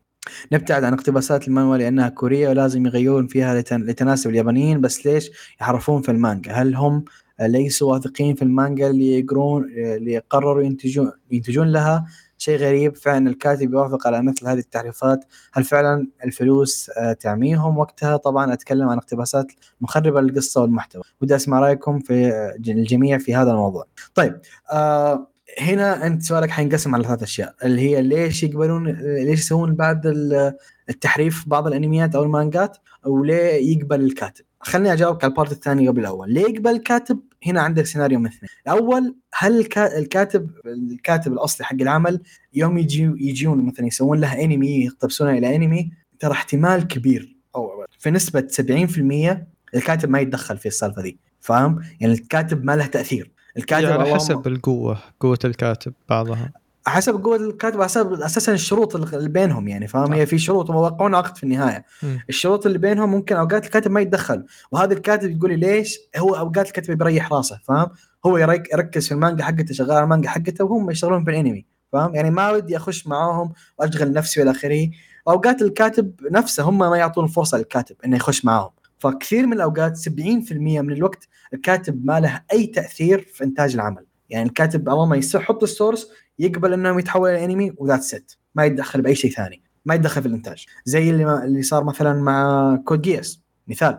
[0.52, 5.30] نبتعد عن اقتباسات المانوا لأنها كورية ولازم يغيرون فيها لتن- لتناسب اليابانيين بس ليش؟
[5.60, 6.52] يحرفون في المانجا.
[6.52, 7.05] هل هم
[7.40, 12.06] ليسوا واثقين في المانجا اللي يقرون اللي قرروا ينتجون ينتجون لها؟
[12.44, 18.16] شيء غريب فعلا الكاتب يوافق على مثل هذه التحريفات هل فعلا الفلوس آه، تعميهم وقتها؟
[18.16, 19.46] طبعا أتكلم عن اقتباسات
[19.80, 21.02] مخربة للقصة والمحتوى.
[21.20, 23.84] ودي أسمع رأيكم في آه، الجميع في هذا الموضوع.
[24.14, 24.40] طيب
[24.72, 25.28] آه
[25.60, 27.54] هنا انت سؤالك حينقسم على ثلاث أشياء.
[27.64, 30.54] اللي هي ليش يقبلون ليش يسوون بعد ال-
[30.88, 32.76] التحريف بعض الأنميات أو المانجات؟
[33.06, 36.32] وليه يقبل الكاتب؟ خليني أجاوبك على ال part الثاني قبل الأول.
[36.32, 38.50] ليه يقبل الكاتب؟ هنا عندك سيناريو من اثنين.
[38.66, 42.20] الأول هل الكا- الكاتب الكاتب الأصلي حق العمل
[42.54, 48.10] يوم يجي يجون مثلا يسوون لها انمي يقتبسونها إلى انمي ترى احتمال كبير أو في
[48.10, 53.30] نسبة 70% الكاتب ما يتدخل في السالفة دي فاهم؟ يعني الكاتب ما له تأثير.
[53.56, 56.52] الكاتب يعني على حسب القوة قوة الكاتب بعضها.
[56.86, 61.36] حسب قوة الكاتب حسب أساسا الشروط اللي بينهم يعني فاهم؟ هي في شروط وموقعون عقد
[61.36, 61.85] في النهاية.
[62.02, 62.19] مم.
[62.28, 66.66] الشروط اللي بينهم ممكن أوقات الكاتب ما يتدخل وهذا الكاتب يقول لي ليش؟ هو أوقات
[66.66, 67.86] الكاتب بيريح راسه فاهم؟
[68.27, 72.15] هو يرك- يركز في المانجا حقته شغال على المانجا حقته وهم يشتغلون في الانمي فاهم؟
[72.15, 74.90] يعني ما ودي أخش معاهم وأشغل نفسي والى آخره.
[75.27, 78.70] واوقات الكاتب نفسه هم ما يعطون الفرصه للكاتب إنه يخش معاهم.
[78.98, 84.05] فكثير من الأوقات 70% من الوقت الكاتب ما له أي تأثير في إنتاج العمل.
[84.31, 86.09] يعني الكاتب اول ما يحط ال source
[86.39, 89.62] يقبل إنه يتحول إلى انمي و that's it ما يتدخل بأي شيء ثاني.
[89.85, 90.66] ما يتدخل في الإنتاج.
[90.85, 93.98] زي اللي, ما اللي صار مثلا مع Code Geass مثال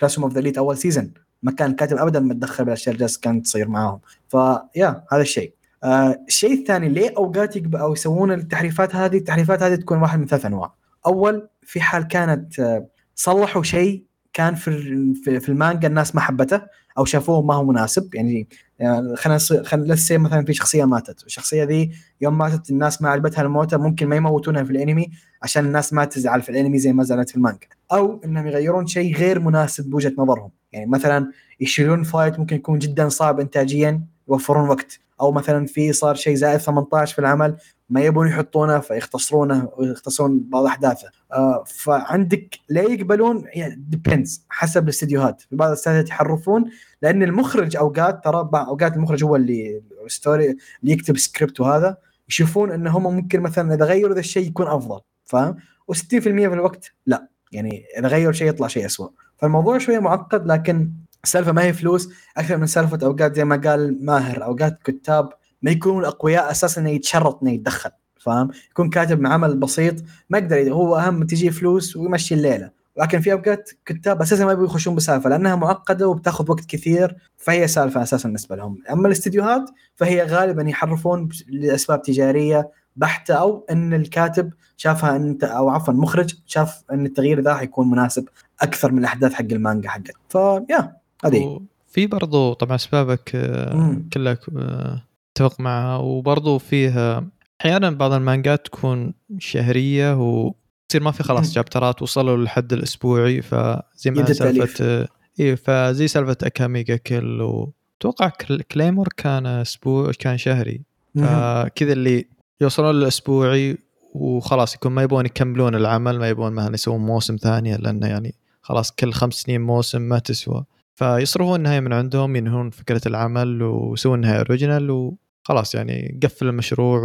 [0.00, 3.68] Classroom of the Elite أول season ما كان الكاتب ابدا متدخل بالاشياء اللي كانت تصير
[3.68, 4.00] معاهم.
[4.28, 5.52] فيا هذا الشيء.
[5.84, 10.26] آه الشيء الثاني ليه أوقات يقبل أو يسوون التحريفات هذه؟ التحريفات هذه تكون واحد من
[10.26, 10.74] ثلاث أنواع.
[11.06, 16.60] أول في حال كانت آه صلحوا شيء كان في في المانجا الناس ما حبته
[16.98, 18.14] أو شافوه ما هو مناسب.
[18.14, 18.48] يعني,
[18.78, 23.42] يعني خلينا خلينا لسه مثلا في شخصية ماتت الشخصيه ذي يوم ماتت الناس ما عجبتها
[23.42, 25.10] الموتة ممكن ما يموتونها في الأنمي
[25.42, 27.66] عشان الناس ما تزعل في الأنمي زي ما زعلت في المانجا.
[27.92, 30.50] أو إنهم يغيرون شيء غير مناسب بوجهة نظرهم.
[30.72, 35.00] يعني مثلا يشيلون fight ممكن يكون جدا صعب انتاجيا يوفرون وقت.
[35.20, 37.56] أو مثلا في صار شيء زائد 18 في العمل
[37.90, 41.10] ما يبون يحطونه فيختصرونه ويختصرون بعض أحداثه.
[41.32, 45.40] آه فعندك لا يقبلون يعني depends حسب الاستديوهات.
[45.40, 46.64] في بعض الاستديوهات يحرفون
[47.02, 50.44] لأن المخرج أوقات ترى أوقات المخرج هو اللي story
[50.82, 51.96] اللي يكتب سكريبت وهذا
[52.28, 55.00] يشوفون إن هم ممكن مثلا إذا غيروا ذا الشيء يكون أفضل.
[55.24, 55.56] فاهم؟
[55.92, 57.28] و60% من الوقت لا.
[57.52, 60.90] يعني إذا غيروا شيء يطلع شيء اسوء فالموضوع شوية معقد لكن
[61.26, 65.28] السالفة ما هي فلوس أكثر من سالفة أوقات زي ما قال ماهر أوقات كتاب
[65.62, 67.90] ما يكونون أقوياء أساسا إنه يتشرط إنه يتدخل
[68.20, 69.94] فاهم؟ يكون كاتب عمل بسيط
[70.30, 74.66] ما يقدر هو أهم تجي فلوس ويمشي الليلة لكن في أوقات كتاب أساسا ما يبغوا
[74.66, 78.82] يخشون بسالفة لأنها معقدة وبتاخذ وقت كثير فهي سالفة أساسا بالنسبة لهم.
[78.92, 85.94] أما الاستديوهات فهي غالبا يحرفون لأسباب تجارية بحتة أو إن الكاتب شافها انت أو عفوا
[85.94, 88.28] المخرج شاف إن التغيير ذا حيكون مناسب
[88.60, 90.16] أكثر من الأحداث حق المانجا حقت.
[90.28, 91.60] فيا هذه.
[91.88, 95.02] في برضو طبعا أسبابك آه، كلها آه،
[95.32, 97.22] اتفق معها وبرضو فيه
[97.60, 104.32] أحيانا بعض المانجات تكون شهرية وتصير ما في خلاص شابترات وصلوا للحد الأسبوعي فزي ما
[104.32, 105.08] سالفة
[105.40, 107.42] اي فزي سالفة أكاميجا كل.
[107.42, 108.32] وتوقع
[108.72, 110.80] كليمور كان أسبوع كان شهري.
[111.14, 112.26] فكذا اللي
[112.60, 113.78] يوصلون للأسبوعي
[114.14, 118.92] وخلاص يكون ما يبون يكملون العمل ما يبون مثلا يسوون موسم ثاني لأنه يعني خلاص
[118.92, 120.64] كل خمس سنين موسم ما تسوى.
[120.96, 127.00] فيصرفون النهاية من عندهم ينهون فكرة العمل ويسوون نهايه اوريجينال وخلاص يعني قفل المشروع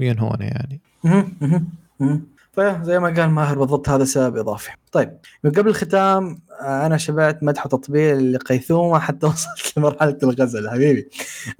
[0.00, 0.80] وينهونه يعني.
[2.52, 4.70] فزي ما قال ماهر بالضبط هذا سبب إضافي.
[4.92, 11.08] طيب من قبل الختام أنا شبعت مدح وتطبيل لقيثومة حتى وصلت لمرحلة الغزل حبيبي.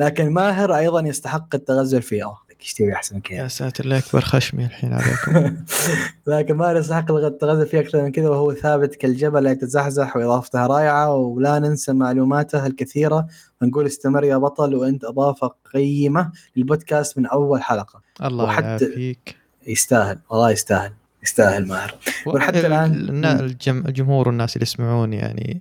[0.01, 2.35] لكن ماهر أيضا يستحق التغزل فيه.
[2.65, 5.57] إيش تبي أحسن من كذا يا ساتر لا أكبر خشمي الحين عليكم.
[6.27, 11.15] لكن ما يستحق التغذى فيه أكثر من كذا وهو ثابت كالجبل لا يتزحزح وإضافته رائعة
[11.15, 13.27] ولا ننسى معلوماته الكثيرة.
[13.63, 18.01] ونقول استمر يا بطل وأنت إضافة قيمة للبودكاست من أول حلقة.
[18.25, 19.37] الله وحتى يعافيك.
[19.67, 20.93] يستاهل والله يستاهل.
[21.23, 21.95] يستاهل ماهر.
[22.27, 25.61] وحتى الان الجمهور والناس اللي يسمعون يعني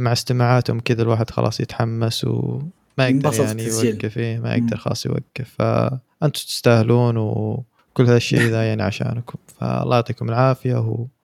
[0.00, 2.60] مع استماعاتهم كذا الواحد خلاص يتحمس و
[3.00, 5.54] ما يقدر يعني يوقف إيه ما يقدر خلاص يوقف.
[5.58, 9.38] فأنتم تستاهلون وكل هذا الشيء ذا يعني عشانكم.
[9.60, 10.76] فالله يعطيكم العافية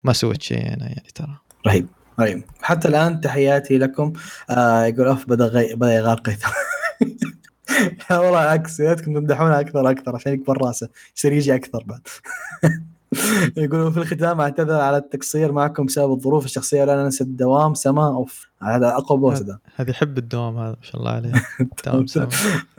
[0.04, 1.38] وما سويت شيء أنا يعني ترى.
[1.66, 1.86] رهيب
[2.20, 2.44] رهيب.
[2.62, 4.12] حتى الآن تحياتي لكم.
[4.50, 5.74] آه يقول أوف بدأ غي...
[5.74, 6.22] بدأ يغار
[8.10, 10.88] والله عكس يا تمدحونه أكثر أكثر عشان يكبر راسه.
[11.16, 12.00] يصير يجي أكثر بعد.
[13.56, 18.52] يقولوا في الختام أعتذر على التقصير معكم بسبب الظروف الشخصية ولا ننسى الدوام سما اوف
[18.62, 19.90] هذا أقوى boss ده هذا.
[19.90, 21.32] يحب الدوام هذا ما شاء الله عليه.
[21.86, 22.28] دوام سما.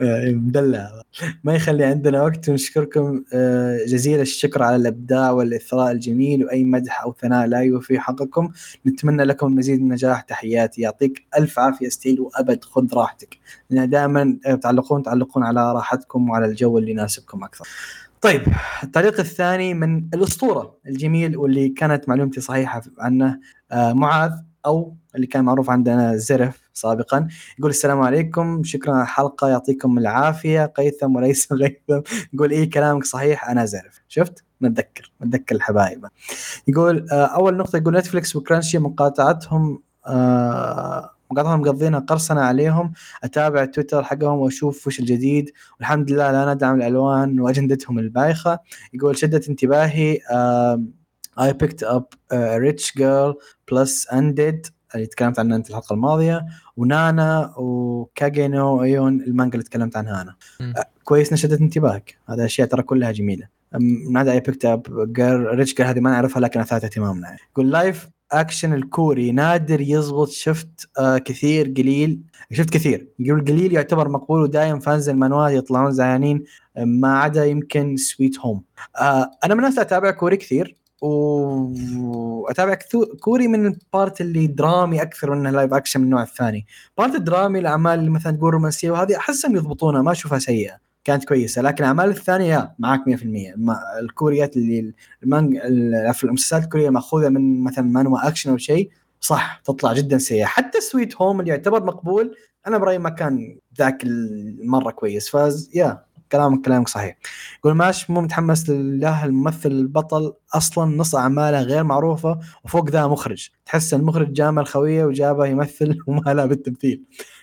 [0.46, 1.02] مدلع.
[1.44, 7.14] ما يخلي عندنا وقت ونشكركم آه، جزيل الشكر على الإبداع والإثراء الجميل وأي مدح أو
[7.20, 8.50] ثناء لا يوفي حقكم.
[8.86, 13.38] نتمنى لكم المزيد من النجاح تحياتي يعطيك ألف عافية ستيل وأبد خذ راحتك.
[13.70, 17.68] لأن دائما تعلقون تعلقون على راحتكم وعلى الجو اللي يناسبكم أكثر.
[18.24, 18.42] طيب
[18.82, 23.40] التعليق الثاني من الأسطورة الجميل واللي كانت معلومتي صحيحة عنه
[23.72, 24.32] آه معاذ
[24.66, 27.28] أو اللي كان معروف عندنا زرف سابقا
[27.58, 32.00] يقول السلام عليكم شكرا على الحلقة يعطيكم العافية قيثم وليس غيثم
[32.32, 36.06] يقول إيه كلامك صحيح أنا زرف شفت؟ نتذكر نتذكر الحبايب.
[36.68, 42.92] يقول آه أول نقطة يقول نتفلكس وكرانشي مقاطعتهم آه مقاطعهم مقضينها قرصنة عليهم
[43.24, 45.50] أتابع تويتر حقهم وأشوف وش الجديد.
[45.78, 48.58] والحمد لله لا ندعم الألوان وأجندتهم البايخة.
[48.94, 50.18] يقول شدت انتباهي
[51.40, 53.34] I picked up a rich girl
[53.70, 56.46] plus undead اللي تكلمت عنها أنت الحلقة الماضية
[56.76, 60.34] ونانا وكاجينو ايون المانجا اللي تكلمت عنها أنا.
[61.04, 62.18] كويس نشدت انتباهك.
[62.28, 63.48] هذا أشياء ترى كلها جميلة.
[63.72, 64.86] من هذا I picked up
[65.54, 67.36] rich girl هذه ما نعرفها لكن اثارت اهتمامنا.
[67.52, 72.20] يقول live action الكوري نادر يزبط شفت آه كثير قليل.
[72.52, 73.08] شفت كثير.
[73.20, 76.44] قليل يعتبر مقبول ودايم fans المانوات يطلعون زعلانين.
[76.78, 78.62] ما عدا يمكن Sweet Home.
[79.00, 80.76] آه أنا من الناس أتابع كوري كثير.
[81.00, 82.78] وأتابع
[83.20, 86.66] كوري من ال part اللي درامي أكثر منه live action من النوع الثاني.
[86.98, 90.83] part الدرامي الأعمال اللي مثلا تقول رومانسية وهذه أحسهم يضبطونها ما أشوفها سيئة.
[91.04, 93.56] كانت كويسة لكن الاعمال الثانية معك 100%
[94.00, 95.56] الكوريات اللي المانج
[96.24, 98.90] المسلسلات الكورية ماخوذه من مثلا مانوا أكشن أو شيء
[99.24, 100.44] صح تطلع جدا سيئة.
[100.44, 102.36] حتى Sweet Home اللي يعتبر مقبول
[102.66, 105.28] أنا برأيي ما كان ذاك المرة كويس.
[105.30, 107.16] فاز يا كلامك كلامك صحيح.
[107.58, 113.48] يقول ماش مو متحمس لله الممثل البطل أصلا نص أعماله غير معروفة وفوق ذا مخرج.
[113.66, 117.02] تحس المخرج جامع الخوية وجابه يمثل وما لا بالتمثيل.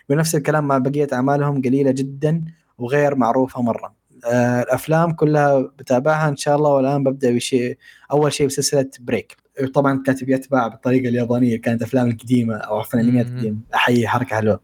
[0.09, 2.45] ونفس الكلام مع بقية أعمالهم قليلة جدا.
[2.77, 3.93] وغير معروفة مرة.
[4.25, 7.77] آه الأفلام كلها بتابعها إن شاء الله والآن ببدأ بشيء
[8.11, 9.37] أول شيء بسلسلة Break.
[9.73, 13.57] طبعا كاتب يتبع بالطريقة اليابانية كانت أفلام القديمة أو عفوا أنميات قديمة.
[13.75, 14.59] أحيي حركة حلوة.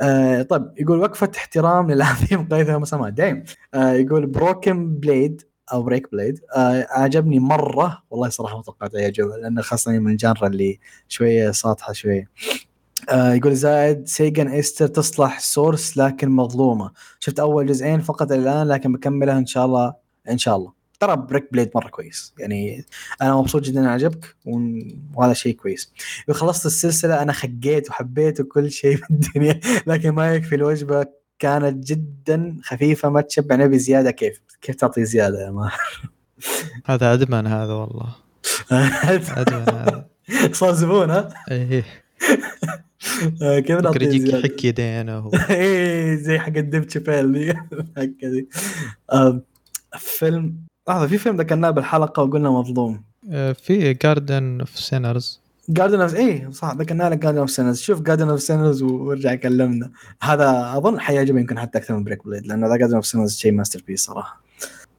[0.00, 3.12] آه طيب يقول وقفة احترام للعظيم قيثم مسامات.
[3.12, 3.44] دايم.
[3.74, 9.36] آه يقول Broken Blade أو Break Blade آه عجبني مرة والله صراحة ما توقعت يعجبه
[9.36, 10.78] لأنه خاصة من ال genre اللي
[11.08, 12.28] شوية ساطحة شوية.
[13.12, 16.90] يقول زائد سيجن إيستر تصلح source لكن مظلومة.
[17.20, 19.94] شفت أول جزئين فقط الآن لكن بكملها إن شاء الله
[20.30, 20.72] إن شاء الله.
[21.00, 22.34] ترى Break Blade مرة كويس.
[22.38, 22.84] يعني
[23.22, 24.36] أنا مبسوط جدا عجبك
[25.14, 25.92] وهذا شيء كويس.
[26.30, 31.06] خلصت السلسلة أنا خقيت وحبيت وكل شيء في الدنيا لكن ما يكفي الوجبة.
[31.38, 33.56] كانت جدا خفيفة ما تشبع.
[33.56, 35.80] نبي زيادة كيف؟ كيف تعطي زيادة يا ماهر
[36.86, 38.14] هذا ادمان هذا والله.
[39.38, 40.06] ادمان هذا.
[40.52, 41.78] صار زبون ها؟ إيه.
[41.80, 42.03] آه،
[43.40, 47.54] كيف نعطي يجيك حك يدينه إيه زي حق الديب تشابيل دي.
[48.22, 48.48] دي
[49.98, 50.54] فيلم
[50.88, 53.04] لحظة في فيلم ذكرناه بالحلقة وقلنا مظلوم.
[53.30, 58.00] آه، في جاردن اوف سينرز جاردن اوف اي صح ذكرنا لك Garden of Sinners شوف
[58.00, 59.90] Garden of Sinners وارجع كلمنا.
[60.22, 63.52] هذا أظن حيعجبه يمكن حتى أكثر من Break Blade لأنه ذا Garden of Sinners شيء
[63.52, 64.40] masterpiece صراحة.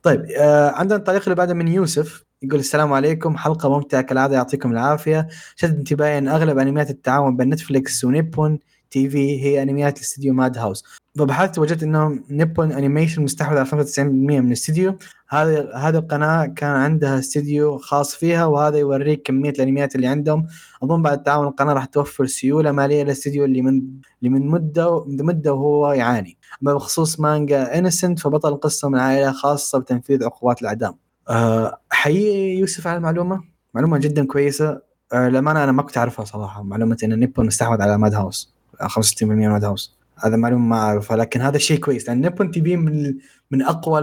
[0.03, 2.23] طيب آه عندنا التعليق اللي بعده من يوسف.
[2.45, 3.37] يقول السلام عليكم.
[3.37, 5.27] حلقة ممتعة كالعادة يعطيكم العافية.
[5.55, 8.59] شد انتباهي أن أغلب أنميات التعاون بين نتفليكس ونيبون
[8.91, 10.83] تي في هي أنميات الاستديو ماد هاوس.
[11.17, 14.97] فبحثت وجدت انه نيبون animation مستحوذ على 95% من الاستديو
[15.29, 20.47] هذه هذه القناة كان عندها استديو خاص فيها وهذا يوريك كمية الأنميات اللي عندهم.
[20.83, 23.81] أظن بعد تعاون القناة راح توفر سيولة مالية للاستديو اللي من
[24.19, 26.37] اللي من مدة مدة وهو يعاني.
[26.61, 31.04] بخصوص مانجا Innocent فبطل القصة من عائلة خاصة بتنفيذ عقوبات الأعدام.
[31.29, 33.43] أه حي يوسف على المعلومة.
[33.73, 34.81] معلومة جدا كويسة.
[35.13, 36.63] أه للأمانة أنا ما كنت أعرفها صراحة.
[36.63, 38.55] معلومة إن نيبون مستحوذ على ماد هاوس.
[38.83, 39.97] 65% من ماد هاوس.
[40.17, 42.07] هذا معلومة ما أعرفها لكن هذا شيء كويس.
[42.07, 43.15] لأن نيبون تي في من
[43.51, 43.99] من أقوى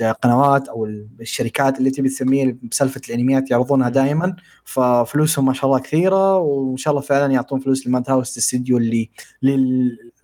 [0.00, 0.84] القنوات أو
[1.20, 4.36] الشركات اللي تبي تسميها بسالفة الأنميات يعرضونها دائما.
[4.64, 9.10] ففلوسهم ما شاء الله كثيرة وإن شاء الله فعلا يعطون فلوس لماد هاوس الاستديو اللي,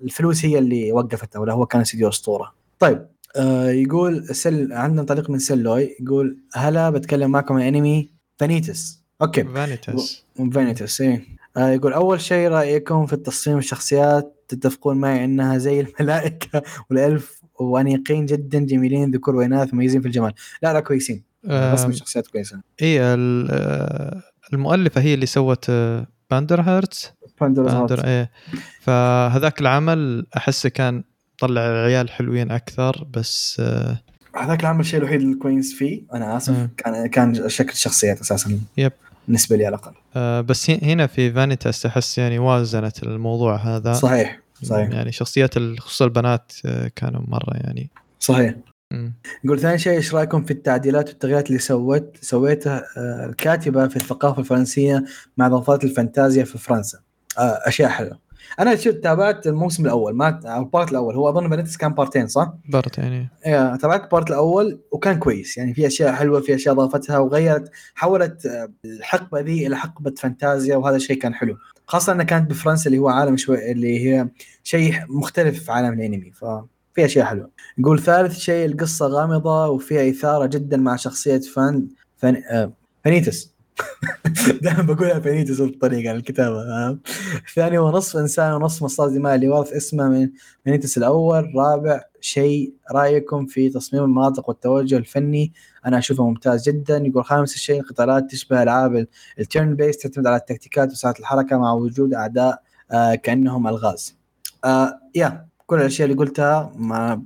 [0.00, 2.54] الفلوس هي اللي وقفته ولا هو كان استديو أسطورة.
[2.78, 3.06] طيب
[3.36, 9.44] آه يقول سل عندنا تعليق من سلوي يقول هلا بتكلم معكم عن أنمي فانيتس أوكي.
[9.44, 11.24] فانيتس فانيتس إيه.
[11.57, 17.40] آه يقول أول شيء رأيكم في التصميم الشخصيات تتفقون معي إنها زي الملائكة وال elf
[17.61, 20.32] وأنيقين جدا جميلين ذكور وإناث مميزين في الجمال.
[20.62, 21.24] لا لا كويسين.
[21.48, 22.61] رسم الشخصيات كويسة.
[22.82, 23.01] اي
[24.52, 25.70] المؤلفة هي اللي سوت
[26.31, 28.31] Pandora Hearts Pandora, Pandora إيه.
[28.81, 31.05] فهذاك العمل أحسه كان
[31.40, 33.62] طلع العيال حلوين أكثر بس
[34.36, 36.68] هذاك العمل الشيء الوحيد الكويس فيه أنا آسف م.
[36.76, 38.93] كان كان شكل الشخصيات أساسا yep.
[39.26, 39.94] بالنسبة لي على الأقل.
[40.16, 43.92] آه بس هنا في فانيتاس أحس يعني وازنت الموضوع هذا.
[43.92, 44.90] صحيح صحيح.
[44.90, 46.52] يعني شخصيات خصوصا البنات
[46.96, 47.90] كانوا مرة يعني.
[48.20, 48.54] صحيح.
[49.44, 52.84] يقول ثاني شيء إيش رأيكم في التعديلات والتغييرات اللي سوت سويتها
[53.26, 55.04] الكاتبة في الثقافة الفرنسية
[55.36, 56.98] مع اضافات الفانتازيا في فرنسا؟
[57.38, 58.18] أشياء حلوة.
[58.59, 61.14] أنا شفت تابعت الموسم الأول ما ال part الأول.
[61.14, 65.59] هو أظن فانيتس كان بارتين صح؟ بارتين إيه تابعت ال part الأول وكان كويس.
[65.59, 67.70] يعني في أشياء حلوة في أشياء اضافتها وغيرت.
[67.94, 71.56] حولت الحقبة ذي إلى حقبه فانتازيا وهذا الشيء كان حلو.
[71.86, 74.28] خاصة انها كانت بفرنسا اللي هو عالم شوي اللي هي
[74.64, 76.31] شيء مختلف في عالم الأنمي.
[76.31, 76.44] ف
[76.94, 77.51] في أشياء حلوة.
[77.78, 82.72] يقول ثالث شيء القصة غامضة وفيها إثارة جدا مع شخصية فان فان آه
[83.05, 83.49] فانيتس
[84.62, 86.98] دائما بقولها فانيتس بالطريقة الكتابة
[87.55, 90.31] ثاني هو نصف إنسان ونصف مصاص دماء اللي ورث اسمه من
[90.65, 95.52] فانيتس الأول رابع شيء رأيكم في تصميم المناطق والتوجه الفني؟
[95.86, 96.97] أنا أشوفه ممتاز جدا.
[96.97, 99.07] يقول خامس شيء القتالات تشبه ألعاب
[99.39, 104.16] ال turn-based تعتمد على التكتيكات وسرعه الحركة مع وجود أعداء آه كأنهم ألغاز.
[104.65, 105.49] آه yeah.
[105.70, 107.22] كل الأشياء اللي قلتها ما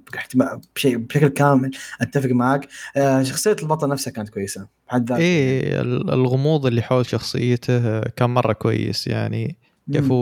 [0.77, 6.11] بشيء بشكل كامل أتفق معك آه شخصية البطل نفسها كانت كويسة بحد ذاتها إيه ال-
[6.13, 9.57] الغموض اللي حول شخصيته كان مرة كويس يعني.
[9.93, 10.13] كيف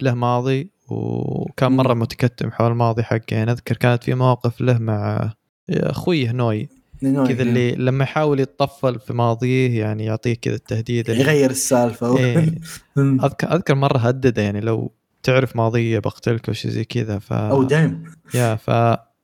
[0.00, 1.72] له ماضي وكان.
[1.72, 3.22] مرة متكتم حول الماضي حقه.
[3.30, 5.32] يعني أذكر كانت في مواقف له مع
[5.70, 6.68] أخويه نوي.
[7.02, 12.18] كذا اللي لما يحاول يتطفل في ماضيه يعني يعطيه كذا التهديد يغير السالفة.
[12.18, 12.36] إيه.
[12.98, 14.92] اذكر أذكر مرة هدده يعني لو
[15.22, 18.70] تعرف ماضيه بقتلك أو شيء زي كذا ف أو دايم يا ف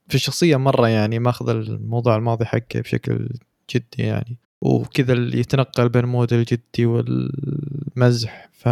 [0.09, 3.29] في الشخصيه مرة يعني ماخذ الموضوع الماضي حقه بشكل
[3.71, 8.69] جدي يعني وكذا اللي يتنقل بين مود الجدي والمزح ف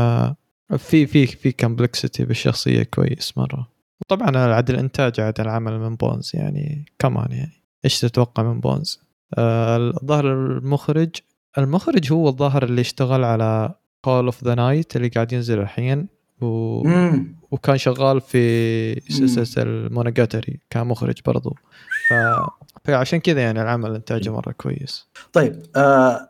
[0.78, 3.68] في في في complexity بالشخصية كويس مرة.
[4.00, 9.00] وطبعا عاد الانتاج عاد العمل من بونز يعني كمان يعني إيش تتوقع من بونز؟
[9.38, 11.10] آه، الظاهر المخرج
[11.58, 16.08] المخرج هو الظاهر اللي اشتغل على Call of the Night اللي قاعد ينزل الحين.
[16.42, 16.82] و...
[16.82, 17.34] مم.
[17.50, 21.56] وكان شغال في سلسلة المونوجاتري كمخرج برضو.
[22.08, 22.14] ف...
[22.84, 25.06] فعشان كذا يعني العمل انتاجه مرة كويس.
[25.32, 26.28] طيب آه...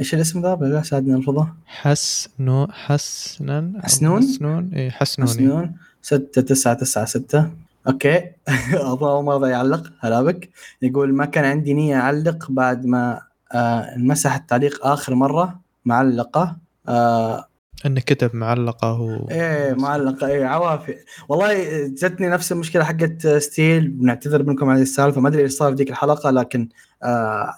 [0.00, 7.04] إيش الاسم ذا؟ بالله ساعدني الفضاء حسنو حسنن أو حسنون؟ حسنون؟ اي حسنون تسعة تسعة
[7.04, 7.50] ستة.
[7.88, 8.22] أوكي.
[8.74, 9.92] أول مرة يعلق.
[10.00, 10.50] هلا بك.
[10.82, 13.20] يقول ما كان عندي نية أعلق بعد ما
[13.52, 16.56] آه انمسح التعليق آخر مرة معلقة.
[16.88, 17.47] آه
[17.86, 19.00] انه كتب معلقه.
[19.00, 20.26] و إيه معلقة.
[20.26, 20.94] إيه عوافي.
[21.28, 21.54] والله
[21.86, 23.88] جتني نفس المشكلة حقت ستيل.
[23.88, 25.20] بنعتذر منكم على السالفة.
[25.20, 26.68] ما أدري إيش صار ذيك الحلقة لكن
[27.02, 27.54] آه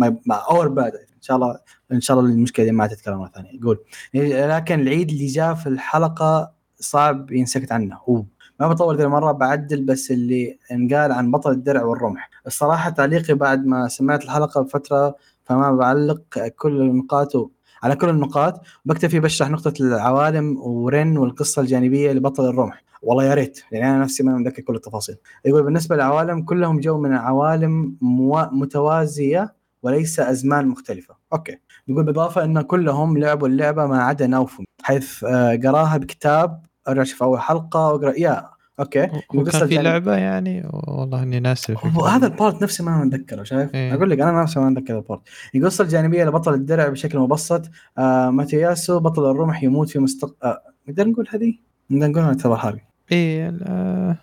[0.50, 1.58] our bad إن شاء الله
[1.92, 3.50] إن شاء الله المشكلة دي ما تتكرر مرة ثانية.
[3.54, 3.78] يقول
[4.14, 7.98] لكن العيد اللي جاء في الحلقة صعب ينسكت عنه.
[8.08, 8.26] أوه.
[8.60, 12.30] ما بطول ذي المرة بعدل بس اللي انقال عن بطل الدرع والرمح.
[12.46, 17.50] الصراحة تعليقي بعد ما سمعت الحلقة بفترة فما بعلق كل النقاط
[17.82, 22.82] على كل النقاط بكتفي بشرح نقطة العوالم ورن والقصة الجانبية لبطل الرمح.
[23.02, 25.16] والله يا ريت لأن أنا نفسي ما متذكر كل التفاصيل.
[25.44, 28.48] يقول بالنسبة للعوالم كلهم جو من عوالم مو...
[28.52, 31.14] متوازية وليس أزمان مختلفة.
[31.32, 31.58] okay.
[31.88, 37.22] يقول بالاضافة إن كلهم لعبوا اللعبة ما عدا نوفمي حيث آه، قراها بكتاب أرجع شوف
[37.22, 38.12] أول حلقة وأقرأ.
[38.18, 38.50] yeah
[38.80, 39.02] okay.
[39.02, 41.74] هو يقول كان في لعبة يعني؟ والله إني ناسي
[42.08, 43.94] هذا ال part نفسي ما متذكره شايف؟ إيه.
[43.94, 45.20] أقول لك أنا نفسي ما أتذكر ال part.
[45.54, 47.70] القصة الجانبيه لبطل الدرع بشكل مبسط.
[47.98, 51.54] آه موتوياسو بطل الرمح يموت في مستق آه نقدر نقول هذه؟
[51.90, 52.78] نقدر نقول حرق
[53.12, 54.16] إيه آه،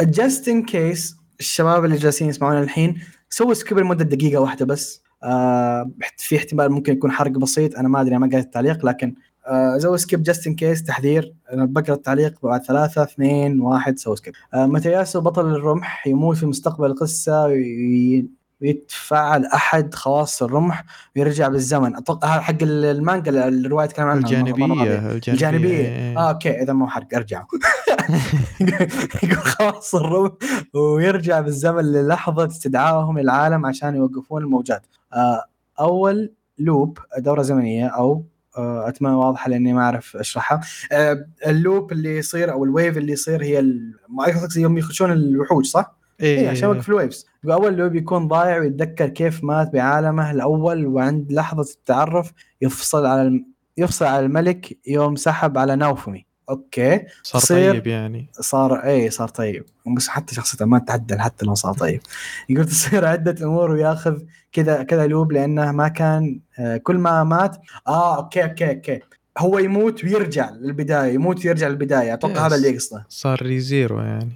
[0.00, 3.00] just in case الشباب اللي جالسين يسمعونا الحين
[3.30, 5.02] سووا skip لمدة دقيقة واحدة بس.
[5.22, 7.76] آه في احتمال ممكن يكون حرق بسيط.
[7.76, 9.14] أنا ما أدري ما قريت التعليق لكن
[9.46, 11.34] آه سووا skip just in case تحذير.
[11.52, 14.34] أنا بقرا التعليق بعد ثلاثة اثنين واحد سووا skip.
[14.54, 18.26] آه موتوياسو بطل الرمح يموت في مستقبل القصة وي-
[18.62, 20.84] ويتفاعل أحد خواص الرمح
[21.16, 21.96] ويرجع بالزمن.
[21.96, 24.20] أتوقع هذا حق المانجا الرواية تكلم عنها.
[24.20, 25.68] الجانبية الجانبية.
[25.78, 26.18] إيه.
[26.18, 27.46] آه okay إذا مو حرق أرجعوا.
[29.22, 30.32] يقول خواص الرمح
[30.74, 34.86] ويرجع بالزمن للحظة استدعائهم للعالم عشان يوقفون الموجات.
[35.12, 35.44] آه
[35.80, 38.22] أول loop دورة زمنية أو آه
[38.58, 40.60] أتمنى واضحة لأني ما أعرف أشرحها.
[40.92, 44.78] آه ال loop اللي يصير أو ال wave اللي يصير هي ال- ما أعرف يوم
[44.78, 49.72] يخشون الوحوش صح؟ اي عشان يوقف ال waves أول loop يكون ضايع ويتذكر كيف مات
[49.72, 52.32] بعالمه الأول وعند لحظة التعرف
[52.62, 53.46] يفصل على الم...
[53.76, 57.00] يفصل على الملك يوم سحب على نوفمي okay.
[57.22, 58.26] صار تصير- طيب يعني.
[58.32, 59.64] صار اي صار طيب.
[59.96, 62.00] بس حتى شخصيته ما تعدل حتى لو صار طيب.
[62.48, 64.18] يقول تصير عدة أمور وياخذ
[64.52, 67.56] كذا كذا loop لأنه ما كان آه، كل ما مات
[67.88, 69.00] آه okay okay okay.
[69.38, 72.14] هو يموت ويرجع للبداية يموت ويرجع للبداية.
[72.14, 72.46] أتوقع.
[72.46, 73.06] هذا اللي يقصده.
[73.08, 74.32] صار ريزيرو يعني.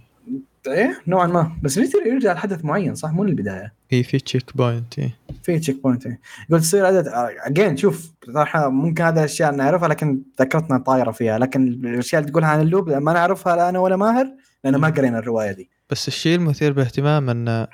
[0.67, 1.57] إيه؟ نوعا ما.
[1.63, 3.73] بس يصير يرجع لحدث معين صح؟ مو للبداية.
[3.93, 5.19] اي في check point إيه.
[5.43, 6.21] في check point إيه.
[6.51, 7.09] يقول تصير عدة
[7.47, 8.13] again شوف
[8.57, 11.39] ممكن هذا الأشياء نعرفها لكن ذكرتنا طايرة فيها.
[11.39, 14.27] لكن الأشياء اللي تقولها عن ال loop ما نعرفها لا أنا ولا ماهر
[14.65, 15.71] لأن ما قرينا الرواية دي.
[15.91, 17.67] بس الشيء المثير باهتمام إن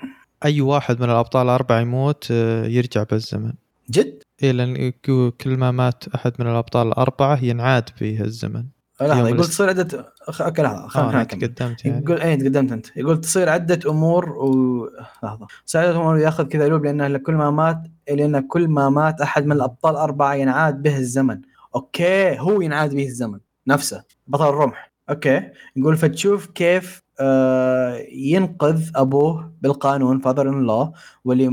[0.45, 3.53] أي واحد من الأبطال الاربعه يموت آه، يرجع بالزمن.
[3.91, 4.93] جد؟ إيه لأن
[5.41, 8.65] كل ما مات أحد من الأبطال الاربعه ينعاد به الزمن
[9.09, 10.13] لحظة يقول تصير عده.
[10.41, 12.05] okay لحظة خلينا نكمل تقدمت يعني.
[12.05, 12.87] يقول إيه تقدمت أنت.
[12.97, 14.89] يقول تصير عدة أمور و
[15.23, 15.47] لحظة.
[15.67, 19.47] تصير عدة أمور وياخذ كذا loop لأنه كل ما مات لأن كل ما مات أحد
[19.47, 21.41] من الأبطال أربعة ينعاد به الزمن.
[21.75, 24.93] okay هو ينعاد به الزمن نفسه بطل الرمح.
[25.11, 25.43] okay
[25.77, 30.93] يقول فتشوف كيف آه ينقذ أبوه بالقانون father in law
[31.25, 31.51] واللي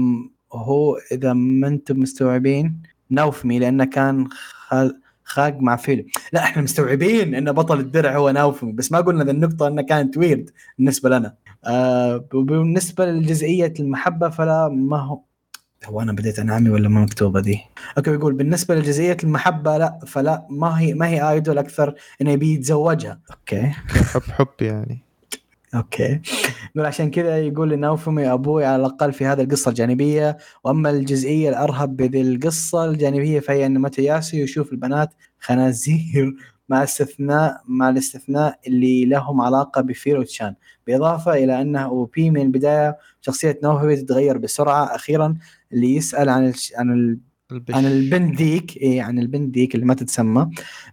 [0.53, 4.27] هو إذا ما أنتم مستوعبين نوفمي لأنه كان
[4.67, 6.05] خال خاق مع فيلو.
[6.33, 10.17] لا إحنا مستوعبين إن بطل الدرع هو نوفمي بس ما قلنا ذا النقطة انها كانت
[10.17, 11.35] weird بالنسبة لنا.
[11.65, 15.19] آه وبالنسبة لجزئية المحبة فلا ما هو
[15.85, 17.59] هو أنا بديت انعمي ولا ما مكتوبة دي؟
[17.97, 22.53] okay يقول بالنسبة لجزئية المحبة لا فلا ما هي ما هي idol أكثر إنه يبي
[22.53, 23.19] يتزوجها.
[23.31, 23.61] okay.
[24.13, 25.06] حب حب يعني.
[25.75, 26.21] أوكي.
[26.75, 31.97] يقول عشان كذا يقول ناوفومي أبوي على الأقل في هذه القصة الجانبية وأما الجزئية الأرهب
[31.97, 36.35] بذي القصة الجانبية فهي إن موتوياسو يشوف البنات خنازير
[36.69, 40.55] مع استثناء مع الاستثناء اللي لهم علاقة بفيرو تشان
[40.87, 44.95] بالاضافه إلى أنه OP من البداية شخصية نوفومي تتغير بسرعة.
[44.95, 45.37] أخيرا
[45.73, 46.73] اللي يسأل عن الش...
[46.77, 47.19] عن ال...
[47.51, 47.75] ال bitch.
[47.75, 50.49] عن البنت ذيك اي عن البنت ذيك اللي ما تتسمى.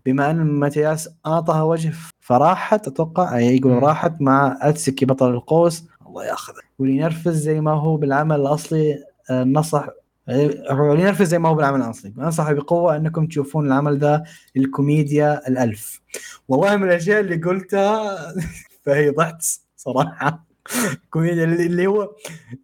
[0.06, 1.92] بما أن موتوياسو أعطاها وجه
[2.24, 3.84] فراحت أتوقع أي يقول مم.
[3.84, 5.84] راحت مع أتسكي بطل القوس.
[6.06, 6.60] الله ياخذه.
[6.78, 9.88] ولينرفز زي ما هو بالعمل الأصلي آه، نصح
[10.28, 12.12] آه، هو لينرفز زي ما هو بالعمل الأصلي.
[12.18, 14.24] انصح بقوة أنكم تشوفون العمل ذا
[14.56, 16.01] الكوميديا الألف.
[16.48, 18.16] والله من الأشياء اللي قلتها
[18.84, 19.36] فهي ضحك
[19.76, 20.44] صراحة.
[21.10, 22.10] كوميديا اللي اللي هو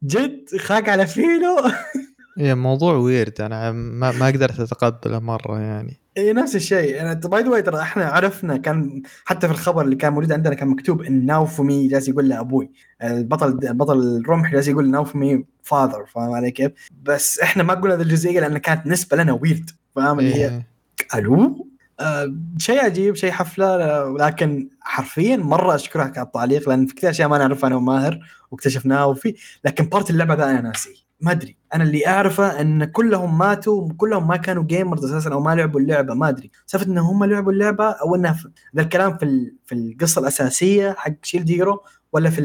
[0.02, 1.56] جد خاق على فيلو.
[2.40, 6.00] yeah موضوع weird أنا ما, ما قدرت أتقبله مرة يعني.
[6.16, 7.00] اي نفس الشيء.
[7.00, 10.54] أنا by the way ترى إحنا عرفنا كان حتى في الخبر اللي كان موجود عندنا
[10.54, 12.68] كان مكتوب إن ناوفومي جالس يقول له
[13.02, 16.72] البطل بطل الرمح جالس يقول ناوفومي father فاهم علي كيف؟
[17.02, 20.66] بس إحنا ما قلنا ذي الجزئية لأن كانت نسبة لنا weird فاهم؟ اللي هي إيه.
[21.14, 21.66] ألو؟
[22.00, 27.10] آه شيء عجيب شيء حفلة آه، ولكن حرفيا مرة أشكرك على التعليق لأن في كثير
[27.10, 29.34] أشياء ما نعرفها أنا وماهر واكتشفناها وفي
[29.64, 31.56] لكن part اللعبة ذا أنا ناسي ما أدري.
[31.74, 36.14] أنا اللي أعرفه إن كلهم ماتوا كلهم ما كانوا gamers أساسا أو ما لعبوا اللعبة
[36.14, 36.50] ما أدري.
[36.66, 38.36] سالفة إن هم لعبوا اللعبة أو إنها
[38.76, 41.82] ذا الكلام في في القصة الأساسية حق Shield Hero
[42.12, 42.40] ولا في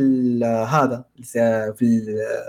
[0.70, 1.06] هذا
[1.76, 1.86] في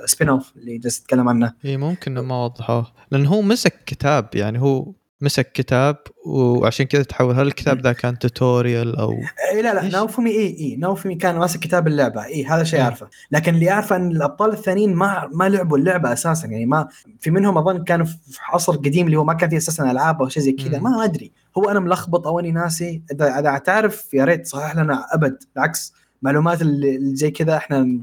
[0.04, 2.86] ال spin off اللي جالس اتكلم عنه؟ اي ممكن ما وضحوه.
[3.10, 8.18] لأن هو مسك كتاب يعني هو مسك كتاب وعشان كذا تحول هل الكتاب ذا كان
[8.18, 9.12] tutorial أو
[9.52, 12.24] اي لا لا إيش؟ ناوفومي اي اي ناوفومي كان ماسك كتاب اللعبة.
[12.24, 12.84] اي هذا شيء إيه.
[12.84, 13.08] أعرفه.
[13.30, 16.48] لكن اللي أعرفه إن الأبطال الثانيين ما ما لعبوا اللعبة أساسا.
[16.48, 16.88] يعني ما
[17.20, 20.28] في منهم أظن كانوا في عصر قديم اللي هو ما كان فيه أساسا ألعاب أو
[20.28, 20.78] شيء زي كذا.
[20.78, 21.32] ما أدري.
[21.58, 23.02] هو أنا ملخبط أو أني ناسي.
[23.12, 25.38] إذا إذا تعرف يا ريت صحح لنا أبد.
[25.54, 28.00] بالعكس معلومات اللي زي كذا إحنا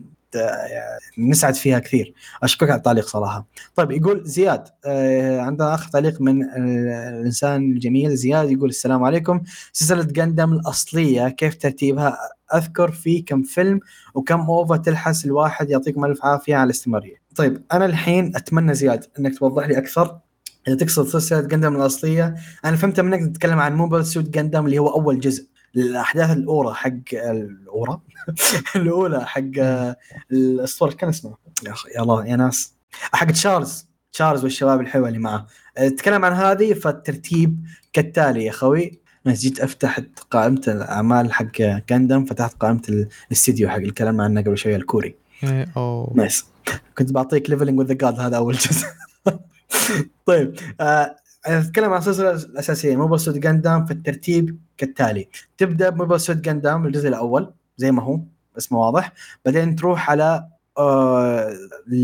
[1.17, 2.13] نسعد فيها كثير.
[2.43, 3.47] أشكرك على التعليق صراحة.
[3.75, 8.15] طيب يقول زياد آه عندنا اخر تعليق من آه الإنسان الجميل.
[8.15, 9.41] زياد يقول السلام عليكم.
[9.73, 12.17] سلسلة جندم الأصلية كيف ترتيبها؟
[12.53, 13.79] أذكر في كم فيلم
[14.13, 17.15] وكم اوفا تلحس الواحد يعطيكم الف عافية على الاستمرارية.
[17.35, 20.19] طيب أنا الحين أتمنى زياد إنك توضح لي أكثر.
[20.67, 22.35] إذا تقصد سلسلة جندم الأصلية
[22.65, 25.47] أنا فهمت منك تتكلم عن Mobile Suit جندم اللي هو أول جزء.
[25.75, 27.99] الأحداث الاولى حق الاولى
[28.75, 29.41] الأولى حق
[30.31, 31.35] الاسطوره كان اسمه؟
[31.65, 32.73] يا أخي يا الله يا ناس.
[33.13, 33.87] حق تشارلز.
[34.13, 35.47] تشارلز والشباب الحلوه اللي معه.
[35.77, 39.99] أه، تكلم عن هذه فالترتيب كالتالي يا خوي أنا جيت افتح
[40.31, 45.15] قائمة الأعمال حق جندم فتحت قائمة ال- الاستديو حق الكلام عنه قبل شوية الكوري.
[45.43, 45.67] إيه،
[46.15, 46.45] nice.
[46.97, 48.87] كنت بعطيك leveling with God هذا أول جزء.
[50.25, 51.15] طيب آه
[51.47, 55.29] أنا أتكلم عن السلسلة الأساسية موبايل سود جاندام في الترتيب كالتالي.
[55.57, 58.19] تبدأ بموبايل سود جاندام الجزء الأول زي ما هو
[58.57, 59.13] اسمه واضح.
[59.45, 60.47] بعدين تروح على
[60.77, 61.53] آه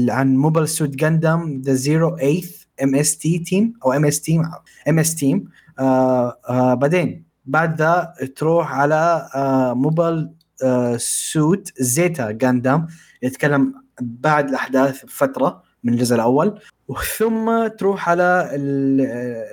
[0.10, 4.52] عن موبايل سود جاندام the 08th MS تي team أو MS team
[4.90, 5.50] MS team
[6.82, 10.30] بعدين بعد ذا تروح على آه موبايل
[10.64, 12.88] آه سوت زيتا جاندام
[13.22, 16.60] يتكلم بعد الأحداث بفتره من الجزء الأول.
[17.18, 19.02] ثم تروح على ال-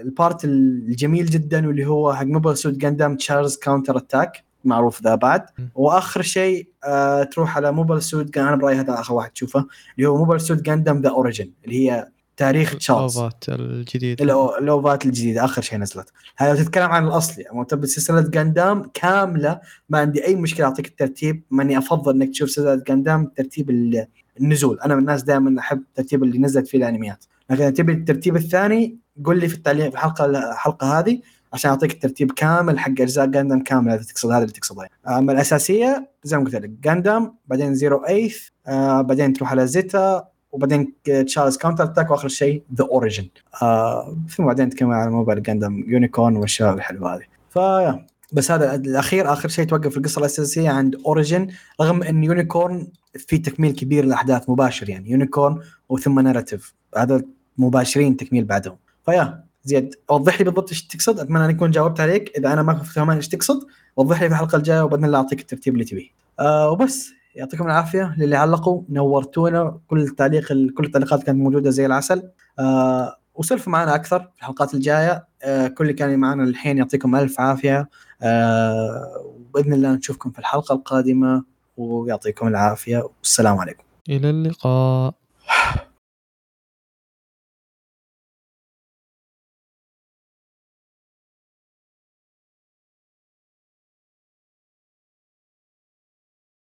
[0.07, 5.43] ال part الجميل جدا واللي هو حق موبايل سوت جاندام Char's Counterattack معروف ذا بعد.
[5.75, 10.17] وآخر شيء آه تروح على موبايل سوت أنا برأيي هذا آخر واحد تشوفه اللي هو
[10.17, 14.23] موبايل سوت جاندام The Origin اللي هي تاريخ تشارلز ال OVAت الجديد.
[14.23, 16.09] الأو- ال OVAت الجديده آخر شيء نزلت.
[16.37, 17.45] هذا تتكلم عن الأصلي.
[17.53, 21.43] اما تبي سلسلة جاندام كاملة ما عندي أي مشكلة أعطيك الترتيب.
[21.51, 24.07] ماني أفضل إنك تشوف سلسلة جاندام ترتيب ال-
[24.41, 24.81] النزول.
[24.81, 27.25] أنا من الناس دائما أحب الترتيب اللي نزلت فيه الأنميات.
[27.51, 31.21] لكن تبي الترتيب الثاني قول لي في التعليق في الحلقة الحلقة هذه
[31.53, 36.09] عشان أعطيك الترتيب كامل حق أجزاء جاندام كاملة إذا تقصد هذا اللي تقصده أما الأساسية
[36.25, 41.57] زي ما قلت لك جاندام بعدين زيرو ايث آه بعدين تروح على زيتا وبعدين Char's
[41.57, 43.29] Counterattack وآخر شيء The Origin
[43.63, 47.23] آه ثم بعدين تكمل على موبايل جاندام Unicorn والشباب الحلوة هذه.
[47.51, 48.07] فيا.
[48.33, 51.47] بس هذا الأخير آخر شيء توقف القصة الأساسية عند Origin
[51.81, 52.89] رغم إن Unicorn
[53.19, 57.23] في تكميل كبير للاحداث مباشر يعني Unicorn وثم Narrative هذا
[57.59, 58.77] مباشرين تكميل بعدهم.
[59.05, 62.39] فيا زياد وضح لي بالضبط إيش تقصد؟ أتمنى أن اكون جاوبت عليك.
[62.39, 63.67] إذا أنا ما كنت فاهم إيش تقصد
[63.97, 66.09] وضح لي في الحلقة الجاية وباذن الله أعطيك الترتيب اللي تبيه.
[66.41, 67.11] آه وبس.
[67.35, 68.15] يعطيكم العافية.
[68.19, 69.79] للي علقوا نورتونا.
[69.89, 72.23] كل التعليق كل التعليقات كانت موجودة زي العسل.
[72.59, 75.27] آه وسولفوا معنا أكثر في الحلقات الجاية.
[75.43, 77.89] آه كل اللي كان معنا الحين يعطيكم ألف عافية.
[78.23, 81.45] وبإذن الله نشوفكم في الحلقة القادمة
[81.77, 83.83] ويعطيكم العافية والسلام عليكم.
[84.09, 85.15] إلى اللقاء.